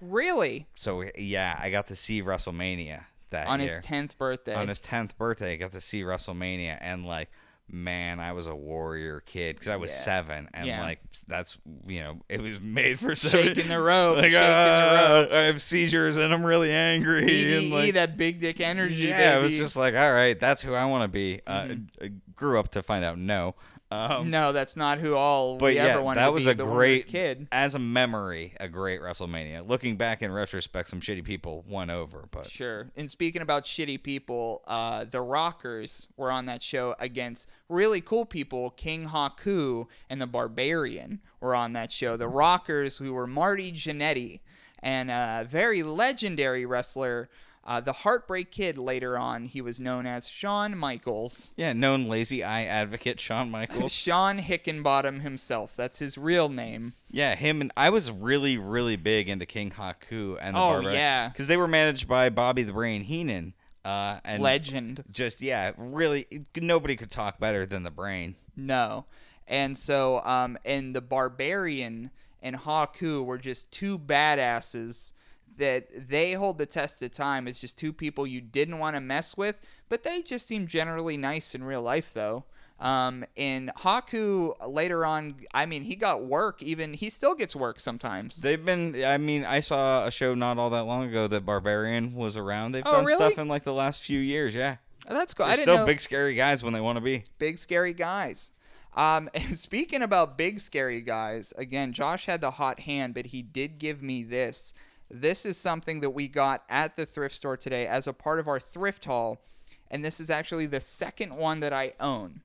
really 0.00 0.66
So 0.74 1.04
yeah, 1.16 1.58
I 1.62 1.70
got 1.70 1.86
to 1.88 1.96
see 1.96 2.22
WrestleMania 2.22 3.04
that 3.30 3.46
on 3.46 3.60
year. 3.60 3.76
his 3.76 3.84
10th 3.84 4.16
birthday. 4.18 4.54
on 4.54 4.68
his 4.68 4.80
10th 4.80 5.16
birthday, 5.16 5.52
I 5.52 5.56
got 5.56 5.72
to 5.72 5.80
see 5.80 6.02
WrestleMania 6.02 6.78
and 6.80 7.06
like 7.06 7.30
man, 7.70 8.20
I 8.20 8.32
was 8.32 8.46
a 8.46 8.54
warrior 8.54 9.20
kid 9.26 9.56
because 9.56 9.68
I 9.68 9.76
was 9.76 9.90
Yeah. 9.90 9.96
seven, 10.04 10.48
and 10.54 10.66
Yeah. 10.66 10.80
like 10.82 11.00
that's 11.26 11.58
you 11.86 12.00
know 12.00 12.20
it 12.28 12.40
was 12.40 12.60
made 12.60 12.98
for 12.98 13.14
seven. 13.14 13.46
Shaking 13.54 13.68
the 13.68 13.80
rope. 13.80 14.16
like 14.16 14.26
shaking 14.26 14.40
the 14.40 14.54
"Ah, 14.54 15.18
ropes." 15.20 15.34
I 15.34 15.38
have 15.42 15.60
seizures 15.62 16.16
and 16.16 16.32
I'm 16.32 16.44
really 16.44 16.70
angry, 16.72 17.22
and 17.22 17.30
EDE, 17.30 17.72
like 17.72 17.94
that 17.94 18.16
big 18.16 18.40
dick 18.40 18.60
energy. 18.60 18.94
yeah, 19.08 19.38
it 19.38 19.42
was 19.42 19.52
just 19.52 19.76
like 19.76 19.94
all 19.94 20.12
right, 20.12 20.38
that's 20.38 20.62
who 20.62 20.74
I 20.74 20.84
want 20.86 21.04
to 21.04 21.08
be. 21.08 21.40
Uh, 21.46 21.62
Mm-hmm. 21.62 22.04
I 22.04 22.12
grew 22.34 22.58
up 22.58 22.68
to 22.72 22.82
find 22.82 23.04
out 23.04 23.18
no. 23.18 23.54
Um, 23.90 24.28
no, 24.30 24.52
that's 24.52 24.76
not 24.76 24.98
who 24.98 25.14
all 25.14 25.56
but 25.56 25.66
we 25.66 25.76
yeah, 25.76 25.86
ever 25.86 26.02
wanted 26.02 26.20
that 26.20 26.26
to 26.26 26.32
was 26.32 26.44
be, 26.44 26.50
a 26.50 26.54
when 26.54 26.66
we 26.66 26.70
were 26.72 26.76
great 26.76 27.06
kid. 27.06 27.48
as 27.50 27.74
a 27.74 27.78
memory, 27.78 28.52
a 28.60 28.68
great 28.68 29.00
WrestleMania. 29.00 29.66
Looking 29.66 29.96
back 29.96 30.20
in 30.22 30.30
retrospect, 30.30 30.90
some 30.90 31.00
shitty 31.00 31.24
people 31.24 31.64
won 31.66 31.88
over, 31.88 32.28
but 32.30 32.50
Sure. 32.50 32.90
And 32.96 33.10
speaking 33.10 33.40
about 33.40 33.64
shitty 33.64 34.02
people, 34.02 34.62
uh, 34.66 35.04
the 35.04 35.22
Rockers 35.22 36.06
were 36.18 36.30
on 36.30 36.44
that 36.46 36.62
show 36.62 36.96
against 36.98 37.48
really 37.70 38.02
cool 38.02 38.26
people. 38.26 38.70
King 38.70 39.08
Haku 39.08 39.86
and 40.10 40.20
the 40.20 40.26
Barbarian 40.26 41.20
were 41.40 41.54
on 41.54 41.72
that 41.72 41.90
show. 41.90 42.16
The 42.18 42.28
Rockers, 42.28 42.98
who 42.98 43.14
were 43.14 43.26
Marty 43.26 43.72
Jannetty 43.72 44.40
and 44.80 45.10
a 45.10 45.46
very 45.48 45.82
legendary 45.82 46.66
wrestler. 46.66 47.30
Uh, 47.68 47.80
the 47.82 47.92
Heartbreak 47.92 48.50
Kid 48.50 48.78
later 48.78 49.18
on, 49.18 49.44
he 49.44 49.60
was 49.60 49.78
known 49.78 50.06
as 50.06 50.26
Shawn 50.26 50.74
Michaels. 50.78 51.52
yeah, 51.54 51.74
known 51.74 52.08
lazy 52.08 52.42
eye 52.42 52.64
advocate 52.64 53.20
Shawn 53.20 53.50
Michaels. 53.58 53.92
Shawn 53.92 54.38
Hickenbottom 54.38 55.20
himself. 55.20 55.76
That's 55.76 55.98
his 55.98 56.16
real 56.16 56.48
name. 56.48 56.94
Yeah, 57.10 57.34
him 57.34 57.60
and 57.60 57.70
I 57.76 57.90
was 57.90 58.10
really, 58.10 58.56
really 58.56 58.96
big 58.96 59.28
into 59.28 59.44
King 59.44 59.70
Haku 59.72 60.38
and 60.40 60.56
the 60.56 60.60
Oh, 60.60 60.72
Barbarian. 60.72 60.94
yeah. 60.94 61.28
because 61.28 61.46
they 61.46 61.58
were 61.58 61.68
managed 61.68 62.08
by 62.08 62.30
Bobby 62.30 62.62
the 62.62 62.72
Brain 62.72 63.02
Heenan. 63.02 63.52
Uh, 63.84 64.20
and 64.24 64.42
Legend. 64.42 65.04
Just 65.10 65.42
yeah, 65.42 65.72
really, 65.76 66.26
nobody 66.56 66.96
could 66.96 67.10
talk 67.10 67.38
better 67.38 67.66
than 67.66 67.82
the 67.82 67.90
Brain. 67.90 68.36
No. 68.56 69.04
And 69.46 69.76
so, 69.78 70.20
um, 70.24 70.56
and 70.64 70.96
the 70.96 71.00
Barbarian 71.02 72.10
and 72.42 72.56
Haku 72.56 73.22
were 73.24 73.38
just 73.38 73.70
two 73.72 73.98
badasses 73.98 75.12
that 75.58 76.08
they 76.08 76.32
hold 76.32 76.58
the 76.58 76.66
test 76.66 77.02
of 77.02 77.10
time 77.12 77.46
as 77.46 77.60
just 77.60 77.78
two 77.78 77.92
people 77.92 78.26
you 78.26 78.40
didn't 78.40 78.78
want 78.78 78.96
to 78.96 79.00
mess 79.00 79.36
with, 79.36 79.60
but 79.88 80.02
they 80.02 80.22
just 80.22 80.46
seem 80.46 80.66
generally 80.66 81.16
nice 81.16 81.54
in 81.54 81.62
real 81.64 81.82
life, 81.82 82.12
though. 82.14 82.44
Um, 82.80 83.24
and 83.36 83.72
Haku 83.78 84.54
later 84.66 85.04
on, 85.04 85.34
I 85.52 85.66
mean, 85.66 85.82
he 85.82 85.96
got 85.96 86.24
work. 86.24 86.62
Even 86.62 86.94
he 86.94 87.10
still 87.10 87.34
gets 87.34 87.56
work 87.56 87.80
sometimes. 87.80 88.40
They've 88.40 88.64
been. 88.64 89.02
I 89.04 89.18
mean, 89.18 89.44
I 89.44 89.58
saw 89.60 90.06
a 90.06 90.10
show 90.12 90.34
not 90.34 90.58
all 90.58 90.70
that 90.70 90.84
long 90.84 91.04
ago 91.08 91.26
that 91.26 91.44
Barbarian 91.44 92.14
was 92.14 92.36
around. 92.36 92.72
They've 92.72 92.84
Oh, 92.86 92.92
done 92.92 93.04
really? 93.04 93.16
stuff 93.30 93.38
in 93.38 93.48
like 93.48 93.64
the 93.64 93.74
last 93.74 94.04
few 94.04 94.20
years. 94.20 94.54
Yeah, 94.54 94.76
Oh, 95.08 95.14
that's 95.14 95.34
cool. 95.34 95.46
they're 95.46 95.54
I 95.54 95.56
didn't 95.56 95.64
still 95.66 95.76
know. 95.78 95.86
big 95.86 96.00
scary 96.00 96.34
guys 96.34 96.62
when 96.62 96.72
they 96.72 96.80
want 96.80 96.96
to 96.98 97.00
be. 97.00 97.24
big 97.38 97.58
scary 97.58 97.94
guys. 97.94 98.52
Um, 98.96 99.28
and 99.34 99.58
speaking 99.58 100.02
about 100.02 100.38
big 100.38 100.60
scary 100.60 101.00
guys, 101.00 101.52
again, 101.58 101.92
Josh 101.92 102.26
had 102.26 102.40
the 102.40 102.52
hot 102.52 102.80
hand, 102.80 103.12
but 103.12 103.26
he 103.26 103.42
did 103.42 103.78
give 103.80 104.02
me 104.04 104.22
this. 104.22 104.72
This 105.10 105.46
is 105.46 105.56
something 105.56 106.00
that 106.00 106.10
we 106.10 106.28
got 106.28 106.64
at 106.68 106.96
the 106.96 107.06
thrift 107.06 107.34
store 107.34 107.56
today 107.56 107.86
as 107.86 108.06
a 108.06 108.12
part 108.12 108.38
of 108.38 108.48
our 108.48 108.60
thrift 108.60 109.06
haul, 109.06 109.42
and 109.90 110.04
this 110.04 110.20
is 110.20 110.28
actually 110.30 110.66
the 110.66 110.80
second 110.80 111.34
one 111.34 111.60
that 111.60 111.72
I 111.72 111.94
own. 111.98 112.42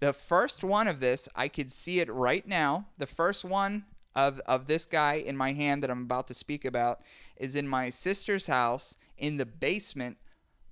The 0.00 0.12
first 0.12 0.62
one 0.64 0.88
of 0.88 1.00
this, 1.00 1.28
I 1.34 1.48
could 1.48 1.70
see 1.70 2.00
it 2.00 2.10
right 2.12 2.46
now. 2.46 2.86
The 2.98 3.06
first 3.06 3.44
one 3.44 3.84
of, 4.14 4.40
of 4.40 4.66
this 4.66 4.84
guy 4.84 5.14
in 5.14 5.36
my 5.36 5.52
hand 5.52 5.82
that 5.82 5.90
I'm 5.90 6.02
about 6.02 6.28
to 6.28 6.34
speak 6.34 6.64
about 6.64 7.00
is 7.36 7.56
in 7.56 7.66
my 7.68 7.88
sister's 7.88 8.46
house 8.46 8.96
in 9.16 9.36
the 9.36 9.46
basement 9.46 10.18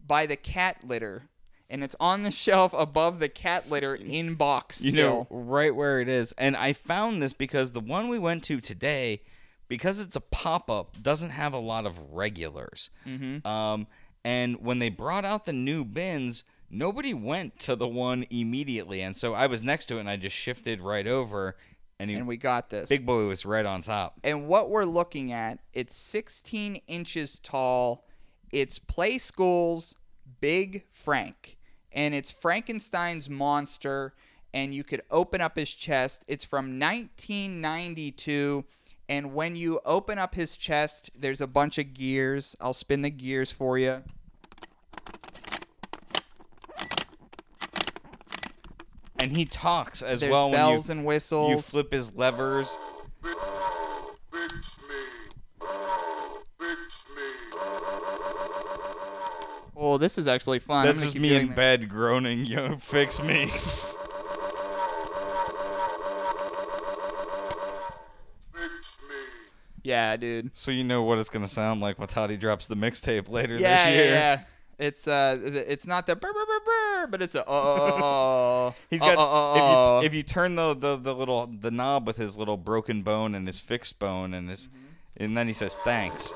by 0.04 0.26
the 0.26 0.36
cat 0.36 0.78
litter. 0.84 1.22
And 1.70 1.84
it's 1.84 1.96
on 2.00 2.24
the 2.24 2.30
shelf 2.32 2.74
above 2.76 3.20
the 3.20 3.28
cat 3.28 3.70
litter 3.70 3.94
in 3.94 4.34
box 4.34 4.84
You 4.84 4.90
still. 4.90 5.10
know, 5.10 5.26
right 5.30 5.74
where 5.74 6.00
it 6.00 6.08
is. 6.08 6.32
And 6.36 6.56
I 6.56 6.72
found 6.72 7.22
this 7.22 7.32
because 7.32 7.72
the 7.72 7.80
one 7.80 8.08
we 8.08 8.18
went 8.18 8.42
to 8.44 8.60
today, 8.60 9.22
because 9.70 10.00
it's 10.00 10.16
a 10.16 10.20
pop 10.20 10.68
up, 10.68 11.00
doesn't 11.00 11.30
have 11.30 11.54
a 11.54 11.58
lot 11.58 11.86
of 11.86 11.98
regulars. 12.12 12.90
Mm-hmm. 13.06 13.46
Um, 13.46 13.86
and 14.22 14.60
when 14.60 14.80
they 14.80 14.90
brought 14.90 15.24
out 15.24 15.46
the 15.46 15.54
new 15.54 15.84
bins, 15.84 16.44
nobody 16.68 17.14
went 17.14 17.58
to 17.60 17.76
the 17.76 17.88
one 17.88 18.26
immediately, 18.28 19.00
and 19.00 19.16
so 19.16 19.32
I 19.32 19.46
was 19.46 19.62
next 19.62 19.86
to 19.86 19.96
it, 19.96 20.00
and 20.00 20.10
I 20.10 20.16
just 20.16 20.36
shifted 20.36 20.82
right 20.82 21.06
over, 21.06 21.56
and, 22.00 22.10
he, 22.10 22.16
and 22.16 22.26
we 22.26 22.38
got 22.38 22.70
this. 22.70 22.88
Big 22.88 23.04
Boy 23.04 23.26
was 23.26 23.44
right 23.44 23.66
on 23.66 23.82
top. 23.82 24.18
And 24.24 24.48
what 24.48 24.70
we're 24.70 24.86
looking 24.86 25.32
at, 25.32 25.58
it's 25.74 25.94
16 25.94 26.80
inches 26.88 27.38
tall. 27.38 28.06
It's 28.50 28.78
Playskool's 28.78 29.94
Big 30.40 30.86
Frank. 30.90 31.58
And 31.92 32.14
it's 32.14 32.30
Frankenstein's 32.30 33.28
monster. 33.28 34.14
And 34.54 34.74
you 34.74 34.82
could 34.82 35.02
open 35.10 35.42
up 35.42 35.58
his 35.58 35.74
chest. 35.74 36.24
It's 36.26 36.42
from 36.42 36.80
1992. 36.80 38.64
And 39.10 39.34
when 39.34 39.56
you 39.56 39.80
open 39.84 40.18
up 40.18 40.36
his 40.36 40.56
chest, 40.56 41.10
there's 41.18 41.40
a 41.40 41.48
bunch 41.48 41.78
of 41.78 41.94
gears. 41.94 42.54
I'll 42.60 42.72
spin 42.72 43.02
the 43.02 43.10
gears 43.10 43.50
for 43.50 43.76
you. 43.76 44.04
And 49.18 49.36
he 49.36 49.44
talks 49.44 50.00
as 50.00 50.20
There's 50.20 50.30
well 50.30 50.52
bells 50.52 50.88
when 50.88 50.98
and 50.98 51.06
whistles. 51.06 51.50
you 51.50 51.60
flip 51.60 51.92
his 51.92 52.14
levers. 52.14 52.78
oh, 59.76 59.98
this 59.98 60.18
is 60.18 60.28
actually 60.28 60.60
fun. 60.60 60.86
That's 60.86 61.02
just 61.02 61.18
me 61.18 61.34
in 61.34 61.48
that. 61.48 61.56
bed 61.56 61.88
groaning, 61.88 62.44
yo, 62.44 62.76
fix 62.76 63.20
me. 63.20 63.50
Yeah, 69.82 70.16
dude. 70.16 70.56
so 70.56 70.70
you 70.70 70.84
know 70.84 71.02
what 71.02 71.18
it's 71.18 71.30
gonna 71.30 71.48
sound 71.48 71.80
like 71.80 71.98
when 71.98 72.08
Toddy 72.08 72.36
drops 72.36 72.66
the 72.66 72.74
mixtape 72.76 73.28
later 73.28 73.56
Yeah, 73.56 73.86
this 73.86 73.94
year. 73.96 74.04
yeah, 74.06 74.10
yeah. 74.10 74.40
It's 74.78 75.06
uh, 75.06 75.38
it's 75.44 75.86
not 75.86 76.06
the 76.06 76.16
brr, 76.16 76.32
brr, 76.32 76.44
brr, 76.46 76.60
brr, 76.64 77.06
but 77.08 77.20
it's 77.20 77.34
a 77.34 77.44
oh. 77.46 78.74
He's 78.90 79.00
got 79.00 79.16
oh, 79.18 79.20
oh, 79.20 79.98
if 79.98 80.02
you 80.04 80.06
if 80.06 80.14
you 80.14 80.22
turn 80.22 80.54
the, 80.54 80.72
the 80.74 80.96
the 80.96 81.14
little 81.14 81.46
the 81.46 81.70
knob 81.70 82.06
with 82.06 82.16
his 82.16 82.38
little 82.38 82.56
broken 82.56 83.02
bone 83.02 83.34
and 83.34 83.46
his 83.46 83.60
fixed 83.60 83.98
bone 83.98 84.32
and 84.34 84.48
his 84.48 84.68
Mm-hmm. 84.68 85.24
and 85.24 85.36
then 85.36 85.46
he 85.48 85.52
says 85.52 85.76
thanks. 85.84 86.32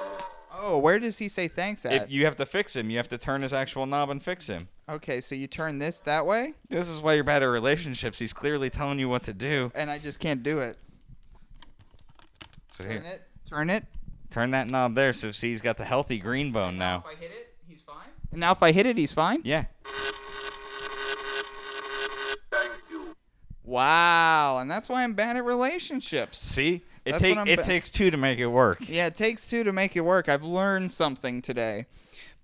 oh, 0.53 0.77
where 0.79 0.99
does 0.99 1.17
he 1.17 1.29
say 1.29 1.49
thanks 1.49 1.87
at? 1.87 1.93
If 1.93 2.11
you 2.13 2.27
have 2.27 2.37
to 2.37 2.45
fix 2.47 2.77
him, 2.77 2.91
you 2.91 2.99
have 2.99 3.09
to 3.09 3.19
turn 3.19 3.41
his 3.41 3.55
actual 3.55 3.87
knob 3.87 4.11
and 4.11 4.23
fix 4.23 4.47
him. 4.47 4.69
okay, 4.91 5.21
so 5.23 5.35
you 5.35 5.47
turn 5.47 5.79
this 5.79 6.01
that 6.01 6.27
way, 6.27 6.53
This 6.69 6.89
is 6.91 7.01
why 7.01 7.15
you're 7.15 7.25
bad 7.25 7.43
at 7.43 7.47
relationships. 7.47 8.19
He's 8.19 8.35
clearly 8.35 8.69
telling 8.69 8.99
you 8.99 9.09
what 9.09 9.23
to 9.25 9.33
do. 9.33 9.73
and 9.75 9.91
I 9.91 9.99
just 9.99 10.21
can't 10.21 10.43
do 10.43 10.59
it. 10.59 10.77
So 12.69 12.85
here, 12.85 13.03
it. 13.07 13.23
Turn 13.49 13.71
it. 13.71 13.85
turn 14.31 14.51
that 14.53 14.69
knob 14.69 14.95
there. 14.95 15.13
So 15.13 15.31
see, 15.31 15.51
he's 15.51 15.63
got 15.63 15.77
the 15.77 15.85
healthy 15.85 16.19
green 16.19 16.51
bone 16.53 16.77
now. 16.77 17.05
if 17.07 17.17
I 17.17 17.21
hit 17.21 17.31
it, 17.31 17.55
he's 17.69 17.83
fine. 17.83 17.97
And 18.31 18.41
now 18.41 18.53
if 18.53 18.63
I 18.63 18.73
hit 18.73 18.87
it, 18.87 18.97
he's 18.99 19.13
fine. 19.13 19.41
Yeah. 19.45 19.65
Wow, 23.63 24.59
and 24.59 24.71
that's 24.71 24.89
why 24.91 25.05
I'm 25.05 25.15
bad 25.15 25.37
at 25.37 25.45
relationships. 25.45 26.39
See, 26.39 26.83
it 27.07 27.13
That's 27.13 27.23
take 27.23 27.37
what 27.37 27.43
I'm 27.43 27.49
it 27.49 27.57
ba- 27.59 27.63
takes 27.65 27.91
two 27.91 28.11
to 28.11 28.17
make 28.19 28.39
it 28.39 28.47
work. 28.47 28.79
Yeah, 28.87 29.07
it 29.07 29.17
takes 29.17 29.49
two 29.49 29.65
to 29.65 29.73
make 29.73 29.97
it 29.97 30.03
work. 30.03 30.29
I've 30.29 30.43
learned 30.45 30.91
something 30.93 31.41
today. 31.41 31.87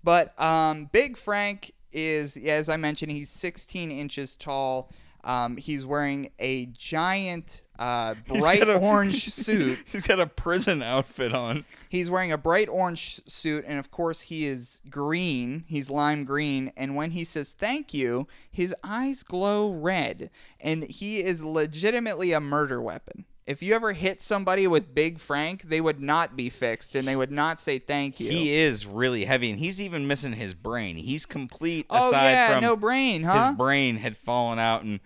But 0.03 0.39
um, 0.41 0.85
Big 0.91 1.15
Frank 1.17 1.73
is, 1.91 2.37
as 2.37 2.69
I 2.69 2.77
mentioned, 2.77 3.11
he's 3.11 3.29
16 3.29 3.91
inches 3.91 4.35
tall. 4.35 4.89
Um, 5.23 5.57
he's 5.57 5.85
wearing 5.85 6.31
a 6.39 6.65
giant 6.67 7.63
uh, 7.77 8.15
bright 8.27 8.67
a- 8.67 8.77
orange 8.77 9.25
suit. 9.33 9.79
He's 9.85 10.05
got 10.05 10.19
a 10.19 10.27
prison 10.27 10.81
outfit 10.81 11.33
on. 11.33 11.65
He's 11.89 12.09
wearing 12.09 12.31
a 12.31 12.37
bright 12.37 12.69
orange 12.69 13.21
suit, 13.27 13.65
and 13.67 13.79
of 13.79 13.91
course, 13.91 14.21
he 14.21 14.45
is 14.45 14.81
green. 14.89 15.65
He's 15.67 15.89
lime 15.89 16.23
green. 16.23 16.71
And 16.77 16.95
when 16.95 17.11
he 17.11 17.23
says 17.23 17.53
thank 17.53 17.93
you, 17.93 18.27
his 18.51 18.75
eyes 18.83 19.23
glow 19.23 19.71
red. 19.71 20.29
And 20.59 20.83
he 20.83 21.21
is 21.21 21.43
legitimately 21.43 22.31
a 22.31 22.39
murder 22.39 22.81
weapon. 22.81 23.25
If 23.47 23.63
you 23.63 23.73
ever 23.73 23.93
hit 23.93 24.21
somebody 24.21 24.67
with 24.67 24.93
Big 24.93 25.19
Frank, 25.19 25.63
they 25.63 25.81
would 25.81 25.99
not 25.99 26.37
be 26.37 26.49
fixed 26.49 26.93
and 26.95 27.07
they 27.07 27.15
would 27.15 27.31
not 27.31 27.59
say 27.59 27.79
thank 27.79 28.19
you. 28.19 28.29
He 28.29 28.53
is 28.53 28.85
really 28.85 29.25
heavy, 29.25 29.49
and 29.49 29.59
he's 29.59 29.81
even 29.81 30.07
missing 30.07 30.33
his 30.33 30.53
brain. 30.53 30.95
He's 30.95 31.25
complete 31.25 31.87
oh, 31.89 32.07
aside 32.09 32.31
yeah, 32.31 32.53
from 32.53 32.61
no 32.61 32.75
brain, 32.75 33.23
huh? 33.23 33.47
his 33.47 33.57
brain 33.57 33.97
had 33.97 34.15
fallen 34.15 34.59
out, 34.59 34.83
and 34.83 34.99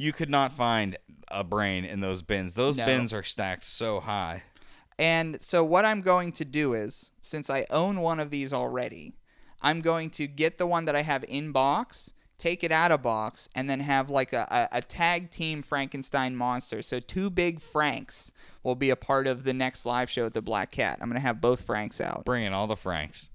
you 0.00 0.14
could 0.14 0.30
not 0.30 0.50
find 0.50 0.96
a 1.28 1.44
brain 1.44 1.84
in 1.84 2.00
those 2.00 2.22
bins. 2.22 2.54
Those 2.54 2.78
No. 2.78 2.86
bins 2.86 3.12
are 3.12 3.22
stacked 3.22 3.64
so 3.64 4.00
high. 4.00 4.44
And 4.98 5.42
so 5.42 5.62
what 5.62 5.84
I'm 5.84 6.00
going 6.00 6.32
to 6.32 6.44
do 6.44 6.72
is, 6.72 7.10
since 7.20 7.50
I 7.50 7.66
own 7.70 8.00
one 8.00 8.18
of 8.18 8.30
these 8.30 8.50
already, 8.52 9.12
I'm 9.60 9.80
going 9.80 10.08
to 10.10 10.26
get 10.26 10.56
the 10.56 10.66
one 10.66 10.86
that 10.86 10.96
I 10.96 11.02
have 11.02 11.22
in 11.28 11.52
box, 11.52 12.14
take 12.38 12.64
it 12.64 12.72
out 12.72 12.90
of 12.90 13.02
box, 13.02 13.48
and 13.54 13.68
then 13.68 13.80
have 13.80 14.08
like 14.08 14.32
a, 14.32 14.46
a, 14.72 14.78
a 14.78 14.82
tag 14.82 15.30
team 15.30 15.60
Frankenstein 15.60 16.34
monster. 16.34 16.80
So 16.80 16.98
two 16.98 17.28
big 17.28 17.60
Franks 17.60 18.32
will 18.62 18.74
be 18.74 18.88
a 18.88 18.96
part 18.96 19.26
of 19.26 19.44
the 19.44 19.52
next 19.52 19.84
live 19.84 20.08
show 20.08 20.24
at 20.24 20.32
the 20.32 20.42
Black 20.42 20.70
Cat. 20.70 20.98
I'm 21.02 21.08
gonna 21.10 21.20
have 21.20 21.42
both 21.42 21.62
Franks 21.62 22.00
out. 22.00 22.24
Bring 22.24 22.44
in 22.44 22.54
all 22.54 22.66
the 22.66 22.76
Franks. 22.76 23.28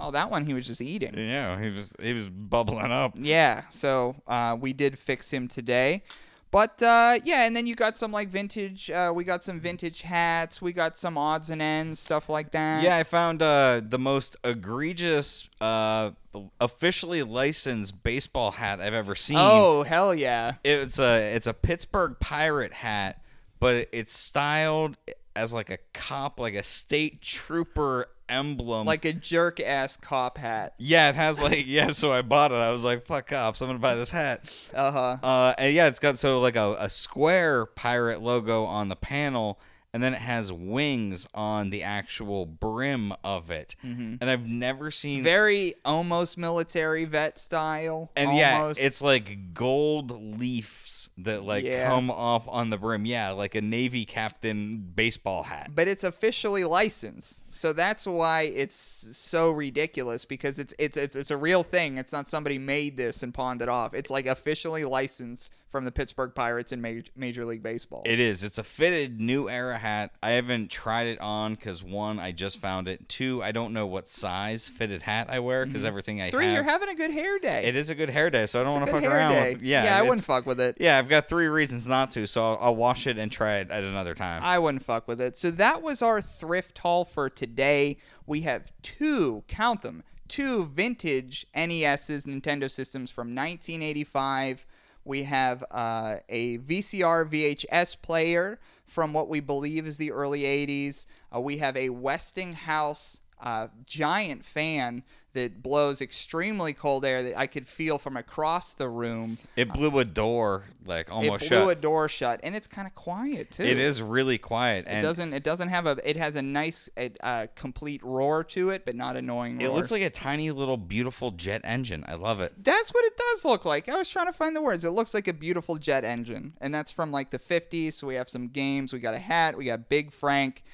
Oh, 0.00 0.10
that 0.12 0.30
one 0.30 0.46
he 0.46 0.54
was 0.54 0.66
just 0.66 0.80
eating. 0.80 1.14
Yeah, 1.16 1.60
he 1.60 1.70
was 1.70 1.94
he 2.00 2.12
was 2.12 2.28
bubbling 2.28 2.92
up. 2.92 3.14
Yeah, 3.16 3.62
so 3.68 4.16
uh, 4.26 4.56
we 4.58 4.72
did 4.72 4.98
fix 4.98 5.32
him 5.32 5.48
today. 5.48 6.02
But 6.50 6.82
uh, 6.82 7.18
yeah, 7.24 7.44
and 7.46 7.54
then 7.54 7.66
you 7.66 7.74
got 7.74 7.96
some 7.96 8.10
like 8.10 8.28
vintage. 8.28 8.90
Uh, 8.90 9.12
we 9.14 9.24
got 9.24 9.42
some 9.42 9.60
vintage 9.60 10.02
hats. 10.02 10.62
We 10.62 10.72
got 10.72 10.96
some 10.96 11.18
odds 11.18 11.50
and 11.50 11.60
ends 11.60 12.00
stuff 12.00 12.28
like 12.28 12.52
that. 12.52 12.82
Yeah, 12.82 12.96
I 12.96 13.02
found 13.02 13.42
uh, 13.42 13.82
the 13.84 13.98
most 13.98 14.36
egregious, 14.44 15.48
uh, 15.60 16.12
officially 16.58 17.22
licensed 17.22 18.02
baseball 18.02 18.52
hat 18.52 18.80
I've 18.80 18.94
ever 18.94 19.14
seen. 19.14 19.36
Oh 19.38 19.82
hell 19.82 20.14
yeah! 20.14 20.54
it's 20.64 20.98
a 20.98 21.34
it's 21.34 21.46
a 21.46 21.52
Pittsburgh 21.54 22.16
Pirate 22.18 22.72
hat, 22.72 23.22
but 23.60 23.88
it's 23.92 24.14
styled 24.14 24.96
as 25.36 25.52
like 25.52 25.68
a 25.68 25.78
cop, 25.92 26.40
like 26.40 26.54
a 26.54 26.62
state 26.62 27.20
trooper 27.20 28.08
emblem. 28.28 28.86
Like 28.86 29.04
a 29.04 29.12
jerk 29.12 29.60
ass 29.60 29.96
cop 29.96 30.38
hat. 30.38 30.74
yeah, 30.78 31.08
it 31.08 31.14
has 31.14 31.42
like 31.42 31.64
yeah. 31.66 31.90
So 31.92 32.12
I 32.12 32.22
bought 32.22 32.52
it. 32.52 32.56
I 32.56 32.70
was 32.72 32.84
like, 32.84 33.06
fuck 33.06 33.26
cops, 33.28 33.60
I'm 33.60 33.68
gonna 33.68 33.78
buy 33.78 33.94
this 33.94 34.10
hat. 34.10 34.44
Uh 34.74 34.92
huh. 34.92 35.16
Uh, 35.22 35.54
and 35.58 35.74
yeah, 35.74 35.86
it's 35.86 35.98
got 35.98 36.18
so 36.18 36.40
like 36.40 36.56
a, 36.56 36.76
a 36.78 36.88
square 36.88 37.66
pirate 37.66 38.22
logo 38.22 38.64
on 38.64 38.88
the 38.88 38.96
panel, 38.96 39.58
and 39.94 40.02
then 40.02 40.12
it 40.14 40.20
has 40.20 40.52
wings 40.52 41.26
on 41.34 41.70
the 41.70 41.82
actual 41.82 42.44
brim 42.46 43.12
of 43.24 43.50
it. 43.50 43.74
Mm-hmm. 43.84 44.16
And 44.20 44.30
I've 44.30 44.46
never 44.46 44.90
seen 44.90 45.22
Very 45.24 45.74
almost 45.84 46.36
military 46.36 47.04
vet 47.06 47.38
style. 47.38 48.10
and 48.16 48.28
almost. 48.30 48.80
yeah, 48.80 48.86
it's 48.86 49.00
like 49.02 49.54
gold 49.54 50.10
leaves 50.38 51.08
that 51.18 51.42
like 51.44 51.64
Yeah. 51.64 51.88
come 51.88 52.10
off 52.10 52.46
on 52.48 52.70
the 52.70 52.76
brim. 52.76 53.06
Yeah, 53.06 53.30
like 53.30 53.54
a 53.54 53.60
navy 53.62 54.04
captain 54.04 54.78
baseball 54.94 55.44
hat. 55.44 55.70
but 55.74 55.88
it's 55.88 56.04
officially 56.04 56.64
licensed, 56.64 57.42
so 57.50 57.72
that's 57.72 58.06
why 58.06 58.42
it's 58.42 58.74
so 58.74 59.50
ridiculous 59.50 60.24
because 60.24 60.58
it's 60.58 60.74
it's 60.78 60.96
it's 60.96 61.16
it's 61.16 61.30
a 61.30 61.36
real 61.36 61.62
thing. 61.62 61.98
It's 61.98 62.12
not 62.12 62.26
somebody 62.28 62.58
made 62.58 62.96
this 62.96 63.22
and 63.22 63.32
pawned 63.34 63.62
it 63.62 63.68
off. 63.68 63.94
It's 63.94 64.10
like 64.10 64.26
officially 64.26 64.84
licensed 64.84 65.52
from 65.68 65.84
the 65.84 65.92
Pittsburgh 65.92 66.34
Pirates 66.34 66.72
in 66.72 66.80
Major, 66.80 67.10
Major 67.14 67.44
League 67.44 67.62
Baseball. 67.62 68.02
It 68.06 68.18
is. 68.20 68.42
It's 68.42 68.58
a 68.58 68.64
fitted 68.64 69.20
new 69.20 69.48
era 69.48 69.76
hat. 69.78 70.12
I 70.22 70.30
haven't 70.30 70.70
tried 70.70 71.06
it 71.08 71.20
on 71.20 71.54
because 71.54 71.82
one, 71.82 72.18
I 72.18 72.32
just 72.32 72.58
found 72.60 72.88
it. 72.88 73.08
Two, 73.08 73.42
I 73.42 73.52
don't 73.52 73.72
know 73.72 73.86
what 73.86 74.08
size 74.08 74.66
fitted 74.68 75.02
hat 75.02 75.28
I 75.30 75.40
wear 75.40 75.66
because 75.66 75.84
everything 75.84 76.20
I 76.22 76.28
Mm-hmm. 76.28 76.36
Three, 76.36 76.44
have. 76.46 76.54
you're 76.54 76.62
having 76.64 76.88
a 76.88 76.94
good 76.94 77.10
hair 77.10 77.38
day. 77.38 77.64
it 77.64 77.76
is 77.76 77.90
a 77.90 77.94
good 77.94 78.10
hair 78.10 78.30
day, 78.30 78.46
so 78.46 78.60
I 78.60 78.64
don't 78.64 78.72
want 78.74 78.86
to 78.86 78.92
fuck 78.92 79.02
around. 79.04 79.30
With, 79.34 79.62
yeah, 79.62 79.84
yeah, 79.84 79.98
I 79.98 80.02
wouldn't 80.02 80.24
fuck 80.24 80.46
with 80.46 80.60
it. 80.60 80.76
Yeah, 80.80 80.98
I've 80.98 81.08
got 81.08 81.26
three 81.28 81.48
reasons 81.48 81.86
not 81.86 82.10
to, 82.12 82.26
so 82.26 82.42
I'll, 82.44 82.58
I'll 82.60 82.76
wash 82.76 83.06
it 83.06 83.18
and 83.18 83.30
try 83.30 83.56
it 83.56 83.70
at 83.70 83.84
another 83.84 84.14
time. 84.14 84.40
I 84.42 84.58
wouldn't 84.58 84.82
fuck 84.82 85.06
with 85.06 85.20
it. 85.20 85.36
So 85.36 85.50
that 85.52 85.82
was 85.82 86.00
our 86.02 86.20
thrift 86.20 86.78
haul 86.78 87.04
for 87.04 87.28
today. 87.28 87.98
We 88.26 88.40
have 88.42 88.72
two, 88.82 89.44
count 89.48 89.82
them, 89.82 90.02
two 90.28 90.66
vintage 90.66 91.46
NESs, 91.56 92.26
Nintendo 92.26 92.70
systems 92.70 93.10
from 93.10 93.34
1985. 93.34 94.66
We 95.08 95.22
have 95.22 95.64
uh, 95.70 96.16
a 96.28 96.58
VCR 96.58 97.24
VHS 97.30 98.02
player 98.02 98.60
from 98.86 99.14
what 99.14 99.30
we 99.30 99.40
believe 99.40 99.86
is 99.86 99.96
the 99.96 100.12
early 100.12 100.42
80s. 100.42 101.06
Uh, 101.34 101.40
we 101.40 101.56
have 101.56 101.78
a 101.78 101.88
Westinghouse 101.88 103.22
uh, 103.40 103.68
giant 103.86 104.44
fan 104.44 105.02
that 105.34 105.62
blows 105.62 106.00
extremely 106.00 106.72
cold 106.72 107.04
air 107.04 107.22
that 107.22 107.38
I 107.38 107.46
could 107.46 107.66
feel 107.66 107.98
from 107.98 108.16
across 108.16 108.72
the 108.72 108.88
room. 108.88 109.38
it 109.56 109.72
blew 109.72 109.98
a 109.98 110.04
door 110.04 110.64
like 110.84 111.12
almost 111.12 111.44
shut. 111.44 111.52
it 111.52 111.60
blew 111.60 111.68
shut. 111.68 111.78
a 111.78 111.80
door 111.80 112.08
shut, 112.08 112.40
and 112.42 112.56
it's 112.56 112.66
kind 112.66 112.88
of 112.88 112.94
quiet 112.94 113.50
too. 113.50 113.62
it 113.62 113.78
is 113.78 114.02
really 114.02 114.38
quiet, 114.38 114.86
It 114.88 115.02
doesn't. 115.02 115.32
It 115.32 115.44
doesn't 115.44 115.68
have 115.68 115.86
a. 115.86 115.98
It 116.04 116.16
has 116.16 116.34
a 116.34 116.42
nice, 116.42 116.88
uh, 117.20 117.46
complete 117.54 118.02
roar 118.02 118.42
to 118.44 118.70
it, 118.70 118.84
but 118.84 118.96
not 118.96 119.16
annoying. 119.16 119.60
It 119.60 119.70
looks 119.70 119.90
like 119.90 120.02
a 120.02 120.10
tiny 120.10 120.50
little 120.50 120.76
beautiful 120.78 121.30
jet 121.30 121.60
engine. 121.62 122.04
I 122.08 122.14
love 122.14 122.40
it. 122.40 122.52
That's 122.64 122.90
what 122.92 123.04
it 123.04 123.16
does 123.16 123.44
look 123.44 123.64
like. 123.64 123.88
I 123.88 123.96
was 123.96 124.08
trying 124.08 124.26
to 124.26 124.32
find 124.32 124.56
the 124.56 124.62
words. 124.62 124.84
It 124.84 124.90
looks 124.90 125.14
like 125.14 125.28
a 125.28 125.32
beautiful 125.32 125.76
jet 125.76 126.04
engine, 126.04 126.54
and 126.60 126.74
that's 126.74 126.90
from 126.90 127.12
like 127.12 127.30
the 127.30 127.38
'50s. 127.38 127.92
So 127.92 128.06
we 128.06 128.14
have 128.14 128.28
some 128.28 128.48
games. 128.48 128.92
We 128.92 128.98
got 128.98 129.14
a 129.14 129.18
hat. 129.18 129.56
We 129.56 129.66
got 129.66 129.88
Big 129.88 130.12
Frank. 130.12 130.64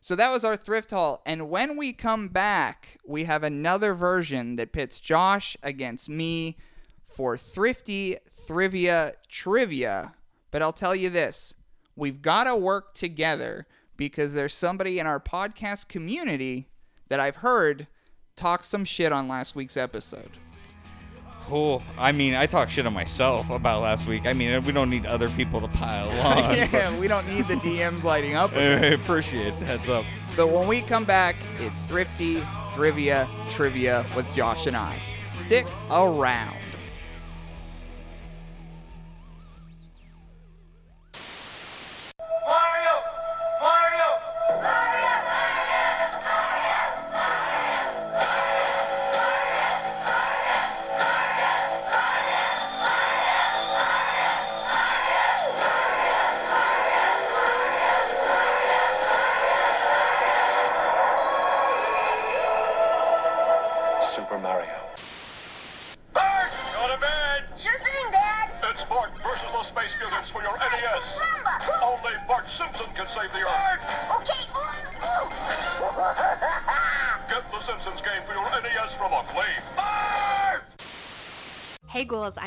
So 0.00 0.16
that 0.16 0.32
was 0.32 0.44
our 0.44 0.56
thrift 0.56 0.90
haul. 0.90 1.22
And 1.26 1.50
when 1.50 1.76
we 1.76 1.92
come 1.92 2.28
back, 2.28 2.98
we 3.06 3.24
have 3.24 3.42
another 3.42 3.94
version 3.94 4.56
that 4.56 4.72
pits 4.72 4.98
Josh 4.98 5.56
against 5.62 6.08
me 6.08 6.56
for 7.06 7.36
thrifty 7.36 8.16
trivia 8.46 9.12
trivia. 9.28 10.14
But 10.50 10.62
I'll 10.62 10.72
tell 10.72 10.96
you 10.96 11.10
this 11.10 11.54
we've 11.96 12.22
got 12.22 12.44
to 12.44 12.56
work 12.56 12.94
together 12.94 13.66
because 13.96 14.32
there's 14.32 14.54
somebody 14.54 14.98
in 14.98 15.06
our 15.06 15.20
podcast 15.20 15.88
community 15.88 16.68
that 17.08 17.20
I've 17.20 17.36
heard 17.36 17.86
talk 18.36 18.64
some 18.64 18.86
shit 18.86 19.12
on 19.12 19.28
last 19.28 19.54
week's 19.54 19.76
episode. 19.76 20.38
Oh, 21.52 21.82
I 21.98 22.12
mean, 22.12 22.34
I 22.34 22.46
talk 22.46 22.70
shit 22.70 22.86
on 22.86 22.92
myself 22.94 23.50
about 23.50 23.82
last 23.82 24.06
week. 24.06 24.26
I 24.26 24.32
mean, 24.32 24.62
we 24.64 24.72
don't 24.72 24.88
need 24.90 25.04
other 25.06 25.28
people 25.30 25.60
to 25.60 25.68
pile 25.68 26.08
on. 26.26 26.56
yeah, 26.56 26.96
we 26.98 27.08
don't 27.08 27.26
need 27.26 27.46
the 27.48 27.54
DMs 27.56 28.04
lighting 28.04 28.34
up. 28.34 28.52
I 28.54 28.58
appreciate 28.94 29.58
the 29.58 29.66
heads 29.66 29.88
up. 29.88 30.04
But 30.36 30.48
when 30.50 30.68
we 30.68 30.80
come 30.80 31.04
back, 31.04 31.36
it's 31.58 31.82
thrifty 31.82 32.40
trivia 32.74 33.28
trivia 33.50 34.06
with 34.14 34.32
Josh 34.32 34.66
and 34.66 34.76
I. 34.76 34.96
Stick 35.26 35.66
around. 35.90 36.56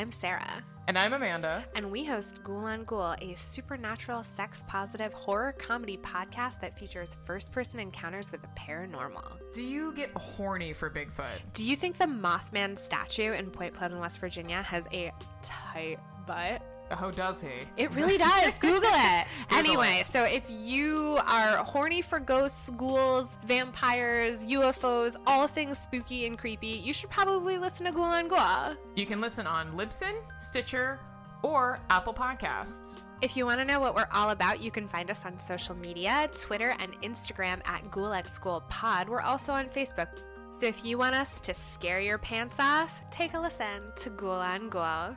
I'm 0.04 0.12
Sarah, 0.12 0.62
And 0.86 0.98
I'm 0.98 1.14
Amanda. 1.14 1.64
and 1.76 1.90
we 1.90 2.04
host 2.04 2.44
Ghoul 2.44 2.66
on 2.66 2.84
Ghoul, 2.84 3.14
a 3.22 3.32
supernatural, 3.36 4.22
sex 4.22 4.62
positive 4.68 5.14
horror 5.14 5.52
comedy 5.52 5.96
podcast 5.96 6.60
that 6.60 6.78
features 6.78 7.16
first 7.24 7.52
person 7.52 7.80
encounters 7.80 8.30
with 8.30 8.42
the 8.42 8.48
paranormal. 8.48 9.38
Do 9.54 9.62
you 9.62 9.94
get 9.94 10.10
horny 10.14 10.74
for 10.74 10.90
Bigfoot? 10.90 11.24
Do 11.54 11.64
you 11.66 11.74
think 11.74 11.96
the 11.96 12.04
Mothman 12.04 12.76
statue 12.76 13.32
in 13.32 13.50
Point 13.50 13.72
Pleasant, 13.72 13.98
West 13.98 14.20
Virginia 14.20 14.60
has 14.60 14.84
a 14.92 15.10
tight 15.40 15.98
butt? 16.26 16.60
Oh, 16.90 17.10
does 17.10 17.42
he? 17.42 17.48
It 17.76 17.90
really 17.92 18.18
does. 18.18 18.58
Google 18.58 18.90
it. 18.92 19.26
Google 19.48 19.58
anyway, 19.58 20.00
it. 20.00 20.06
so 20.06 20.24
if 20.24 20.44
you 20.48 21.18
are 21.26 21.56
horny 21.64 22.02
for 22.02 22.18
ghosts, 22.20 22.70
ghouls, 22.70 23.36
vampires, 23.44 24.46
UFOs, 24.46 25.16
all 25.26 25.46
things 25.46 25.78
spooky 25.78 26.26
and 26.26 26.38
creepy, 26.38 26.66
you 26.68 26.92
should 26.92 27.10
probably 27.10 27.58
listen 27.58 27.86
to 27.86 27.92
Ghoul 27.92 28.04
on 28.04 28.28
Ghoul. 28.28 28.76
You 28.96 29.06
can 29.06 29.20
listen 29.20 29.46
on 29.46 29.72
Libsyn, 29.76 30.14
Stitcher, 30.38 31.00
or 31.42 31.78
Apple 31.90 32.14
Podcasts. 32.14 33.00
If 33.22 33.36
you 33.36 33.46
want 33.46 33.60
to 33.60 33.64
know 33.64 33.80
what 33.80 33.94
we're 33.94 34.08
all 34.12 34.30
about, 34.30 34.60
you 34.60 34.70
can 34.70 34.86
find 34.86 35.10
us 35.10 35.24
on 35.24 35.38
social 35.38 35.74
media 35.76 36.28
Twitter 36.34 36.74
and 36.80 36.92
Instagram 37.02 37.60
at 37.66 37.90
Ghoul 37.90 38.14
School 38.24 38.62
Pod. 38.68 39.08
We're 39.08 39.20
also 39.20 39.52
on 39.52 39.68
Facebook. 39.68 40.08
So 40.50 40.66
if 40.66 40.84
you 40.84 40.98
want 40.98 41.14
us 41.14 41.40
to 41.40 41.54
scare 41.54 42.00
your 42.00 42.18
pants 42.18 42.58
off, 42.60 43.00
take 43.10 43.34
a 43.34 43.40
listen 43.40 43.82
to 43.96 44.10
Ghoul 44.10 44.30
on 44.32 44.68
Ghoul. 44.68 45.16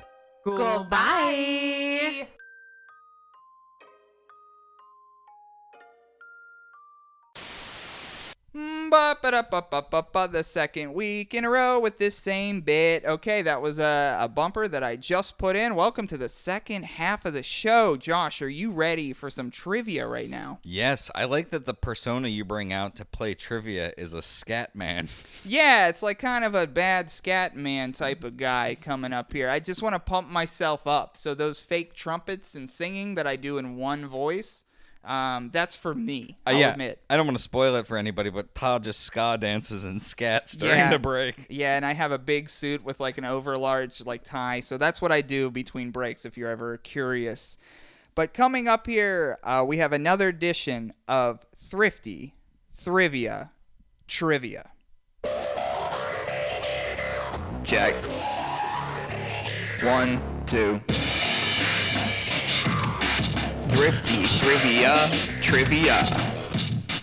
Goodbye. 0.55 2.23
Mm, 2.23 2.27
the 10.37 10.43
second 10.43 10.93
week 10.93 11.33
in 11.33 11.43
a 11.45 11.49
row 11.49 11.79
with 11.79 11.97
this 11.97 12.15
same 12.15 12.61
bit. 12.61 13.03
Okay, 13.05 13.41
that 13.41 13.59
was 13.59 13.79
a, 13.79 14.19
a 14.21 14.29
bumper 14.29 14.67
that 14.67 14.83
I 14.83 14.95
just 14.95 15.39
put 15.39 15.55
in. 15.55 15.73
Welcome 15.73 16.05
to 16.05 16.17
the 16.17 16.29
second 16.29 16.85
half 16.85 17.25
of 17.25 17.33
the 17.33 17.41
show. 17.41 17.97
Josh, 17.97 18.39
are 18.39 18.49
you 18.49 18.69
ready 18.69 19.13
for 19.13 19.31
some 19.31 19.49
trivia 19.49 20.05
right 20.05 20.29
now? 20.29 20.59
Yes, 20.61 21.09
I 21.15 21.25
like 21.25 21.49
that 21.49 21.65
the 21.65 21.73
persona 21.73 22.27
you 22.27 22.45
bring 22.45 22.71
out 22.71 22.95
to 22.97 23.05
play 23.05 23.33
trivia 23.33 23.93
is 23.97 24.13
a 24.13 24.21
scat 24.21 24.75
man. 24.75 25.07
Yeah, 25.45 25.87
it's 25.87 26.03
like 26.03 26.19
kind 26.19 26.43
of 26.43 26.55
a 26.55 26.67
bad 26.67 27.09
scat 27.09 27.55
man 27.55 27.93
type 27.93 28.25
of 28.25 28.35
guy 28.35 28.75
coming 28.79 29.13
up 29.13 29.31
here. 29.31 29.49
I 29.49 29.59
just 29.59 29.81
want 29.81 29.95
to 29.95 29.99
pump 29.99 30.29
myself 30.29 30.85
up. 30.85 31.15
So 31.15 31.33
those 31.33 31.61
fake 31.61 31.93
trumpets 31.93 32.53
and 32.53 32.69
singing 32.69 33.15
that 33.15 33.25
I 33.25 33.37
do 33.37 33.57
in 33.57 33.77
one 33.77 34.05
voice, 34.07 34.65
um, 35.03 35.49
that's 35.53 35.75
for 35.75 35.93
me. 35.95 36.37
Uh, 36.45 36.49
I'll 36.51 36.59
yeah, 36.59 36.71
admit. 36.71 36.99
I 37.09 37.15
don't 37.17 37.25
want 37.25 37.37
to 37.37 37.43
spoil 37.43 37.75
it 37.75 37.87
for 37.87 37.97
anybody, 37.97 38.29
but 38.29 38.53
Todd 38.55 38.83
just 38.83 38.99
ska 39.01 39.37
dances 39.39 39.83
and 39.85 40.01
scats 40.01 40.57
during 40.57 40.77
Yeah. 40.77 40.91
the 40.91 40.99
break. 40.99 41.45
Yeah, 41.49 41.75
and 41.77 41.85
I 41.85 41.93
have 41.93 42.11
a 42.11 42.19
big 42.19 42.49
suit 42.49 42.83
with 42.83 42.99
like 42.99 43.17
an 43.17 43.23
overlarge 43.23 44.05
like 44.05 44.23
tie. 44.23 44.59
So 44.61 44.77
that's 44.77 45.01
what 45.01 45.11
I 45.11 45.21
do 45.21 45.49
between 45.49 45.91
breaks 45.91 46.25
if 46.25 46.37
you're 46.37 46.49
ever 46.49 46.77
curious. 46.77 47.57
But 48.15 48.33
coming 48.33 48.67
up 48.67 48.87
here, 48.87 49.37
uh, 49.43 49.63
we 49.67 49.77
have 49.77 49.93
another 49.93 50.27
edition 50.29 50.91
of 51.07 51.45
Thrifty 51.55 52.33
Thrivia 52.75 53.51
Trivia. 54.07 54.71
Check. 57.63 57.93
One, 59.83 60.19
two. 60.45 60.79
Thrifty 63.69 64.25
Trivia 64.39 65.11
Trivia. 65.41 66.33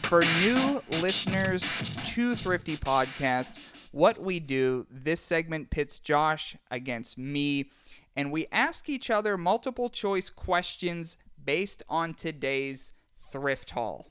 For 0.08 0.24
new 0.40 0.80
listeners 0.90 1.64
to 2.04 2.34
Thrifty 2.34 2.76
Podcast, 2.76 3.54
what 3.92 4.18
we 4.18 4.40
do, 4.40 4.86
this 4.90 5.20
segment 5.20 5.68
pits 5.70 5.98
Josh 5.98 6.56
against 6.70 7.18
me, 7.18 7.70
and 8.16 8.32
we 8.32 8.46
ask 8.50 8.88
each 8.88 9.10
other 9.10 9.36
multiple 9.36 9.90
choice 9.90 10.30
questions 10.30 11.18
based 11.44 11.82
on 11.88 12.14
today's 12.14 12.92
thrift 13.14 13.70
haul. 13.70 14.10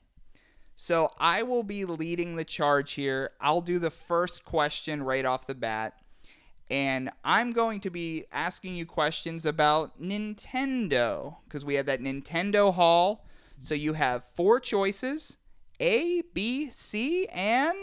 So 0.76 1.10
I 1.18 1.42
will 1.42 1.64
be 1.64 1.84
leading 1.84 2.36
the 2.36 2.44
charge 2.44 2.92
here. 2.92 3.30
I'll 3.40 3.62
do 3.62 3.78
the 3.78 3.90
first 3.90 4.44
question 4.44 5.02
right 5.02 5.24
off 5.24 5.46
the 5.46 5.54
bat. 5.56 5.94
And 6.70 7.10
I'm 7.24 7.52
going 7.52 7.80
to 7.80 7.90
be 7.90 8.24
asking 8.32 8.76
you 8.76 8.86
questions 8.86 9.44
about 9.44 10.00
Nintendo 10.00 11.36
because 11.44 11.64
we 11.64 11.74
have 11.74 11.86
that 11.86 12.00
Nintendo 12.00 12.72
haul. 12.72 13.24
So 13.58 13.74
you 13.74 13.92
have 13.92 14.24
four 14.24 14.60
choices 14.60 15.36
A, 15.80 16.22
B, 16.32 16.70
C, 16.70 17.26
and 17.28 17.76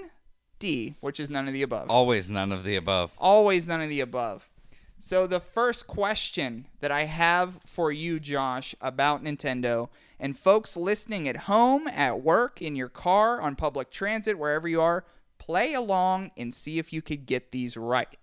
D, 0.59 0.95
which 0.99 1.19
is 1.19 1.29
none 1.29 1.47
of 1.47 1.53
the 1.53 1.61
above. 1.61 1.89
Always 1.89 2.29
none 2.29 2.51
of 2.51 2.63
the 2.63 2.75
above. 2.75 3.13
Always 3.17 3.67
none 3.67 3.81
of 3.81 3.89
the 3.89 4.01
above. 4.01 4.49
So 4.97 5.25
the 5.25 5.39
first 5.39 5.87
question 5.87 6.67
that 6.79 6.91
I 6.91 7.05
have 7.05 7.59
for 7.65 7.91
you, 7.91 8.19
Josh, 8.19 8.75
about 8.79 9.23
Nintendo, 9.23 9.89
and 10.19 10.37
folks 10.37 10.77
listening 10.77 11.27
at 11.27 11.37
home, 11.37 11.87
at 11.87 12.21
work, 12.21 12.61
in 12.61 12.75
your 12.75 12.89
car, 12.89 13.41
on 13.41 13.55
public 13.55 13.89
transit, 13.89 14.37
wherever 14.37 14.67
you 14.67 14.79
are, 14.79 15.03
play 15.39 15.73
along 15.73 16.29
and 16.37 16.53
see 16.53 16.77
if 16.77 16.93
you 16.93 17.01
could 17.01 17.25
get 17.25 17.51
these 17.51 17.75
right. 17.75 18.15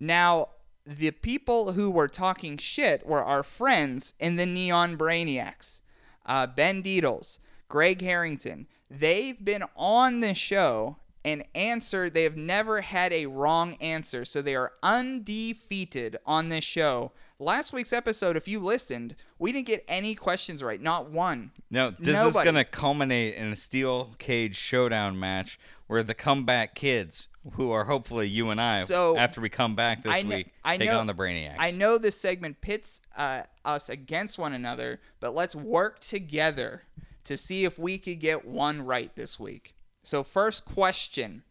Now, 0.00 0.48
the 0.86 1.10
people 1.10 1.72
who 1.72 1.90
were 1.90 2.08
talking 2.08 2.56
shit 2.58 3.06
were 3.06 3.22
our 3.22 3.42
friends 3.42 4.14
in 4.18 4.36
the 4.36 4.46
Neon 4.46 4.98
Brainiacs. 4.98 5.80
Uh, 6.26 6.46
ben 6.46 6.82
Deedles, 6.82 7.38
Greg 7.68 8.00
Harrington. 8.02 8.66
They've 8.90 9.42
been 9.42 9.64
on 9.76 10.20
the 10.20 10.34
show 10.34 10.98
and 11.24 11.42
answered. 11.54 12.14
They 12.14 12.24
have 12.24 12.36
never 12.36 12.82
had 12.82 13.12
a 13.12 13.26
wrong 13.26 13.74
answer, 13.80 14.24
so 14.24 14.42
they 14.42 14.54
are 14.54 14.72
undefeated 14.82 16.18
on 16.26 16.50
this 16.50 16.64
show. 16.64 17.12
Last 17.38 17.72
week's 17.72 17.92
episode, 17.92 18.36
if 18.36 18.46
you 18.46 18.60
listened, 18.60 19.16
we 19.38 19.52
didn't 19.52 19.66
get 19.66 19.84
any 19.88 20.14
questions 20.14 20.62
right, 20.62 20.80
not 20.80 21.10
one. 21.10 21.50
No, 21.70 21.90
this 21.90 22.22
is 22.22 22.34
going 22.34 22.54
to 22.54 22.64
culminate 22.64 23.34
in 23.34 23.52
a 23.52 23.56
steel 23.56 24.14
cage 24.18 24.56
showdown 24.56 25.18
match 25.18 25.58
where 25.86 26.02
the 26.02 26.14
comeback 26.14 26.74
kids, 26.74 27.28
who 27.52 27.70
are 27.70 27.84
hopefully 27.84 28.26
you 28.28 28.50
and 28.50 28.60
I, 28.60 28.84
So, 28.84 29.16
after 29.16 29.40
we 29.40 29.48
come 29.48 29.74
back 29.74 30.02
this 30.02 30.12
kn- 30.14 30.28
week, 30.28 30.52
I 30.64 30.76
take 30.76 30.88
know- 30.88 30.98
on 31.00 31.06
the 31.06 31.14
Brainiacs. 31.14 31.56
I 31.58 31.70
know 31.70 31.98
this 31.98 32.18
segment 32.18 32.60
pits 32.60 33.00
uh, 33.16 33.42
us 33.64 33.88
against 33.88 34.38
one 34.38 34.52
another, 34.52 35.00
but 35.20 35.34
let's 35.34 35.54
work 35.54 36.00
together 36.00 36.84
to 37.24 37.36
see 37.36 37.64
if 37.64 37.78
we 37.78 37.98
could 37.98 38.20
get 38.20 38.44
one 38.46 38.82
right 38.82 39.14
this 39.14 39.38
week. 39.38 39.74
So, 40.02 40.22
first 40.22 40.64
question 40.64 41.42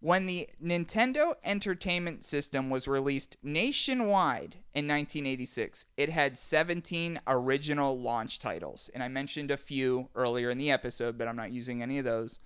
When 0.00 0.24
the 0.24 0.48
Nintendo 0.62 1.34
Entertainment 1.44 2.24
System 2.24 2.70
was 2.70 2.88
released 2.88 3.36
nationwide 3.42 4.56
in 4.74 4.88
1986, 4.88 5.84
it 5.98 6.08
had 6.08 6.38
17 6.38 7.20
original 7.26 7.98
launch 8.00 8.38
titles. 8.38 8.88
And 8.94 9.02
I 9.02 9.08
mentioned 9.08 9.50
a 9.50 9.58
few 9.58 10.08
earlier 10.14 10.48
in 10.48 10.56
the 10.56 10.70
episode, 10.70 11.18
but 11.18 11.28
I'm 11.28 11.36
not 11.36 11.52
using 11.52 11.82
any 11.82 11.98
of 11.98 12.06
those. 12.06 12.40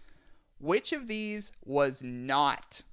Which 0.64 0.94
of 0.94 1.08
these 1.08 1.52
was 1.62 2.02
not 2.02 2.84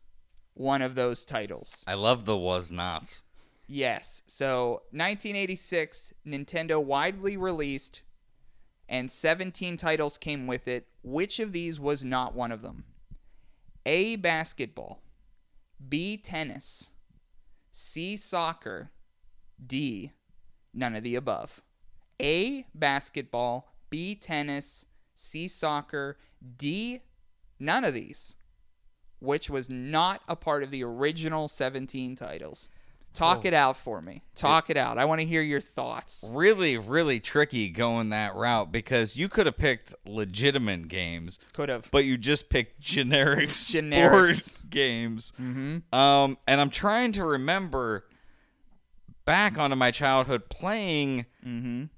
one 0.55 0.81
of 0.81 0.95
those 0.95 1.23
titles? 1.23 1.85
I 1.87 1.93
love 1.93 2.25
the 2.25 2.35
was 2.35 2.69
not. 2.69 3.21
Yes. 3.65 4.23
So 4.27 4.81
1986, 4.91 6.13
Nintendo 6.27 6.83
widely 6.83 7.37
released, 7.37 8.01
and 8.89 9.09
17 9.09 9.77
titles 9.77 10.17
came 10.17 10.47
with 10.47 10.67
it. 10.67 10.87
Which 11.01 11.39
of 11.39 11.53
these 11.53 11.79
was 11.79 12.03
not 12.03 12.35
one 12.35 12.51
of 12.51 12.61
them? 12.61 12.83
A. 13.85 14.17
Basketball. 14.17 15.01
B. 15.87 16.17
Tennis. 16.17 16.91
C. 17.71 18.17
Soccer. 18.17 18.91
D. 19.65 20.11
None 20.73 20.93
of 20.93 21.03
the 21.03 21.15
above. 21.15 21.61
A. 22.21 22.65
Basketball. 22.75 23.69
B. 23.89 24.13
Tennis. 24.13 24.87
C. 25.15 25.47
Soccer. 25.47 26.17
D. 26.57 26.99
None 27.61 27.83
of 27.85 27.93
these. 27.93 28.35
Which 29.19 29.49
was 29.49 29.69
not 29.69 30.21
a 30.27 30.35
part 30.35 30.63
of 30.63 30.71
the 30.71 30.83
original 30.83 31.47
17 31.47 32.15
titles. 32.15 32.69
Talk 33.13 33.43
it 33.45 33.53
out 33.53 33.75
for 33.75 34.01
me. 34.01 34.23
Talk 34.35 34.69
it 34.69 34.77
out. 34.77 34.97
I 34.97 35.03
want 35.05 35.19
to 35.21 35.27
hear 35.27 35.41
your 35.41 35.59
thoughts. 35.59 36.27
Really, 36.33 36.77
really 36.77 37.19
tricky 37.19 37.67
going 37.69 38.09
that 38.09 38.35
route 38.35 38.71
because 38.71 39.17
you 39.17 39.27
could 39.27 39.45
have 39.45 39.57
picked 39.57 39.93
legitimate 40.05 40.87
games, 40.87 41.37
Could 41.53 41.67
have. 41.69 41.89
but 41.91 42.05
you 42.05 42.17
just 42.17 42.49
picked 42.49 42.79
generic 42.79 43.49
Generics. 43.51 44.41
sport 44.41 44.69
games. 44.69 45.33
Mm-hmm. 45.39 45.93
Um, 45.93 46.37
and 46.47 46.61
I'm 46.61 46.69
trying 46.69 47.11
to 47.13 47.25
remember 47.25 48.05
back 49.25 49.57
onto 49.57 49.75
my 49.75 49.91
childhood 49.91 50.49
playing 50.49 51.25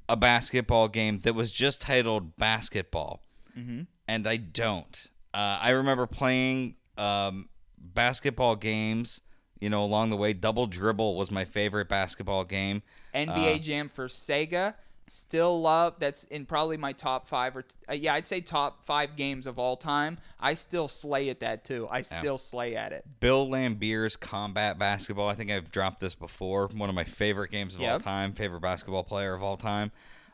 a 0.10 0.18
basketball 0.18 0.88
game 0.88 1.20
that 1.20 1.36
was 1.36 1.52
just 1.52 1.80
titled 1.80 2.36
basketball, 2.38 3.22
and 3.56 4.28
I 4.28 4.38
don't. 4.38 5.12
Uh, 5.34 5.60
I 5.62 5.72
remember 5.72 6.06
playing 6.06 6.76
um, 6.98 7.50
basketball 7.78 8.56
games. 8.56 9.22
You 9.60 9.70
know, 9.70 9.84
along 9.84 10.10
the 10.10 10.18
way, 10.18 10.34
Double 10.34 10.68
Dribble 10.68 11.16
was 11.16 11.32
my 11.32 11.46
favorite 11.46 11.88
basketball 11.88 12.44
game. 12.44 12.84
NBA 13.16 13.62
Jam 13.62 13.88
for 13.88 14.08
Sega. 14.08 14.74
Still 15.08 15.62
love 15.62 15.96
that's 16.00 16.24
in 16.26 16.46
probably 16.46 16.78
my 16.78 16.92
top 16.94 17.28
five 17.28 17.56
or 17.58 17.64
t- 17.64 17.76
uh, 17.90 17.94
yeah 17.94 18.14
I'd 18.14 18.26
say 18.26 18.40
top 18.40 18.86
five 18.86 19.16
games 19.18 19.46
of 19.48 19.60
all 19.60 19.76
time. 19.76 20.18
I 20.40 20.54
still 20.54 20.88
slay 20.88 21.30
at 21.30 21.42
that 21.42 21.66
too. 21.66 21.88
I 21.92 22.02
still 22.04 22.38
slay 22.38 22.76
at 22.76 22.94
it. 22.94 23.06
Bill 23.20 23.48
Laimbeer's 23.48 24.16
Combat 24.16 24.80
Basketball. 24.80 25.28
I 25.28 25.36
think 25.36 25.52
I've 25.52 25.70
dropped 25.70 26.00
this 26.00 26.16
before. 26.16 26.68
One 26.68 26.90
of 26.90 26.96
my 26.96 27.04
favorite 27.04 27.52
games 27.52 27.76
of 27.76 27.82
all 27.82 28.00
time. 28.00 28.32
Favorite 28.32 28.62
basketball 28.62 29.04
player 29.04 29.34
of 29.34 29.44
all 29.44 29.58
time. 29.58 29.92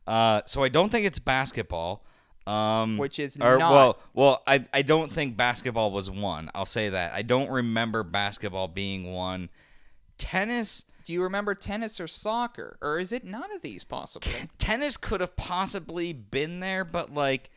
Uh, 0.07 0.41
so 0.45 0.63
I 0.63 0.69
don't 0.69 0.89
think 0.89 1.05
it's 1.05 1.19
basketball. 1.19 2.03
Um, 2.49 2.97
Which 2.97 3.19
is 3.19 3.37
or, 3.39 3.57
not. 3.57 3.71
Well, 3.71 3.99
well, 4.13 4.43
I 4.47 4.65
I 4.73 4.81
don't 4.81 5.11
think 5.11 5.37
basketball 5.37 5.91
was 5.91 6.09
one. 6.09 6.49
I'll 6.55 6.65
say 6.65 6.89
that. 6.89 7.13
I 7.13 7.21
don't 7.21 7.49
remember 7.51 8.01
basketball 8.03 8.67
being 8.67 9.13
one. 9.13 9.49
Tennis. 10.17 10.85
Do 11.05 11.13
you 11.13 11.23
remember 11.23 11.55
tennis 11.55 11.99
or 11.99 12.07
soccer, 12.07 12.77
or 12.81 12.99
is 12.99 13.11
it 13.11 13.23
none 13.23 13.51
of 13.55 13.61
these 13.61 13.83
possibly? 13.83 14.31
Tennis 14.57 14.95
could 14.97 15.21
have 15.21 15.35
possibly 15.35 16.13
been 16.13 16.59
there, 16.59 16.83
but 16.85 17.13
like 17.13 17.49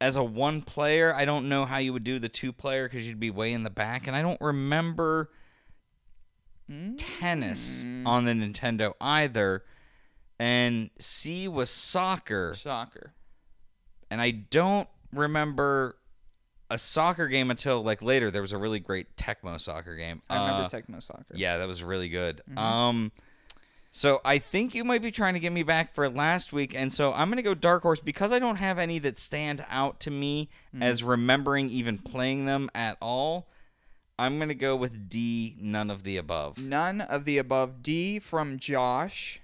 as 0.00 0.16
a 0.16 0.22
one 0.24 0.62
player, 0.62 1.14
I 1.14 1.24
don't 1.24 1.48
know 1.48 1.64
how 1.64 1.78
you 1.78 1.92
would 1.92 2.04
do 2.04 2.18
the 2.18 2.28
two 2.28 2.52
player 2.52 2.88
because 2.88 3.06
you'd 3.08 3.18
be 3.20 3.30
way 3.30 3.52
in 3.52 3.62
the 3.62 3.70
back, 3.70 4.06
and 4.06 4.14
I 4.16 4.22
don't 4.22 4.40
remember 4.40 5.30
tennis 6.96 7.82
Mm. 7.82 8.06
on 8.06 8.24
the 8.24 8.32
Nintendo 8.32 8.94
either. 9.00 9.64
And 10.38 10.90
C 10.98 11.46
was 11.46 11.70
soccer, 11.70 12.54
Soccer. 12.54 13.12
And 14.14 14.22
I 14.22 14.30
don't 14.30 14.88
remember 15.12 15.96
a 16.70 16.78
soccer 16.78 17.26
game 17.26 17.50
until 17.50 17.82
like 17.82 18.00
later. 18.00 18.30
There 18.30 18.42
was 18.42 18.52
a 18.52 18.58
really 18.58 18.78
great 18.78 19.16
Tecmo 19.16 19.60
soccer 19.60 19.96
game. 19.96 20.22
I 20.30 20.38
remember 20.38 20.64
Uh, 20.64 20.68
Tecmo 20.68 21.02
Soccer. 21.02 21.24
yeah, 21.34 21.58
that 21.58 21.66
was 21.66 21.82
really 21.82 22.08
good. 22.08 22.40
Mm-hmm. 22.48 22.58
Um, 22.58 23.12
so 23.90 24.20
I 24.24 24.38
think 24.38 24.72
you 24.74 24.84
might 24.84 25.02
be 25.02 25.10
trying 25.10 25.34
to 25.34 25.40
get 25.40 25.52
me 25.52 25.64
back 25.64 25.92
for 25.92 26.08
last 26.08 26.52
week, 26.52 26.74
and 26.76 26.92
so 26.92 27.12
I'm 27.12 27.28
gonna 27.28 27.42
go 27.42 27.54
Dark 27.54 27.82
Horse 27.82 28.00
because 28.00 28.30
I 28.30 28.38
don't 28.38 28.56
have 28.56 28.78
any 28.78 28.98
that 29.00 29.18
stand 29.18 29.64
out 29.68 29.98
to 30.00 30.10
me 30.12 30.48
Mm. 30.74 30.82
as 30.84 31.02
remembering 31.02 31.70
even 31.70 31.98
playing 31.98 32.46
them 32.46 32.70
at 32.74 32.96
all. 33.02 33.48
I'm 34.16 34.38
gonna 34.38 34.54
go 34.54 34.76
with 34.76 35.08
D. 35.08 35.56
None 35.60 35.90
of 35.90 36.04
the 36.04 36.16
above. 36.16 36.58
None 36.58 37.00
of 37.00 37.24
the 37.24 37.36
above. 37.38 37.82
D 37.82 38.20
from 38.20 38.58
Josh. 38.60 39.40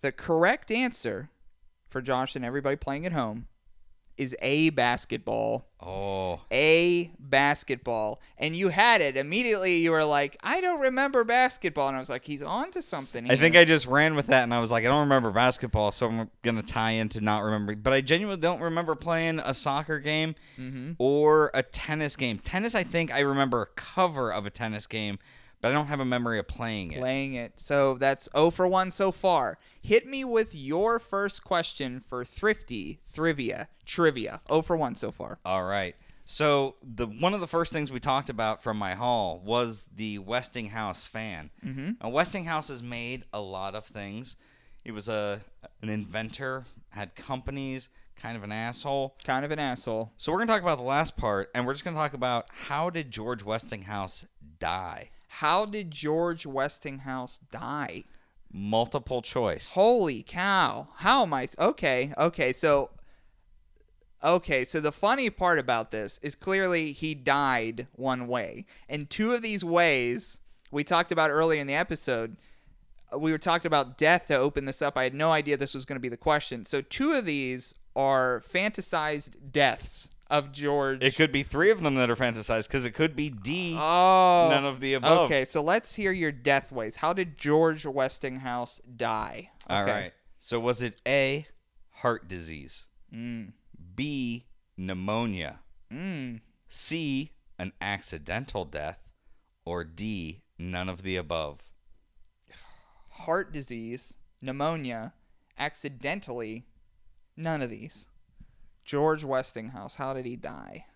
The 0.00 0.10
correct 0.12 0.70
answer 0.72 1.30
for 1.88 2.02
Josh 2.02 2.34
and 2.36 2.44
everybody 2.44 2.74
playing 2.76 3.06
at 3.06 3.12
home 3.12 3.46
is 4.16 4.36
A 4.42 4.70
basketball. 4.70 5.66
Oh, 5.80 6.40
A 6.52 7.10
basketball. 7.18 8.20
And 8.38 8.56
you 8.56 8.68
had 8.68 9.00
it. 9.00 9.16
Immediately 9.16 9.76
you 9.78 9.90
were 9.90 10.04
like, 10.04 10.36
I 10.42 10.60
don't 10.60 10.80
remember 10.80 11.24
basketball. 11.24 11.88
And 11.88 11.96
I 11.96 12.00
was 12.00 12.08
like, 12.08 12.24
he's 12.24 12.42
on 12.42 12.70
to 12.72 12.80
something. 12.82 13.30
I 13.30 13.36
think. 13.36 13.56
I 13.56 13.64
just 13.64 13.86
ran 13.86 14.14
with 14.14 14.28
that, 14.28 14.44
and 14.44 14.54
I 14.54 14.60
was 14.60 14.70
like, 14.70 14.84
I 14.84 14.88
don't 14.88 15.00
remember 15.00 15.30
basketball, 15.30 15.92
so 15.92 16.08
I'm 16.08 16.30
gonna 16.42 16.62
tie 16.62 16.92
into 16.92 17.20
not 17.20 17.42
remembering. 17.42 17.80
But 17.80 17.92
I 17.92 18.00
genuinely 18.00 18.40
don't 18.40 18.60
remember 18.60 18.94
playing 18.94 19.40
a 19.40 19.52
soccer 19.54 19.98
game 19.98 20.34
Mm-hmm. 20.58 20.92
or 20.98 21.50
a 21.54 21.62
tennis 21.62 22.16
game. 22.16 22.38
Tennis, 22.38 22.74
I 22.74 22.82
think 22.84 23.12
I 23.12 23.20
remember 23.20 23.62
a 23.62 23.66
cover 23.66 24.32
of 24.32 24.46
a 24.46 24.50
tennis 24.50 24.86
game, 24.86 25.18
but 25.64 25.70
I 25.70 25.72
don't 25.72 25.86
have 25.86 26.00
a 26.00 26.04
memory 26.04 26.38
of 26.38 26.46
playing 26.46 26.92
it. 26.92 26.98
playing 26.98 27.32
it. 27.32 27.54
So 27.56 27.94
that's 27.94 28.28
0 28.36 28.50
for 28.50 28.68
1 28.68 28.90
so 28.90 29.10
far. 29.10 29.56
Hit 29.80 30.06
me 30.06 30.22
with 30.22 30.54
your 30.54 30.98
first 30.98 31.42
question 31.42 32.00
for 32.00 32.22
thrifty 32.22 33.00
trivia. 33.10 33.68
Trivia. 33.86 34.42
0 34.50 34.60
for 34.60 34.76
1 34.76 34.94
so 34.94 35.10
far. 35.10 35.38
All 35.42 35.64
right. 35.64 35.96
So 36.26 36.74
the 36.82 37.06
one 37.06 37.32
of 37.32 37.40
the 37.40 37.46
first 37.46 37.72
things 37.72 37.90
we 37.90 37.98
talked 37.98 38.28
about 38.28 38.62
from 38.62 38.76
my 38.76 38.92
haul 38.92 39.40
was 39.42 39.88
the 39.96 40.18
Westinghouse 40.18 41.06
fan. 41.06 41.48
Mm-hmm. 41.64 41.92
Now, 42.02 42.10
Westinghouse 42.10 42.68
has 42.68 42.82
made 42.82 43.22
a 43.32 43.40
lot 43.40 43.74
of 43.74 43.86
things. 43.86 44.36
He 44.84 44.90
was 44.90 45.08
a 45.08 45.40
an 45.80 45.88
inventor, 45.88 46.66
had 46.90 47.14
companies, 47.14 47.88
kind 48.16 48.36
of 48.36 48.42
an 48.42 48.52
asshole. 48.52 49.16
Kind 49.24 49.46
of 49.46 49.50
an 49.50 49.58
asshole. 49.58 50.12
So 50.18 50.30
we're 50.30 50.40
gonna 50.40 50.52
talk 50.52 50.62
about 50.62 50.76
the 50.76 50.84
last 50.84 51.16
part, 51.16 51.50
and 51.54 51.66
we're 51.66 51.72
just 51.72 51.86
gonna 51.86 51.96
talk 51.96 52.12
about 52.12 52.48
how 52.52 52.90
did 52.90 53.10
George 53.10 53.42
Westinghouse 53.42 54.26
die? 54.58 55.08
How 55.38 55.64
did 55.64 55.90
George 55.90 56.46
Westinghouse 56.46 57.40
die? 57.40 58.04
Multiple 58.52 59.20
choice. 59.20 59.72
Holy 59.72 60.22
cow. 60.22 60.86
How 60.98 61.22
am 61.24 61.34
I? 61.34 61.48
Okay, 61.58 62.14
okay, 62.16 62.52
so. 62.52 62.90
Okay, 64.22 64.64
so 64.64 64.80
the 64.80 64.92
funny 64.92 65.28
part 65.30 65.58
about 65.58 65.90
this 65.90 66.18
is 66.18 66.36
clearly 66.36 66.92
he 66.92 67.16
died 67.16 67.88
one 67.96 68.28
way. 68.28 68.64
And 68.88 69.10
two 69.10 69.32
of 69.32 69.42
these 69.42 69.64
ways 69.64 70.38
we 70.70 70.84
talked 70.84 71.10
about 71.10 71.32
earlier 71.32 71.60
in 71.60 71.66
the 71.66 71.74
episode, 71.74 72.36
uh, 73.12 73.18
we 73.18 73.32
were 73.32 73.38
talking 73.38 73.66
about 73.66 73.98
death 73.98 74.28
to 74.28 74.36
open 74.36 74.66
this 74.66 74.80
up. 74.80 74.96
I 74.96 75.02
had 75.02 75.14
no 75.14 75.32
idea 75.32 75.56
this 75.56 75.74
was 75.74 75.84
going 75.84 75.96
to 75.96 76.00
be 76.00 76.08
the 76.08 76.16
question. 76.16 76.64
So 76.64 76.80
two 76.80 77.12
of 77.12 77.26
these 77.26 77.74
are 77.96 78.40
fantasized 78.40 79.50
deaths 79.50 80.10
of 80.30 80.52
George. 80.52 81.02
It 81.02 81.16
could 81.16 81.32
be 81.32 81.42
three 81.42 81.70
of 81.70 81.82
them 81.82 81.94
that 81.96 82.10
are 82.10 82.16
fantasized 82.16 82.68
because 82.68 82.84
it 82.84 82.92
could 82.92 83.14
be 83.14 83.30
D. 83.30 83.76
Oh. 83.78 84.48
None 84.50 84.64
of 84.64 84.80
the 84.80 84.94
above. 84.94 85.26
Okay, 85.26 85.44
so 85.44 85.62
let's 85.62 85.94
hear 85.94 86.12
your 86.12 86.32
death 86.32 86.72
ways. 86.72 86.96
How 86.96 87.12
did 87.12 87.36
George 87.38 87.84
Westinghouse 87.84 88.80
die? 88.96 89.50
All 89.68 89.82
Okay. 89.82 89.92
right. 89.92 90.12
So 90.38 90.58
was 90.60 90.82
it 90.82 91.00
A, 91.06 91.46
heart 91.90 92.28
disease? 92.28 92.86
Mm. 93.14 93.52
B, 93.94 94.46
pneumonia? 94.76 95.60
Mm. 95.92 96.40
C, 96.68 97.30
an 97.58 97.72
accidental 97.80 98.64
death? 98.64 98.98
Or 99.64 99.84
D, 99.84 100.42
none 100.58 100.88
of 100.88 101.02
the 101.02 101.16
above? 101.16 101.70
Heart 103.10 103.52
disease, 103.52 104.16
pneumonia, 104.42 105.14
accidentally, 105.58 106.66
none 107.36 107.62
of 107.62 107.70
these. 107.70 108.06
George 108.84 109.24
Westinghouse, 109.24 109.96
how 109.96 110.12
did 110.14 110.26
he 110.26 110.36
die? 110.36 110.86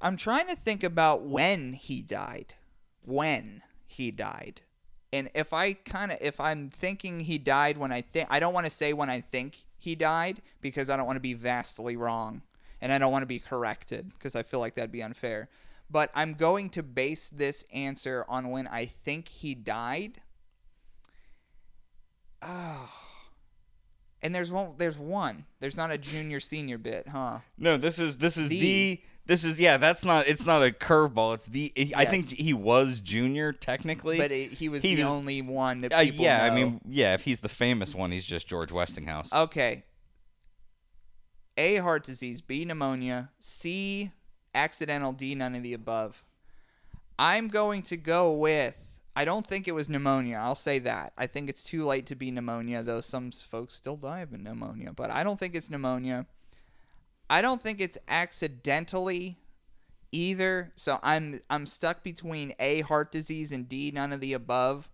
I'm 0.00 0.16
trying 0.16 0.48
to 0.48 0.56
think 0.56 0.82
about 0.82 1.22
when 1.22 1.72
he 1.74 2.02
died. 2.02 2.54
When 3.04 3.62
he 3.86 4.10
died. 4.10 4.62
And 5.12 5.28
if 5.34 5.52
I 5.52 5.74
kind 5.74 6.10
of 6.10 6.18
if 6.20 6.40
I'm 6.40 6.70
thinking 6.70 7.20
he 7.20 7.38
died 7.38 7.76
when 7.76 7.92
I 7.92 8.00
think 8.00 8.28
I 8.30 8.40
don't 8.40 8.54
want 8.54 8.66
to 8.66 8.72
say 8.72 8.92
when 8.92 9.10
I 9.10 9.20
think 9.20 9.64
he 9.78 9.94
died 9.94 10.40
because 10.60 10.88
I 10.88 10.96
don't 10.96 11.06
want 11.06 11.16
to 11.16 11.20
be 11.20 11.34
vastly 11.34 11.96
wrong 11.96 12.42
and 12.80 12.92
I 12.92 12.98
don't 12.98 13.12
want 13.12 13.22
to 13.22 13.26
be 13.26 13.38
corrected 13.38 14.10
because 14.14 14.34
I 14.34 14.42
feel 14.42 14.60
like 14.60 14.74
that'd 14.74 14.90
be 14.90 15.02
unfair. 15.02 15.48
But 15.90 16.10
I'm 16.14 16.34
going 16.34 16.70
to 16.70 16.82
base 16.82 17.28
this 17.28 17.66
answer 17.72 18.24
on 18.28 18.50
when 18.50 18.66
I 18.66 18.86
think 18.86 19.28
he 19.28 19.54
died. 19.54 20.22
Oh. 22.40 22.90
And 24.22 24.34
there's 24.34 24.52
one 24.52 24.74
there's 24.78 24.98
one. 24.98 25.46
There's 25.60 25.76
not 25.76 25.90
a 25.90 25.98
junior 25.98 26.38
senior 26.40 26.78
bit, 26.78 27.08
huh? 27.08 27.40
No, 27.58 27.76
this 27.76 27.98
is 27.98 28.18
this 28.18 28.36
is 28.36 28.48
The- 28.48 28.60
the 28.60 29.00
This 29.26 29.44
is 29.44 29.58
yeah. 29.60 29.76
That's 29.76 30.04
not. 30.04 30.26
It's 30.28 30.44
not 30.46 30.62
a 30.64 30.70
curveball. 30.70 31.34
It's 31.34 31.46
the. 31.46 31.72
I 31.96 32.02
Yes. 32.02 32.10
think 32.10 32.30
he 32.30 32.52
was 32.52 32.98
junior 33.00 33.52
technically, 33.52 34.18
But 34.18 34.32
it, 34.32 34.52
he 34.52 34.68
was 34.68 34.82
He 34.82 34.94
the 34.96 35.04
was- 35.04 35.12
only 35.12 35.42
one 35.42 35.80
that 35.82 35.92
Uh, 35.92 36.00
people 36.02 36.24
yeah, 36.24 36.44
I 36.44 36.50
mean, 36.54 36.80
yeah. 36.88 37.14
If 37.14 37.22
he's 37.22 37.40
the 37.40 37.48
famous 37.48 37.94
one, 37.94 38.10
he's 38.10 38.26
just 38.26 38.46
George 38.48 38.72
Westinghouse. 38.72 39.32
Okay. 39.32 39.84
A 41.56 41.76
heart 41.76 42.04
disease, 42.04 42.40
B 42.40 42.64
pneumonia, 42.64 43.30
C 43.38 44.10
accidental, 44.54 45.12
D 45.12 45.34
none 45.34 45.54
of 45.54 45.62
the 45.62 45.72
above. 45.74 46.24
I'm 47.18 47.48
going 47.48 47.82
to 47.82 47.96
go 47.96 48.32
with 48.32 48.91
I 49.14 49.24
don't 49.24 49.46
think 49.46 49.68
it 49.68 49.74
was 49.74 49.90
pneumonia. 49.90 50.38
I'll 50.38 50.54
say 50.54 50.78
that. 50.80 51.12
I 51.18 51.26
think 51.26 51.50
it's 51.50 51.64
too 51.64 51.84
late 51.84 52.06
to 52.06 52.14
be 52.14 52.30
pneumonia, 52.30 52.82
though 52.82 53.00
some 53.00 53.30
folks 53.30 53.74
still 53.74 53.96
die 53.96 54.20
of 54.20 54.32
pneumonia, 54.32 54.92
but 54.92 55.10
I 55.10 55.22
don't 55.22 55.38
think 55.38 55.54
it's 55.54 55.68
pneumonia. 55.68 56.26
I 57.28 57.42
don't 57.42 57.60
think 57.60 57.80
it's 57.80 57.98
accidentally 58.08 59.38
either. 60.12 60.72
So 60.76 60.98
I'm 61.02 61.40
I'm 61.50 61.66
stuck 61.66 62.02
between 62.02 62.54
A 62.58 62.82
heart 62.82 63.10
disease 63.12 63.52
and 63.52 63.68
D 63.68 63.90
none 63.94 64.12
of 64.12 64.20
the 64.20 64.32
above. 64.32 64.88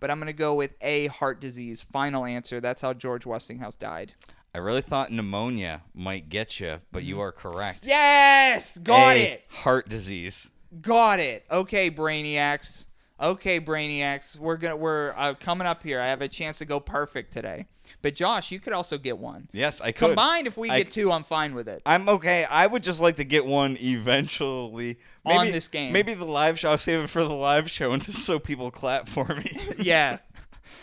But 0.00 0.10
I'm 0.10 0.18
going 0.18 0.26
to 0.26 0.32
go 0.32 0.54
with 0.54 0.74
A 0.82 1.06
heart 1.06 1.40
disease. 1.40 1.82
Final 1.82 2.24
answer. 2.26 2.60
That's 2.60 2.82
how 2.82 2.92
George 2.92 3.24
Westinghouse 3.24 3.76
died. 3.76 4.12
I 4.54 4.58
really 4.58 4.82
thought 4.82 5.10
pneumonia 5.10 5.82
might 5.94 6.28
get 6.28 6.60
you, 6.60 6.80
but 6.92 7.04
you 7.04 7.20
are 7.20 7.32
correct. 7.32 7.82
Mm-hmm. 7.82 7.90
Yes! 7.90 8.78
Got 8.78 9.16
A, 9.16 9.32
it. 9.32 9.46
Heart 9.50 9.88
disease. 9.88 10.50
Got 10.80 11.20
it. 11.20 11.44
Okay, 11.50 11.90
Brainiacs. 11.90 12.86
Okay, 13.20 13.60
Brainiacs. 13.60 14.36
We're 14.38 14.56
gonna 14.56 14.76
we're 14.76 15.14
uh, 15.16 15.34
coming 15.38 15.66
up 15.66 15.82
here. 15.84 16.00
I 16.00 16.08
have 16.08 16.20
a 16.20 16.28
chance 16.28 16.58
to 16.58 16.64
go 16.64 16.80
perfect 16.80 17.32
today. 17.32 17.66
But 18.02 18.14
Josh, 18.16 18.50
you 18.50 18.58
could 18.58 18.72
also 18.72 18.98
get 18.98 19.18
one. 19.18 19.48
Yes, 19.52 19.80
I 19.80 19.92
could. 19.92 20.06
Combined, 20.08 20.46
if 20.46 20.56
we 20.56 20.68
I- 20.68 20.78
get 20.78 20.90
two, 20.90 21.12
I'm 21.12 21.22
fine 21.22 21.54
with 21.54 21.68
it. 21.68 21.82
I'm 21.86 22.08
okay. 22.08 22.44
I 22.50 22.66
would 22.66 22.82
just 22.82 23.00
like 23.00 23.16
to 23.16 23.24
get 23.24 23.46
one 23.46 23.76
eventually. 23.80 24.98
On 25.24 25.38
Maybe, 25.38 25.52
this 25.52 25.68
game. 25.68 25.92
Maybe 25.92 26.12
the 26.14 26.24
live 26.24 26.58
show. 26.58 26.70
I'll 26.72 26.78
save 26.78 27.04
it 27.04 27.08
for 27.10 27.22
the 27.22 27.34
live 27.34 27.70
show 27.70 27.92
and 27.92 28.02
just 28.02 28.24
so 28.24 28.38
people 28.38 28.70
clap 28.70 29.08
for 29.08 29.26
me. 29.26 29.56
yeah. 29.78 30.18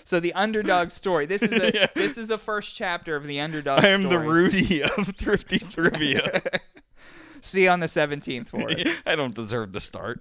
So 0.04 0.20
the 0.20 0.34
underdog 0.34 0.90
story. 0.90 1.26
This 1.26 1.44
is 1.44 1.52
a 1.62 1.72
Yeah. 1.76 1.88
this 1.96 2.18
is 2.18 2.28
the 2.28 2.38
first 2.38 2.76
chapter 2.76 3.16
of 3.16 3.28
the 3.28 3.42
underdog 3.42 3.84
I 3.84 3.90
am 3.90 4.04
the 4.04 4.10
story. 4.12 4.28
Rudy 4.28 4.82
of 4.84 4.92
Thrifty 5.18 5.60
Trivia. 5.60 6.42
See 7.42 7.64
you 7.64 7.70
on 7.70 7.82
the 7.82 7.88
17th 7.88 8.48
for 8.48 8.70
it. 8.70 8.88
I 9.06 9.16
don't 9.16 9.34
deserve 9.36 9.74
to 9.74 9.80
start. 9.80 10.20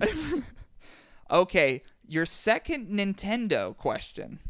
Okay, 1.30 1.82
your 2.10 2.26
second 2.26 2.88
Nintendo 2.88 3.76
question. 3.76 4.40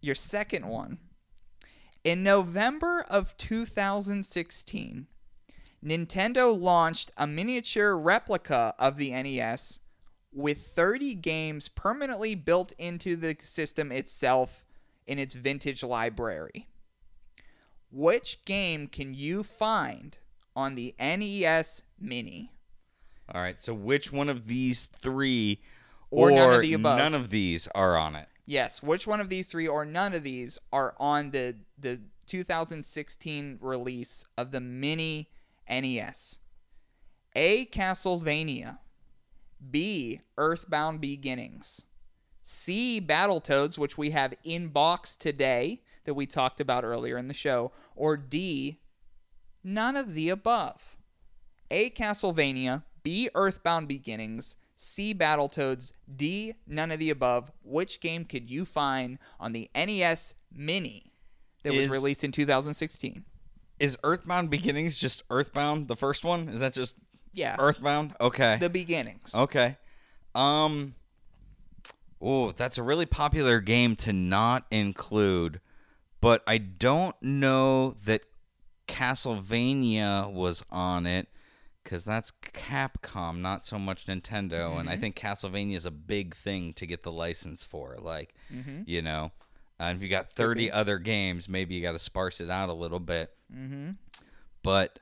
Your 0.00 0.14
second 0.14 0.66
one. 0.66 0.96
In 2.02 2.22
November 2.22 3.04
of 3.10 3.36
2016, 3.36 5.06
Nintendo 5.84 6.58
launched 6.58 7.10
a 7.18 7.26
miniature 7.26 7.94
replica 7.94 8.74
of 8.78 8.96
the 8.96 9.10
NES 9.10 9.80
with 10.32 10.68
30 10.68 11.14
games 11.16 11.68
permanently 11.68 12.34
built 12.34 12.72
into 12.78 13.16
the 13.16 13.36
system 13.38 13.92
itself 13.92 14.64
in 15.06 15.18
its 15.18 15.34
vintage 15.34 15.82
library. 15.82 16.68
Which 17.92 18.42
game 18.46 18.86
can 18.86 19.12
you 19.12 19.42
find 19.42 20.16
on 20.56 20.74
the 20.74 20.94
NES 20.98 21.82
Mini? 22.00 22.52
All 23.34 23.42
right. 23.42 23.60
So 23.60 23.74
which 23.74 24.10
one 24.10 24.30
of 24.30 24.46
these 24.46 24.86
three, 24.86 25.60
Or 26.10 26.30
none 26.30 26.54
of 26.54 26.62
the 26.62 26.74
above. 26.74 26.98
none 26.98 27.14
of 27.14 27.30
these 27.30 27.68
are 27.74 27.96
on 27.96 28.16
it? 28.16 28.28
Yes, 28.46 28.82
which 28.82 29.06
one 29.06 29.20
of 29.20 29.28
these 29.28 29.48
three 29.48 29.68
or 29.68 29.84
none 29.84 30.12
of 30.12 30.24
these 30.24 30.58
are 30.72 30.94
on 30.98 31.30
the 31.30 31.56
the 31.78 32.00
2016 32.26 33.58
release 33.60 34.24
of 34.36 34.50
the 34.50 34.60
mini 34.60 35.28
NES? 35.68 36.38
A. 37.36 37.66
Castlevania. 37.66 38.78
B. 39.70 40.20
Earthbound 40.36 41.00
Beginnings. 41.00 41.84
C. 42.42 43.00
Battletoads, 43.00 43.78
which 43.78 43.98
we 43.98 44.10
have 44.10 44.34
in 44.42 44.68
box 44.68 45.16
today 45.16 45.82
that 46.04 46.14
we 46.14 46.26
talked 46.26 46.60
about 46.60 46.82
earlier 46.82 47.16
in 47.16 47.28
the 47.28 47.34
show. 47.34 47.70
Or 47.94 48.16
D. 48.16 48.80
None 49.62 49.96
of 49.96 50.14
the 50.14 50.30
above. 50.30 50.96
A. 51.70 51.90
Castlevania, 51.90 52.82
B. 53.02 53.28
Earthbound 53.34 53.86
Beginnings, 53.86 54.56
C. 54.82 55.14
Battletoads, 55.14 55.92
D. 56.16 56.54
None 56.66 56.90
of 56.90 56.98
the 56.98 57.10
above. 57.10 57.52
Which 57.62 58.00
game 58.00 58.24
could 58.24 58.50
you 58.50 58.64
find 58.64 59.18
on 59.38 59.52
the 59.52 59.68
NES 59.74 60.34
Mini 60.50 61.12
that 61.62 61.74
was 61.74 61.90
released 61.90 62.24
in 62.24 62.32
2016? 62.32 63.26
Is 63.78 63.98
Earthbound 64.02 64.48
Beginnings 64.48 64.96
just 64.96 65.22
Earthbound, 65.28 65.88
the 65.88 65.96
first 65.96 66.24
one? 66.24 66.48
Is 66.48 66.60
that 66.60 66.72
just 66.72 66.94
Yeah, 67.34 67.56
Earthbound? 67.58 68.14
Okay. 68.22 68.56
the 68.58 68.70
beginnings. 68.70 69.34
Okay. 69.34 69.76
Um. 70.34 70.94
Oh, 72.18 72.52
that's 72.52 72.78
a 72.78 72.82
really 72.82 73.06
popular 73.06 73.60
game 73.60 73.96
to 73.96 74.14
not 74.14 74.64
include, 74.70 75.60
but 76.22 76.42
I 76.46 76.56
don't 76.56 77.16
know 77.22 77.96
that 78.04 78.22
Castlevania 78.88 80.32
was 80.32 80.64
on 80.70 81.04
it 81.04 81.28
because 81.90 82.04
that's 82.04 82.30
Capcom, 82.30 83.38
not 83.38 83.64
so 83.64 83.76
much 83.76 84.06
Nintendo. 84.06 84.78
And 84.78 84.88
I 84.88 84.92
mm-hmm. 84.92 85.00
think 85.00 85.16
Castlevania 85.16 85.74
is 85.74 85.86
a 85.86 85.90
big 85.90 86.36
thing 86.36 86.72
to 86.74 86.86
get 86.86 87.02
the 87.02 87.10
license 87.10 87.64
for. 87.64 87.96
Like, 88.00 88.32
mm-hmm. 88.54 88.82
you 88.86 89.02
know, 89.02 89.32
and 89.80 89.96
if 89.96 90.02
you 90.02 90.08
got 90.08 90.30
30 90.30 90.70
other 90.70 90.98
games, 91.00 91.48
maybe 91.48 91.74
you 91.74 91.82
got 91.82 91.92
to 91.92 91.98
sparse 91.98 92.40
it 92.40 92.48
out 92.48 92.68
a 92.68 92.74
little 92.74 93.00
bit. 93.00 93.32
Mm-hmm. 93.52 93.90
But 94.62 95.00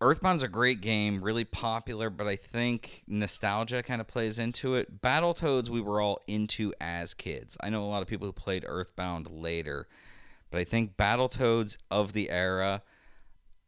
Earthbound's 0.00 0.44
a 0.44 0.48
great 0.48 0.80
game, 0.80 1.20
really 1.20 1.44
popular, 1.44 2.08
but 2.08 2.28
I 2.28 2.36
think 2.36 3.02
nostalgia 3.08 3.82
kind 3.82 4.00
of 4.00 4.06
plays 4.06 4.38
into 4.38 4.76
it. 4.76 5.02
Battletoads 5.02 5.70
we 5.70 5.80
were 5.80 6.00
all 6.00 6.20
into 6.28 6.72
as 6.80 7.14
kids. 7.14 7.56
I 7.60 7.70
know 7.70 7.82
a 7.82 7.86
lot 7.86 8.02
of 8.02 8.06
people 8.06 8.28
who 8.28 8.32
played 8.32 8.64
Earthbound 8.64 9.28
later, 9.28 9.88
but 10.52 10.60
I 10.60 10.64
think 10.64 10.96
Battletoads 10.96 11.78
of 11.90 12.12
the 12.12 12.30
era 12.30 12.80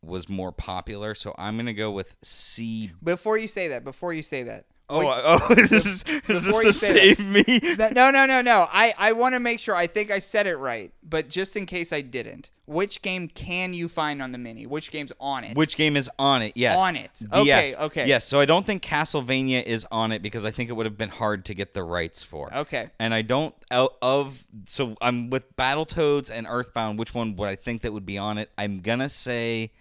was 0.07 0.29
more 0.29 0.53
popular, 0.53 1.15
so 1.15 1.35
I'm 1.39 1.57
going 1.57 1.67
to 1.67 1.75
go 1.75 1.91
with 1.91 2.17
C. 2.23 2.93
Before 3.03 3.37
you 3.39 3.49
say 3.49 3.69
that, 3.69 3.85
before 3.85 4.13
you 4.13 4.23
say 4.23 4.43
that. 4.45 4.67
Oh, 4.89 4.99
which- 4.99 5.09
oh, 5.51 5.55
this 5.55 5.85
is, 5.87 6.05
is 6.29 6.45
this 6.45 6.63
to 6.63 6.73
save 6.73 7.19
me? 7.19 7.43
that- 7.77 7.93
no, 7.95 8.11
no, 8.11 8.25
no, 8.25 8.41
no. 8.41 8.67
I, 8.73 8.95
I 8.97 9.13
want 9.13 9.35
to 9.35 9.41
make 9.41 9.59
sure. 9.59 9.75
I 9.75 9.87
think 9.89 10.11
I 10.13 10.21
said 10.21 10.47
it 10.47 10.57
right, 10.57 10.93
but 11.03 11.29
just 11.29 11.57
in 11.57 11.67
case 11.67 11.93
I 11.93 12.03
didn't, 12.03 12.51
which 12.67 13.03
game 13.03 13.27
can 13.29 13.75
you 13.75 13.89
find 13.89 14.23
on 14.23 14.31
the 14.33 14.39
mini? 14.39 14.67
Which 14.67 14.91
game's 14.93 15.13
on 15.21 15.45
it? 15.45 15.57
Which 15.57 15.77
game 15.77 15.97
is 15.97 16.11
on 16.19 16.43
it? 16.43 16.53
Yes. 16.57 16.79
On 16.79 16.97
it. 16.97 17.23
Okay, 17.33 17.45
Yes. 17.47 17.77
okay. 17.77 18.07
Yes. 18.07 18.25
So 18.27 18.39
I 18.41 18.45
don't 18.45 18.67
think 18.67 18.83
Castlevania 18.83 19.63
is 19.63 19.87
on 19.91 20.11
it 20.13 20.21
because 20.23 20.45
I 20.45 20.51
think 20.51 20.71
it 20.71 20.73
would 20.75 20.87
have 20.87 20.99
been 20.99 21.09
hard 21.09 21.45
to 21.47 21.55
get 21.55 21.75
the 21.75 21.83
rights 21.85 22.23
for. 22.25 22.53
Okay. 22.55 22.91
And 22.99 23.13
I 23.15 23.23
don't 23.23 23.55
of 23.71 24.47
so 24.67 24.97
I'm 25.01 25.31
with 25.31 25.57
Battletoads 25.57 26.31
and 26.31 26.47
Earthbound. 26.49 26.99
Which 26.99 27.15
one 27.15 27.37
would 27.37 27.49
I 27.49 27.55
think 27.57 27.83
that 27.83 27.93
would 27.93 28.07
be 28.07 28.19
on 28.19 28.39
it? 28.39 28.51
I'm 28.59 28.81
gonna 28.81 29.09
say. 29.09 29.73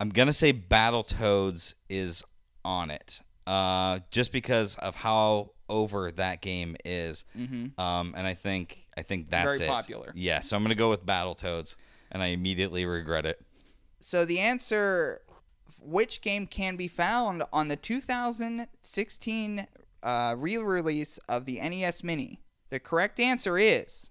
I'm 0.00 0.10
gonna 0.10 0.32
say 0.32 0.52
Battletoads 0.52 1.74
is 1.88 2.22
on 2.64 2.90
it. 2.90 3.20
Uh, 3.46 4.00
just 4.10 4.32
because 4.32 4.74
of 4.76 4.94
how 4.96 5.50
over 5.68 6.10
that 6.12 6.40
game 6.40 6.76
is. 6.84 7.24
Um, 7.36 8.14
and 8.16 8.26
I 8.26 8.34
think 8.34 8.86
I 8.96 9.02
think 9.02 9.30
that's 9.30 9.48
Mm-hmm. 9.48 9.58
Very 9.58 9.68
it. 9.68 9.72
popular. 9.72 10.12
Yeah. 10.14 10.40
So 10.40 10.56
I'm 10.56 10.62
gonna 10.62 10.74
go 10.74 10.90
with 10.90 11.04
Battletoads, 11.06 11.76
and 12.10 12.22
I 12.22 12.26
immediately 12.28 12.86
regret 12.86 13.26
it. 13.26 13.40
So 14.00 14.24
the 14.24 14.38
answer, 14.40 15.20
which 15.80 16.20
game 16.20 16.46
can 16.46 16.76
be 16.76 16.88
found 16.88 17.42
on 17.52 17.68
the 17.68 17.76
2016 17.76 19.66
uh, 20.02 20.34
re-release 20.38 21.18
of 21.28 21.44
the 21.46 21.60
NES 21.60 22.04
Mini? 22.04 22.40
The 22.70 22.80
correct 22.80 23.20
answer 23.20 23.56
is 23.58 24.10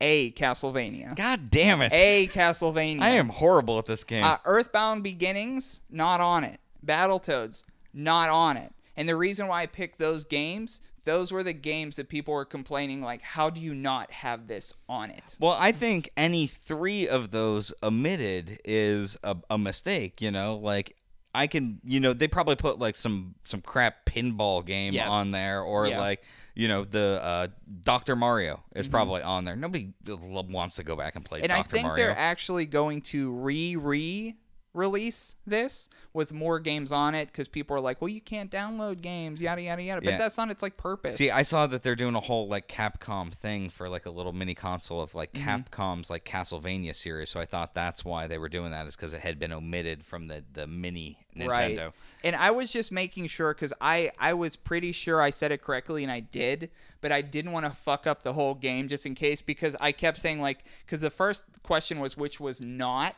A. 0.00 0.30
Castlevania. 0.32 1.14
God 1.16 1.50
damn 1.50 1.80
it! 1.80 1.92
A. 1.92 2.28
Castlevania. 2.28 3.00
I 3.02 3.10
am 3.10 3.28
horrible 3.28 3.78
at 3.78 3.86
this 3.86 4.04
game. 4.04 4.24
Uh, 4.24 4.38
Earthbound 4.44 5.02
Beginnings, 5.02 5.80
not 5.90 6.20
on 6.20 6.44
it. 6.44 6.60
Battletoads, 6.84 7.64
not 7.92 8.28
on 8.30 8.56
it. 8.56 8.72
And 8.96 9.08
the 9.08 9.16
reason 9.16 9.46
why 9.48 9.62
I 9.62 9.66
picked 9.66 9.98
those 9.98 10.24
games, 10.24 10.80
those 11.04 11.30
were 11.32 11.42
the 11.42 11.52
games 11.52 11.96
that 11.96 12.08
people 12.08 12.34
were 12.34 12.44
complaining, 12.44 13.00
like, 13.02 13.22
how 13.22 13.48
do 13.50 13.60
you 13.60 13.74
not 13.74 14.10
have 14.10 14.46
this 14.48 14.74
on 14.88 15.10
it? 15.10 15.36
well, 15.40 15.56
I 15.58 15.72
think 15.72 16.10
any 16.16 16.46
three 16.46 17.08
of 17.08 17.30
those 17.30 17.72
omitted 17.82 18.60
is 18.64 19.16
a, 19.22 19.36
a 19.50 19.58
mistake. 19.58 20.20
You 20.20 20.30
know, 20.30 20.56
like 20.56 20.96
I 21.34 21.46
can, 21.46 21.80
you 21.84 22.00
know, 22.00 22.12
they 22.12 22.26
probably 22.28 22.56
put 22.56 22.78
like 22.78 22.96
some 22.96 23.34
some 23.44 23.60
crap 23.60 24.04
pinball 24.06 24.64
game 24.64 24.92
Yeah. 24.94 25.08
on 25.08 25.30
there, 25.32 25.60
or 25.62 25.86
Yeah. 25.86 26.00
like 26.00 26.22
you 26.58 26.68
know 26.68 26.84
the 26.84 27.20
uh, 27.22 27.46
Doctor 27.82 28.14
Mario 28.16 28.62
is 28.74 28.84
Mm-hmm. 28.86 28.90
probably 28.92 29.22
on 29.22 29.44
there. 29.46 29.56
Nobody 29.56 29.92
wants 30.06 30.74
to 30.76 30.82
go 30.84 30.96
back 30.96 31.14
and 31.16 31.24
play 31.24 31.40
And 31.42 31.52
I 31.52 31.62
think 31.62 31.86
Mario. 31.86 32.04
they're 32.04 32.18
actually 32.18 32.66
going 32.66 33.00
to 33.02 33.32
re 33.32 33.76
re 33.76 34.36
release 34.74 35.34
this 35.46 35.88
with 36.12 36.32
more 36.32 36.60
games 36.60 36.92
on 36.92 37.14
it 37.14 37.26
because 37.26 37.48
people 37.48 37.74
are 37.76 37.80
like, 37.80 38.00
well, 38.00 38.08
you 38.08 38.20
can't 38.20 38.50
download 38.50 39.00
games, 39.00 39.40
yada 39.40 39.62
yada 39.62 39.82
yada. 39.82 40.00
But 40.02 40.10
Yeah. 40.10 40.18
that's 40.18 40.36
not 40.36 40.50
its 40.50 40.62
like 40.62 40.76
purpose. 40.76 41.16
See, 41.16 41.30
I 41.30 41.42
saw 41.42 41.66
that 41.68 41.82
they're 41.82 41.96
doing 41.96 42.14
a 42.14 42.20
whole 42.20 42.46
like 42.48 42.68
Capcom 42.68 43.32
thing 43.32 43.70
for 43.70 43.88
like 43.88 44.06
a 44.06 44.10
little 44.10 44.32
mini 44.32 44.54
console 44.54 45.00
of 45.00 45.14
like 45.14 45.32
Mm-hmm. 45.32 45.48
Capcom's 45.48 46.10
like 46.10 46.24
Castlevania 46.24 46.94
series. 46.94 47.30
So 47.30 47.40
I 47.40 47.44
thought 47.44 47.74
that's 47.74 48.04
why 48.04 48.26
they 48.26 48.38
were 48.38 48.48
doing 48.48 48.70
that 48.72 48.86
is 48.86 48.94
because 48.94 49.14
it 49.14 49.20
had 49.20 49.38
been 49.38 49.52
omitted 49.52 50.04
from 50.04 50.28
the 50.28 50.44
the 50.52 50.66
mini 50.66 51.18
Nintendo. 51.36 51.48
Right. 51.48 51.92
And 52.24 52.34
I 52.34 52.50
was 52.50 52.72
just 52.72 52.90
making 52.90 53.28
sure 53.28 53.54
because 53.54 53.72
I 53.80 54.10
I 54.18 54.34
was 54.34 54.56
pretty 54.56 54.92
sure 54.92 55.22
I 55.22 55.30
said 55.30 55.52
it 55.52 55.62
correctly 55.62 56.02
and 56.02 56.10
I 56.10 56.20
did, 56.20 56.70
but 57.00 57.12
I 57.12 57.22
didn't 57.22 57.52
want 57.52 57.66
to 57.66 57.72
fuck 57.72 58.06
up 58.06 58.22
the 58.22 58.32
whole 58.32 58.54
game 58.54 58.88
just 58.88 59.06
in 59.06 59.14
case 59.14 59.40
because 59.40 59.76
I 59.80 59.92
kept 59.92 60.18
saying 60.18 60.40
like 60.40 60.64
because 60.84 61.00
the 61.00 61.10
first 61.10 61.46
question 61.62 62.00
was 62.00 62.16
which 62.16 62.40
was 62.40 62.60
not, 62.60 63.14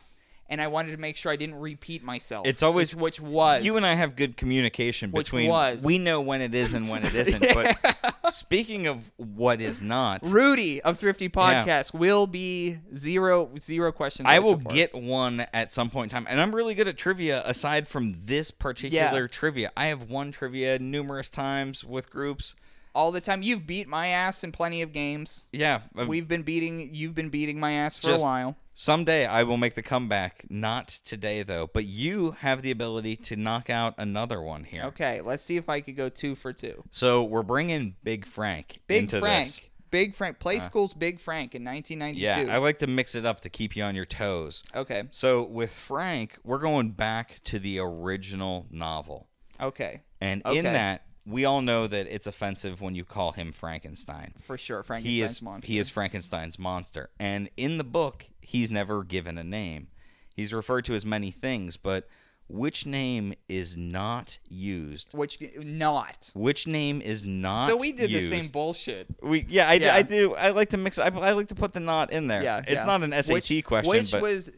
and 0.50 0.60
I 0.60 0.66
wanted 0.66 0.90
to 0.92 0.98
make 0.98 1.16
sure 1.16 1.32
I 1.32 1.36
didn't 1.36 1.54
repeat 1.60 2.02
myself. 2.02 2.46
It's 2.46 2.62
always 2.62 2.94
which, 2.94 3.20
which 3.20 3.30
was 3.30 3.64
You 3.64 3.76
and 3.76 3.86
I 3.86 3.94
have 3.94 4.16
good 4.16 4.36
communication 4.36 5.12
Which 5.12 5.26
between. 5.28 5.48
was. 5.48 5.84
We 5.84 5.98
know 5.98 6.20
when 6.20 6.40
it 6.42 6.54
is 6.54 6.74
and 6.74 6.88
when 6.90 7.04
it 7.06 7.14
isn't. 7.14 7.54
But 7.54 8.32
speaking 8.34 8.86
of 8.86 9.10
what 9.16 9.60
is 9.60 9.82
not, 9.82 10.20
Rudy 10.22 10.82
of 10.82 10.98
Thrifty 10.98 11.28
Podcast 11.28 11.94
will 11.94 12.26
be 12.26 12.78
zero 12.94 13.50
zero 13.58 13.92
questions. 13.92 14.28
I 14.28 14.40
will 14.40 14.56
get 14.56 14.94
one 14.94 15.46
at 15.52 15.72
some 15.72 15.88
point 15.90 16.12
in 16.12 16.16
time. 16.16 16.26
And 16.28 16.40
I'm 16.40 16.54
really 16.54 16.74
good 16.74 16.88
at 16.88 16.98
trivia 16.98 17.42
aside 17.46 17.86
from 17.88 18.16
this 18.24 18.50
particular 18.50 19.28
trivia. 19.28 19.70
I 19.76 19.86
have 19.86 20.10
won 20.10 20.32
trivia 20.32 20.78
numerous 20.78 21.28
times 21.28 21.84
with 21.84 22.10
groups. 22.10 22.54
all 22.94 23.12
the 23.12 23.20
time. 23.20 23.40
You've 23.42 23.66
beat 23.68 23.86
my 23.86 24.08
ass 24.08 24.42
in 24.42 24.50
plenty 24.50 24.82
of 24.82 24.92
games. 24.92 25.44
Yeah. 25.52 25.82
I've- 25.96 26.08
We've 26.08 26.26
been 26.26 26.42
beating. 26.42 26.90
You've 26.92 27.14
been 27.14 27.28
beating 27.28 27.60
my 27.60 27.72
ass 27.72 27.98
for 28.00 28.10
a 28.12 28.18
while. 28.18 28.56
Someday 28.80 29.26
I 29.26 29.42
will 29.42 29.58
make 29.58 29.74
the 29.74 29.82
comeback. 29.82 30.46
Not 30.48 30.88
today 30.88 31.42
though. 31.42 31.68
But 31.70 31.84
you 31.84 32.30
have 32.38 32.62
the 32.62 32.70
ability 32.70 33.16
to 33.16 33.36
knock 33.36 33.68
out 33.68 33.92
another 33.98 34.40
one 34.40 34.64
here. 34.64 34.84
Okay, 34.84 35.20
let's 35.20 35.44
see 35.44 35.58
if 35.58 35.68
I 35.68 35.82
could 35.82 35.96
go 35.96 36.08
two 36.08 36.34
for 36.34 36.54
two. 36.54 36.82
So 36.90 37.22
we're 37.22 37.42
bringing 37.42 37.96
Big 38.02 38.24
Frank 38.24 38.78
Big 38.86 39.02
into 39.02 39.20
Frank. 39.20 39.44
this. 39.46 39.60
Big 39.90 40.14
Frank. 40.14 40.38
Play 40.38 40.56
uh, 40.56 40.60
School's 40.60 40.94
Big 40.94 41.20
Frank 41.20 41.54
in 41.54 41.62
1992. 41.62 42.46
Yeah, 42.46 42.54
I 42.54 42.56
like 42.56 42.78
to 42.78 42.86
mix 42.86 43.14
it 43.14 43.26
up 43.26 43.40
to 43.40 43.50
keep 43.50 43.76
you 43.76 43.82
on 43.82 43.94
your 43.94 44.06
toes. 44.06 44.62
okay. 44.74 45.02
So 45.10 45.42
with 45.42 45.74
Frank, 45.74 46.38
we're 46.42 46.56
going 46.58 46.92
back 46.92 47.40
to 47.44 47.58
the 47.58 47.80
original 47.80 48.66
novel. 48.70 49.28
Okay. 49.60 50.00
And 50.22 50.40
Okay. 50.46 50.56
in 50.56 50.64
that, 50.64 51.04
we 51.26 51.44
all 51.44 51.60
know 51.60 51.86
that 51.86 52.06
it's 52.06 52.26
offensive 52.26 52.80
when 52.80 52.94
you 52.94 53.04
call 53.04 53.32
him 53.32 53.52
Frankenstein. 53.52 54.32
For 54.40 54.56
sure. 54.56 54.80
He 54.80 54.86
Frankenstein's 54.86 55.30
is 55.32 55.42
monster. 55.42 55.66
he 55.66 55.78
is 55.78 55.90
Frankenstein's 55.90 56.58
monster. 56.58 57.10
And 57.18 57.50
in 57.58 57.76
the 57.76 57.84
book, 57.84 58.26
he's 58.40 58.70
never 58.70 59.02
given 59.04 59.38
a 59.38 59.44
name. 59.44 59.88
He's 60.34 60.52
referred 60.52 60.84
to 60.86 60.94
as 60.94 61.04
many 61.04 61.30
things, 61.30 61.76
but 61.76 62.08
which 62.48 62.84
name 62.84 63.34
is 63.48 63.76
not 63.76 64.38
used? 64.48 65.10
Which 65.12 65.38
not. 65.58 66.32
Which 66.34 66.66
name 66.66 67.00
is 67.00 67.24
not 67.24 67.68
So 67.68 67.76
we 67.76 67.92
did 67.92 68.10
used? 68.10 68.30
the 68.30 68.40
same 68.42 68.50
bullshit. 68.50 69.06
We 69.22 69.46
yeah, 69.48 69.68
I, 69.68 69.74
Yeah. 69.74 69.94
I 69.94 70.02
do. 70.02 70.34
I 70.34 70.50
like 70.50 70.70
to 70.70 70.76
mix. 70.76 70.98
I, 70.98 71.06
I 71.06 71.32
like 71.32 71.48
to 71.48 71.54
put 71.54 71.72
the 71.72 71.80
not 71.80 72.12
in 72.12 72.26
there. 72.26 72.42
Yeah. 72.42 72.58
it's 72.58 72.72
yeah. 72.72 72.84
not 72.86 73.02
an 73.02 73.12
SAT 73.12 73.34
which, 73.34 73.64
question, 73.64 73.90
Which 73.90 74.10
but 74.12 74.22
was, 74.22 74.50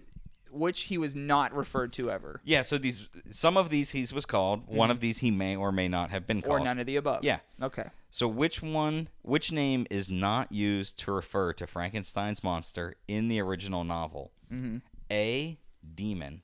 which 0.50 0.82
he 0.82 0.98
was 0.98 1.14
not 1.16 1.54
referred 1.54 1.92
to 1.94 2.10
ever, 2.10 2.40
yeah. 2.44 2.62
So 2.62 2.78
these 2.78 3.08
some 3.30 3.56
of 3.56 3.70
these 3.70 3.90
he's 3.90 4.12
was 4.12 4.26
called. 4.26 4.66
One 4.68 4.90
of 4.90 5.00
these 5.00 5.18
he 5.18 5.30
may 5.30 5.56
or 5.56 5.72
may 5.72 5.88
not 5.88 6.10
have 6.10 6.26
been 6.26 6.42
Mm-hmm. 6.42 6.50
or 6.50 6.60
none 6.60 6.78
of 6.78 6.86
the 6.86 6.96
above. 6.96 7.24
Yeah. 7.24 7.38
Okay. 7.62 7.88
So 8.12 8.28
which 8.28 8.60
one, 8.60 9.08
which 9.22 9.52
name 9.52 9.86
is 9.90 10.10
not 10.10 10.52
used 10.52 10.98
to 10.98 11.12
refer 11.12 11.54
to 11.54 11.66
Frankenstein's 11.66 12.44
monster 12.44 12.94
in 13.08 13.28
the 13.28 13.40
original 13.40 13.84
novel? 13.84 14.32
Mm-hmm. 14.52 14.76
A. 15.10 15.58
Demon. 15.94 16.42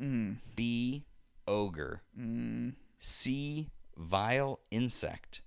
Mm. 0.00 0.36
B. 0.54 1.04
Ogre. 1.48 2.02
Mm. 2.16 2.74
C. 3.00 3.70
Vile 3.96 4.60
insect. 4.70 5.42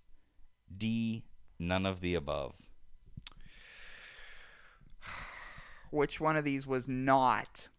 D. 0.78 1.24
None 1.58 1.86
of 1.86 2.02
the 2.02 2.16
above. 2.16 2.54
Which 5.92 6.20
one 6.20 6.36
of 6.36 6.44
these 6.44 6.68
was 6.68 6.90
not 6.90 7.70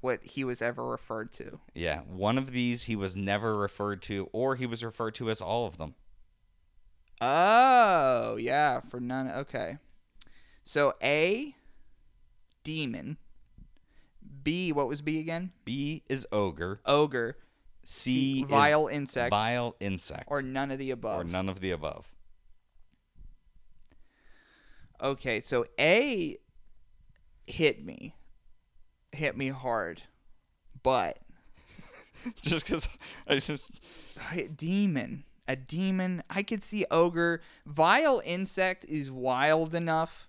what 0.00 0.24
he 0.24 0.44
was 0.44 0.62
ever 0.62 0.82
referred 0.82 1.30
to? 1.32 1.60
Yeah, 1.74 2.00
one 2.00 2.38
of 2.38 2.52
these 2.52 2.84
he 2.84 2.96
was 2.96 3.14
never 3.14 3.52
referred 3.52 4.00
to, 4.04 4.30
or 4.32 4.56
he 4.56 4.64
was 4.64 4.82
referred 4.82 5.14
to 5.16 5.28
as 5.28 5.42
all 5.42 5.66
of 5.66 5.76
them. 5.76 5.94
Oh, 7.20 8.36
yeah, 8.36 8.80
for 8.80 9.00
none. 9.00 9.28
Okay. 9.28 9.78
So 10.62 10.94
A, 11.02 11.54
demon. 12.62 13.18
B, 14.42 14.72
what 14.72 14.88
was 14.88 15.00
B 15.00 15.20
again? 15.20 15.52
B 15.64 16.02
is 16.08 16.26
ogre. 16.32 16.80
Ogre. 16.84 17.36
C, 17.84 18.42
is 18.42 18.48
vile 18.48 18.86
insect. 18.86 19.30
Vile 19.30 19.76
insect. 19.80 20.24
Or 20.26 20.42
none 20.42 20.70
of 20.70 20.78
the 20.78 20.90
above. 20.90 21.20
or 21.20 21.24
none 21.24 21.48
of 21.48 21.60
the 21.60 21.70
above. 21.70 22.12
Okay, 25.02 25.40
so 25.40 25.64
A 25.78 26.36
hit 27.46 27.84
me. 27.84 28.14
Hit 29.12 29.36
me 29.36 29.48
hard. 29.48 30.02
But 30.82 31.18
just 32.42 32.66
because 32.66 32.88
I 33.26 33.38
just 33.38 33.70
demon. 34.56 35.24
A 35.46 35.56
demon. 35.56 36.22
I 36.30 36.42
could 36.42 36.62
see 36.62 36.86
ogre. 36.90 37.42
Vile 37.66 38.22
insect 38.24 38.84
is 38.88 39.10
wild 39.10 39.74
enough 39.74 40.28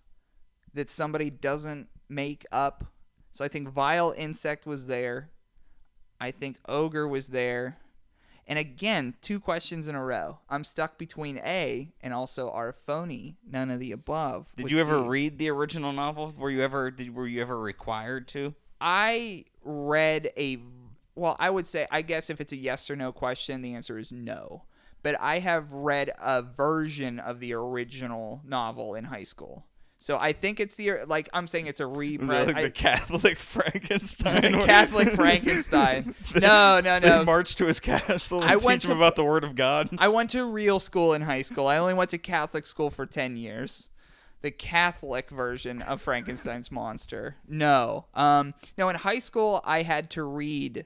that 0.73 0.89
somebody 0.89 1.29
doesn't 1.29 1.87
make 2.09 2.45
up. 2.51 2.85
So 3.31 3.43
I 3.43 3.47
think 3.47 3.69
vile 3.69 4.13
insect 4.17 4.65
was 4.65 4.87
there. 4.87 5.29
I 6.19 6.31
think 6.31 6.57
ogre 6.67 7.07
was 7.07 7.29
there. 7.29 7.77
And 8.47 8.59
again, 8.59 9.15
two 9.21 9.39
questions 9.39 9.87
in 9.87 9.95
a 9.95 10.03
row. 10.03 10.39
I'm 10.49 10.63
stuck 10.63 10.97
between 10.97 11.39
A 11.39 11.91
and 12.01 12.13
also 12.13 12.51
our 12.51 12.73
phony, 12.73 13.37
none 13.49 13.71
of 13.71 13.79
the 13.79 13.91
above. 13.91 14.53
Did 14.55 14.69
you 14.69 14.79
ever 14.79 15.01
D. 15.01 15.07
read 15.07 15.37
the 15.39 15.49
original 15.49 15.93
novel? 15.93 16.33
Were 16.37 16.51
you 16.51 16.61
ever 16.61 16.91
did 16.91 17.15
were 17.15 17.27
you 17.27 17.41
ever 17.41 17.59
required 17.59 18.27
to? 18.29 18.53
I 18.79 19.45
read 19.63 20.29
a 20.37 20.59
well, 21.15 21.35
I 21.39 21.49
would 21.49 21.65
say 21.65 21.87
I 21.89 22.03
guess 22.03 22.29
if 22.29 22.39
it's 22.39 22.51
a 22.51 22.57
yes 22.57 22.89
or 22.89 22.95
no 22.95 23.11
question, 23.11 23.61
the 23.61 23.73
answer 23.73 23.97
is 23.97 24.11
no. 24.11 24.63
But 25.05 25.21
I 25.21 25.37
have 25.37 25.71
read 25.71 26.09
a 26.19 26.41
version 26.41 27.19
of 27.19 27.39
the 27.39 27.53
original 27.53 28.41
novel 28.43 28.95
in 28.95 29.03
high 29.03 29.21
school. 29.23 29.67
So 29.99 30.17
I 30.19 30.33
think 30.33 30.59
it's 30.59 30.75
the 30.75 31.03
like 31.07 31.29
I'm 31.31 31.45
saying 31.45 31.67
it's 31.67 31.79
a 31.79 31.85
reprint. 32.03 32.47
like 32.55 32.55
the 32.63 32.71
Catholic 32.89 33.37
Frankenstein. 33.37 34.41
the 34.51 34.63
Catholic 34.65 35.09
Frankenstein. 35.09 36.15
No, 36.33 36.81
no, 36.83 36.99
They 36.99 37.09
no. 37.09 37.23
march 37.23 37.55
to 37.57 37.65
his 37.67 37.79
castle 37.79 38.41
and 38.41 38.49
I 38.49 38.55
teach 38.55 38.63
went 38.63 38.83
him 38.83 38.89
to- 38.89 38.95
about 38.95 39.15
the 39.15 39.23
word 39.23 39.43
of 39.43 39.55
God. 39.55 39.89
I 39.99 40.07
went 40.07 40.31
to 40.31 40.43
real 40.43 40.79
school 40.79 41.13
in 41.13 41.21
high 41.21 41.43
school. 41.43 41.67
I 41.67 41.77
only 41.77 41.93
went 41.93 42.09
to 42.09 42.17
Catholic 42.17 42.65
school 42.65 42.89
for 42.89 43.05
10 43.05 43.37
years. 43.37 43.89
The 44.41 44.49
Catholic 44.51 45.29
version 45.29 45.81
of 45.83 46.01
Frankenstein's 46.01 46.71
monster. 46.71 47.35
No. 47.47 48.07
Um 48.15 48.55
no, 48.77 48.89
in 48.89 48.95
high 48.95 49.19
school 49.19 49.61
I 49.65 49.83
had 49.83 50.09
to 50.11 50.23
read 50.23 50.85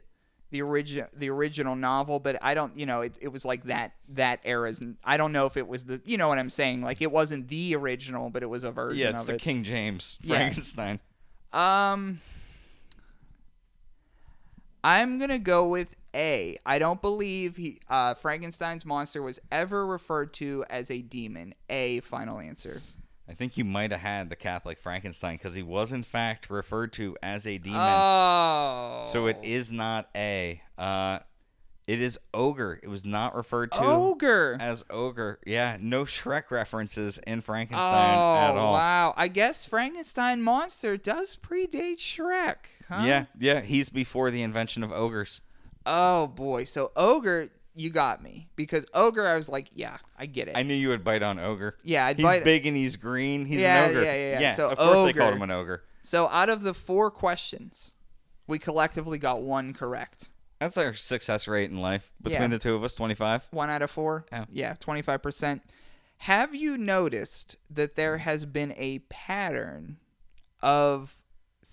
the 0.51 0.61
origin 0.61 1.05
the 1.15 1.29
original 1.29 1.75
novel, 1.75 2.19
but 2.19 2.37
I 2.41 2.53
don't, 2.53 2.75
you 2.77 2.85
know, 2.85 3.01
it, 3.01 3.17
it 3.21 3.27
was 3.27 3.45
like 3.45 3.65
that 3.65 3.93
that 4.09 4.39
era's 4.43 4.81
I 5.03 5.17
don't 5.17 5.31
know 5.31 5.45
if 5.45 5.57
it 5.57 5.67
was 5.67 5.85
the 5.85 6.01
you 6.05 6.17
know 6.17 6.27
what 6.27 6.37
I'm 6.39 6.49
saying? 6.49 6.81
Like 6.81 7.01
it 7.01 7.11
wasn't 7.11 7.47
the 7.49 7.75
original, 7.75 8.29
but 8.29 8.43
it 8.43 8.49
was 8.49 8.63
a 8.63 8.71
version 8.71 8.99
yeah, 8.99 9.09
it's 9.11 9.25
the 9.25 9.35
it. 9.35 9.41
King 9.41 9.63
James 9.63 10.17
Yeah. 10.21 10.37
Frankenstein. 10.37 10.99
Um, 11.53 12.19
I'm 14.83 15.19
gonna 15.19 15.39
go 15.39 15.67
with 15.67 15.95
A. 16.15 16.57
I 16.65 16.79
don't 16.79 17.01
believe 17.01 17.57
he 17.57 17.79
uh, 17.89 18.13
Frankenstein's 18.13 18.85
monster 18.85 19.21
was 19.21 19.39
ever 19.51 19.85
referred 19.85 20.33
to 20.35 20.65
as 20.69 20.89
a 20.89 21.01
demon. 21.01 21.53
A. 21.69 21.99
Final 22.01 22.39
answer. 22.39 22.81
I 23.29 23.33
think 23.33 23.57
you 23.57 23.63
might 23.63 23.91
have 23.91 24.01
had 24.01 24.29
the 24.31 24.35
Catholic 24.35 24.79
Frankenstein 24.79 25.35
because 25.37 25.53
he 25.53 25.61
was 25.61 25.91
in 25.91 26.01
fact 26.03 26.49
referred 26.49 26.91
to 26.93 27.15
as 27.21 27.45
a 27.45 27.57
demon. 27.59 27.79
Oh, 27.79 29.03
So 29.05 29.27
it 29.27 29.37
is 29.43 29.71
not 29.71 30.09
A. 30.15 30.61
Uh, 30.77 31.19
it 31.85 32.01
is 32.01 32.19
ogre. 32.33 32.79
It 32.83 32.87
was 32.87 33.03
not 33.05 33.35
referred 33.35 33.71
to 33.73 33.79
ogre. 33.81 34.57
as 34.59 34.83
ogre. 34.89 35.39
Yeah, 35.45 35.77
no 35.79 36.05
Shrek 36.05 36.51
references 36.51 37.17
in 37.19 37.41
Frankenstein 37.41 38.15
Oh 38.17 38.35
at 38.37 38.55
all. 38.57 38.73
wow! 38.73 39.13
I 39.17 39.27
guess 39.27 39.65
Frankenstein 39.65 40.41
monster 40.41 40.97
does 40.97 41.35
predate 41.35 41.97
Shrek. 41.97 42.57
Huh? 42.87 43.03
Yeah, 43.05 43.25
yeah, 43.39 43.61
he's 43.61 43.89
before 43.89 44.29
the 44.31 44.41
invention 44.43 44.83
of 44.83 44.91
ogres. 44.91 45.41
Oh 45.85 46.27
boy. 46.27 46.63
So 46.65 46.91
ogre, 46.95 47.49
you 47.73 47.89
got 47.89 48.21
me 48.21 48.49
because 48.55 48.85
ogre. 48.93 49.25
I 49.25 49.35
was 49.35 49.49
like, 49.49 49.69
yeah, 49.73 49.97
I 50.17 50.25
get 50.25 50.47
it. 50.47 50.57
I 50.57 50.63
knew 50.63 50.73
you 50.73 50.89
would 50.89 51.03
bite 51.03 51.23
on 51.23 51.39
ogre. 51.39 51.77
Yeah, 51.83 52.05
I'd 52.05 52.17
he's 52.17 52.25
bite- 52.25 52.43
big 52.43 52.65
and 52.65 52.75
he's 52.75 52.95
green. 52.97 53.45
He's 53.45 53.59
Yeah, 53.59 53.85
an 53.85 53.89
ogre. 53.91 54.03
yeah, 54.03 54.15
yeah, 54.15 54.39
yeah. 54.39 54.55
So 54.55 54.69
of 54.71 54.77
course 54.77 55.03
they 55.11 55.13
called 55.13 55.35
him 55.35 55.41
an 55.41 55.51
ogre. 55.51 55.83
So 56.01 56.27
out 56.29 56.49
of 56.49 56.63
the 56.63 56.73
four 56.73 57.11
questions, 57.11 57.93
we 58.47 58.57
collectively 58.59 59.17
got 59.17 59.41
one 59.41 59.73
correct. 59.73 60.29
That's 60.59 60.77
our 60.77 60.93
success 60.93 61.47
rate 61.47 61.69
in 61.71 61.77
life 61.77 62.11
between 62.21 62.41
Yeah. 62.41 62.47
the 62.47 62.59
two 62.59 62.75
of 62.75 62.83
us. 62.83 62.93
Twenty-five. 62.93 63.47
One 63.51 63.69
out 63.69 63.81
of 63.81 63.91
four? 63.91 64.25
Yeah. 64.31 64.45
Yeah, 64.49 64.73
25%. 64.75 65.61
Have 66.23 66.53
you 66.53 66.77
noticed 66.77 67.55
that 67.69 67.95
there 67.95 68.17
has 68.17 68.43
been 68.45 68.73
a 68.75 68.99
pattern 69.09 69.97
of 70.61 71.15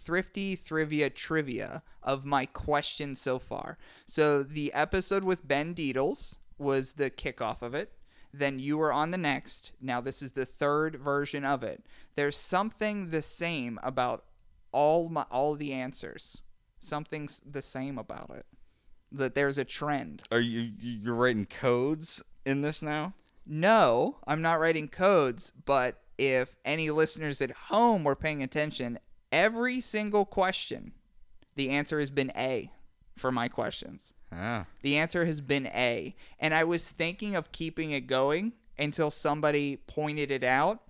thrifty 0.07 0.57
trivia 0.57 1.11
trivia 1.11 1.83
of 2.03 2.25
my 2.25 2.47
questions 2.47 3.21
so 3.21 3.39
far. 3.41 3.77
So 4.07 4.43
the 4.45 4.73
episode 4.73 5.25
with 5.25 5.47
Ben 5.49 5.75
Deedles 5.75 6.39
was 6.59 6.95
the 6.95 7.11
kickoff 7.11 7.61
of 7.61 7.75
it. 7.75 7.93
Then 8.33 8.59
you 8.61 8.79
were 8.79 8.93
on 8.93 9.11
the 9.11 9.19
next. 9.19 9.73
Now 9.81 10.01
this 10.01 10.23
is 10.23 10.33
the 10.33 10.47
third 10.47 10.97
version 10.97 11.45
of 11.45 11.63
it. 11.65 11.85
There's 12.15 12.37
something 12.37 13.11
the 13.11 13.23
same 13.23 13.81
about 13.83 14.25
all 14.71 15.09
my 15.09 15.25
all 15.31 15.55
the 15.57 15.73
answers. 15.73 16.43
Something's 16.79 17.41
the 17.41 17.63
same 17.63 17.99
about 17.99 18.31
it. 18.31 18.47
That 19.11 19.35
there's 19.35 19.59
a 19.59 19.65
trend. 19.65 20.23
Are 20.31 20.41
you 20.41 20.61
you- 20.79 20.99
you're 21.01 21.15
writing 21.15 21.47
codes 21.47 22.23
in 22.45 22.61
this 22.63 22.81
now? 22.81 23.15
No, 23.45 24.19
I'm 24.27 24.43
not 24.43 24.61
writing 24.61 24.89
codes, 24.89 25.53
but 25.65 26.03
if 26.19 26.57
any 26.65 26.91
listeners 26.91 27.41
at 27.41 27.51
home 27.71 28.03
were 28.05 28.17
paying 28.17 28.43
attention, 28.43 28.99
every 29.37 29.83
single 29.83 30.25
question, 30.25 30.93
the 31.57 31.69
answer 31.71 32.01
has 32.01 32.11
been 32.11 32.33
A 32.37 32.73
for 33.17 33.31
my 33.31 33.49
questions. 33.49 34.15
Ah. 34.33 34.65
The 34.81 34.97
answer 34.97 35.27
has 35.27 35.43
been 35.43 35.67
A. 35.67 36.17
And 36.41 36.55
I 36.55 36.65
was 36.65 36.89
thinking 36.89 37.37
of 37.37 37.53
keeping 37.53 37.91
it 37.91 38.07
going 38.07 38.55
until 38.79 39.11
somebody 39.11 39.77
pointed 39.77 40.31
it 40.31 40.43
out, 40.43 40.81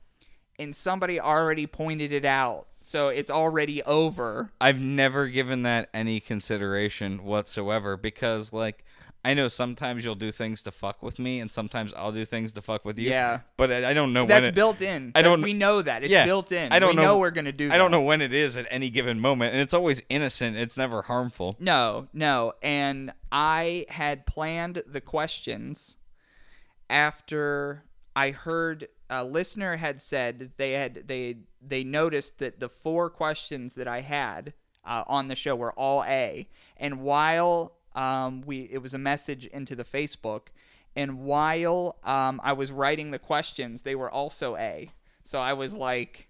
and 0.58 0.74
somebody 0.74 1.20
already 1.20 1.66
pointed 1.66 2.12
it 2.12 2.24
out. 2.24 2.68
So 2.82 3.08
it's 3.08 3.30
already 3.30 3.82
over. 3.82 4.52
I've 4.60 4.80
never 4.80 5.26
given 5.26 5.62
that 5.62 5.88
any 5.92 6.20
consideration 6.20 7.24
whatsoever 7.24 7.96
because 7.96 8.52
like 8.52 8.84
I 9.26 9.34
know 9.34 9.48
sometimes 9.48 10.04
you'll 10.04 10.14
do 10.14 10.30
things 10.30 10.62
to 10.62 10.70
fuck 10.70 11.02
with 11.02 11.18
me 11.18 11.40
and 11.40 11.50
sometimes 11.50 11.92
I'll 11.94 12.12
do 12.12 12.24
things 12.24 12.52
to 12.52 12.62
fuck 12.62 12.84
with 12.84 12.96
you. 12.96 13.10
Yeah. 13.10 13.40
But 13.56 13.72
I, 13.72 13.90
I 13.90 13.92
don't 13.92 14.12
know 14.12 14.24
That's 14.24 14.42
when 14.42 14.50
it, 14.50 14.54
built 14.54 14.80
in. 14.80 15.10
I 15.16 15.22
don't 15.22 15.42
We 15.42 15.52
know 15.52 15.82
that. 15.82 16.04
It's 16.04 16.12
yeah, 16.12 16.24
built 16.24 16.52
in. 16.52 16.72
I 16.72 16.78
don't 16.78 16.90
we 16.90 17.02
know, 17.02 17.02
know, 17.02 17.18
we're 17.18 17.32
going 17.32 17.46
to 17.46 17.52
do 17.52 17.66
that. 17.66 17.74
I 17.74 17.76
don't 17.76 17.90
know 17.90 18.02
when 18.02 18.20
it 18.20 18.32
is 18.32 18.56
at 18.56 18.68
any 18.70 18.88
given 18.88 19.18
moment 19.18 19.52
and 19.52 19.60
it's 19.60 19.74
always 19.74 20.00
innocent. 20.08 20.56
It's 20.56 20.76
never 20.76 21.02
harmful. 21.02 21.56
No, 21.58 22.06
no. 22.12 22.52
And 22.62 23.10
I 23.32 23.86
had 23.88 24.26
planned 24.26 24.82
the 24.86 25.00
questions 25.00 25.96
after 26.88 27.82
I 28.14 28.30
heard 28.30 28.86
a 29.10 29.24
listener 29.24 29.76
had 29.76 30.00
said 30.00 30.52
they 30.56 30.72
had 30.72 31.08
they 31.08 31.38
they 31.60 31.82
noticed 31.82 32.38
that 32.38 32.60
the 32.60 32.68
four 32.68 33.10
questions 33.10 33.74
that 33.74 33.88
I 33.88 34.02
had 34.02 34.54
uh, 34.84 35.02
on 35.08 35.26
the 35.26 35.36
show 35.36 35.56
were 35.56 35.72
all 35.72 36.04
A. 36.04 36.48
And 36.76 37.00
while 37.00 37.75
um, 37.96 38.42
we 38.42 38.68
it 38.70 38.78
was 38.78 38.94
a 38.94 38.98
message 38.98 39.46
into 39.46 39.74
the 39.74 39.84
Facebook, 39.84 40.48
and 40.94 41.20
while 41.20 41.96
um, 42.04 42.40
I 42.44 42.52
was 42.52 42.70
writing 42.70 43.10
the 43.10 43.18
questions, 43.18 43.82
they 43.82 43.94
were 43.94 44.10
also 44.10 44.56
A. 44.56 44.90
So 45.24 45.40
I 45.40 45.54
was 45.54 45.74
like, 45.74 46.28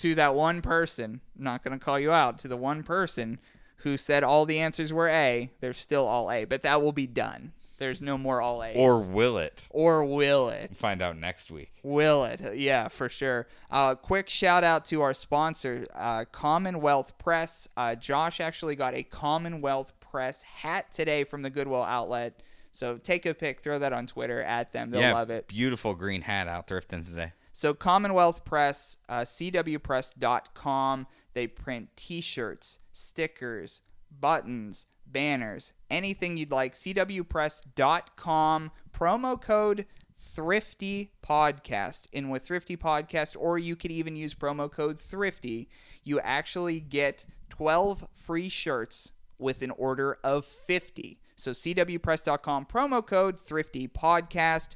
to 0.00 0.14
that 0.16 0.34
one 0.34 0.60
person, 0.60 1.20
I'm 1.36 1.44
not 1.44 1.62
going 1.62 1.78
to 1.78 1.84
call 1.84 2.00
you 2.00 2.10
out, 2.10 2.38
to 2.40 2.48
the 2.48 2.56
one 2.56 2.82
person 2.82 3.38
who 3.82 3.96
said 3.96 4.24
all 4.24 4.44
the 4.44 4.58
answers 4.58 4.92
were 4.92 5.08
A, 5.08 5.50
they're 5.60 5.72
still 5.72 6.06
all 6.06 6.30
A, 6.30 6.44
but 6.44 6.62
that 6.64 6.82
will 6.82 6.92
be 6.92 7.06
done. 7.06 7.52
There's 7.78 8.02
no 8.02 8.18
more 8.18 8.40
all 8.40 8.64
A's. 8.64 8.76
Or 8.76 9.08
will 9.08 9.38
it? 9.38 9.66
or 9.70 10.04
will 10.04 10.48
it? 10.48 10.76
Find 10.76 11.00
out 11.00 11.16
next 11.16 11.48
week. 11.50 11.70
Will 11.84 12.24
it? 12.24 12.56
Yeah, 12.56 12.88
for 12.88 13.08
sure. 13.08 13.46
Uh, 13.70 13.94
quick 13.94 14.28
shout 14.28 14.64
out 14.64 14.84
to 14.86 15.00
our 15.00 15.14
sponsor, 15.14 15.86
uh, 15.94 16.24
Commonwealth 16.32 17.16
Press. 17.18 17.68
Uh, 17.76 17.94
Josh 17.94 18.40
actually 18.40 18.74
got 18.74 18.94
a 18.94 19.04
Commonwealth 19.04 19.97
Press 20.10 20.42
hat 20.42 20.92
today 20.92 21.24
from 21.24 21.42
the 21.42 21.50
Goodwill 21.50 21.82
outlet. 21.82 22.42
So 22.72 22.98
take 22.98 23.26
a 23.26 23.34
pic, 23.34 23.60
throw 23.60 23.78
that 23.78 23.92
on 23.92 24.06
Twitter 24.06 24.42
at 24.42 24.72
them. 24.72 24.90
They'll 24.90 25.00
yeah, 25.00 25.14
love 25.14 25.30
it. 25.30 25.48
Beautiful 25.48 25.94
green 25.94 26.22
hat 26.22 26.48
out 26.48 26.68
thrifting 26.68 27.04
today. 27.04 27.32
So 27.52 27.74
Commonwealth 27.74 28.44
Press, 28.44 28.98
uh, 29.08 29.22
CWPress.com. 29.22 31.06
They 31.34 31.46
print 31.46 31.88
T-shirts, 31.96 32.78
stickers, 32.92 33.82
buttons, 34.20 34.86
banners, 35.06 35.72
anything 35.90 36.36
you'd 36.36 36.50
like. 36.52 36.74
CWPress.com. 36.74 38.70
Promo 38.92 39.40
code 39.40 39.86
Thrifty 40.16 41.12
Podcast. 41.20 42.08
And 42.12 42.30
with 42.30 42.46
Thrifty 42.46 42.76
Podcast, 42.76 43.36
or 43.38 43.58
you 43.58 43.76
could 43.76 43.90
even 43.90 44.16
use 44.16 44.34
promo 44.34 44.70
code 44.70 44.98
Thrifty, 44.98 45.68
you 46.04 46.20
actually 46.20 46.80
get 46.80 47.24
12 47.50 48.06
free 48.12 48.48
shirts 48.48 49.12
with 49.38 49.62
an 49.62 49.70
order 49.72 50.18
of 50.24 50.44
50. 50.44 51.18
So 51.36 51.52
CWPress.com, 51.52 52.66
promo 52.66 53.06
code 53.06 53.38
Thrifty 53.38 53.86
Podcast. 53.86 54.70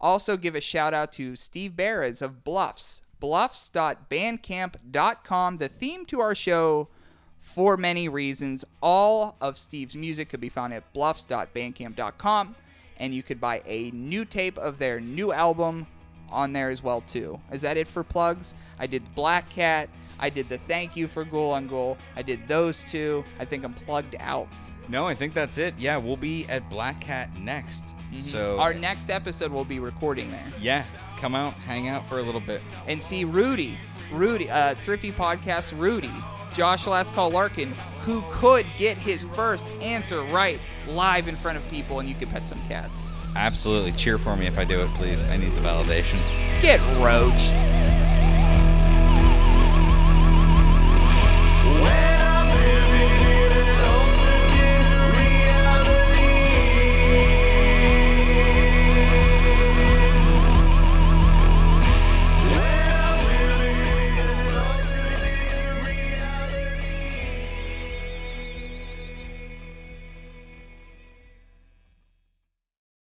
Also, 0.00 0.36
give 0.36 0.54
a 0.54 0.60
shout 0.60 0.94
out 0.94 1.10
to 1.12 1.34
Steve 1.36 1.76
Barras 1.76 2.22
of 2.22 2.44
Bluffs, 2.44 3.02
bluffs.bandcamp.com. 3.20 5.56
The 5.56 5.68
theme 5.68 6.06
to 6.06 6.20
our 6.20 6.34
show, 6.34 6.88
for 7.40 7.76
many 7.76 8.08
reasons, 8.08 8.64
all 8.82 9.36
of 9.40 9.58
Steve's 9.58 9.96
music 9.96 10.28
could 10.28 10.40
be 10.40 10.48
found 10.48 10.74
at 10.74 10.92
bluffs.bandcamp.com, 10.92 12.56
and 12.98 13.14
you 13.14 13.22
could 13.22 13.40
buy 13.40 13.62
a 13.66 13.90
new 13.92 14.24
tape 14.24 14.58
of 14.58 14.78
their 14.78 15.00
new 15.00 15.32
album 15.32 15.86
on 16.30 16.52
there 16.52 16.70
as 16.70 16.82
well 16.82 17.00
too. 17.00 17.40
Is 17.52 17.62
that 17.62 17.76
it 17.76 17.86
for 17.86 18.02
plugs? 18.02 18.54
I 18.78 18.86
did 18.86 19.14
Black 19.14 19.48
Cat. 19.48 19.88
I 20.18 20.30
did 20.30 20.48
the 20.48 20.58
thank 20.58 20.96
you 20.96 21.08
for 21.08 21.24
Ghoul 21.24 21.52
on 21.52 21.66
Ghoul. 21.66 21.98
I 22.16 22.22
did 22.22 22.46
those 22.48 22.84
two. 22.84 23.24
I 23.38 23.44
think 23.44 23.64
I'm 23.64 23.74
plugged 23.74 24.16
out. 24.20 24.48
No, 24.88 25.06
I 25.06 25.14
think 25.14 25.34
that's 25.34 25.58
it. 25.58 25.74
Yeah, 25.78 25.96
we'll 25.96 26.16
be 26.16 26.46
at 26.48 26.68
Black 26.70 27.00
Cat 27.00 27.28
next. 27.38 27.94
So 28.18 28.52
Mm-hmm. 28.52 28.60
Our 28.60 28.72
next 28.72 29.10
episode 29.10 29.50
will 29.50 29.64
be 29.64 29.78
recording 29.80 30.30
there. 30.30 30.52
yeah, 30.60 30.84
come 31.18 31.34
out, 31.34 31.54
hang 31.54 31.88
out 31.88 32.06
for 32.08 32.18
a 32.20 32.22
little 32.22 32.40
bit. 32.40 32.60
and 32.86 33.02
see 33.02 33.24
Rudy, 33.24 33.76
Rudy, 34.12 34.48
uh, 34.48 34.74
Thrifty 34.76 35.10
Podcast 35.10 35.76
Rudy, 35.78 36.10
Josh 36.54 36.86
Last 36.86 37.14
Call 37.14 37.30
Larkin, 37.30 37.72
who 38.02 38.22
could 38.30 38.64
get 38.78 38.96
his 38.96 39.24
first 39.24 39.66
answer 39.82 40.22
right 40.22 40.60
live 40.86 41.26
in 41.26 41.34
front 41.34 41.58
of 41.58 41.68
people, 41.68 41.98
and 41.98 42.08
you 42.08 42.14
could 42.14 42.30
pet 42.30 42.46
some 42.46 42.60
cats. 42.68 43.08
Absolutely. 43.34 43.90
Cheer 43.92 44.16
for 44.18 44.36
me 44.36 44.46
if 44.46 44.56
I 44.56 44.64
do 44.64 44.80
it, 44.80 44.88
please. 44.90 45.24
I 45.24 45.36
need 45.36 45.52
the 45.52 45.60
validation. 45.60 46.18
Get 46.62 46.80
roached. 47.04 47.52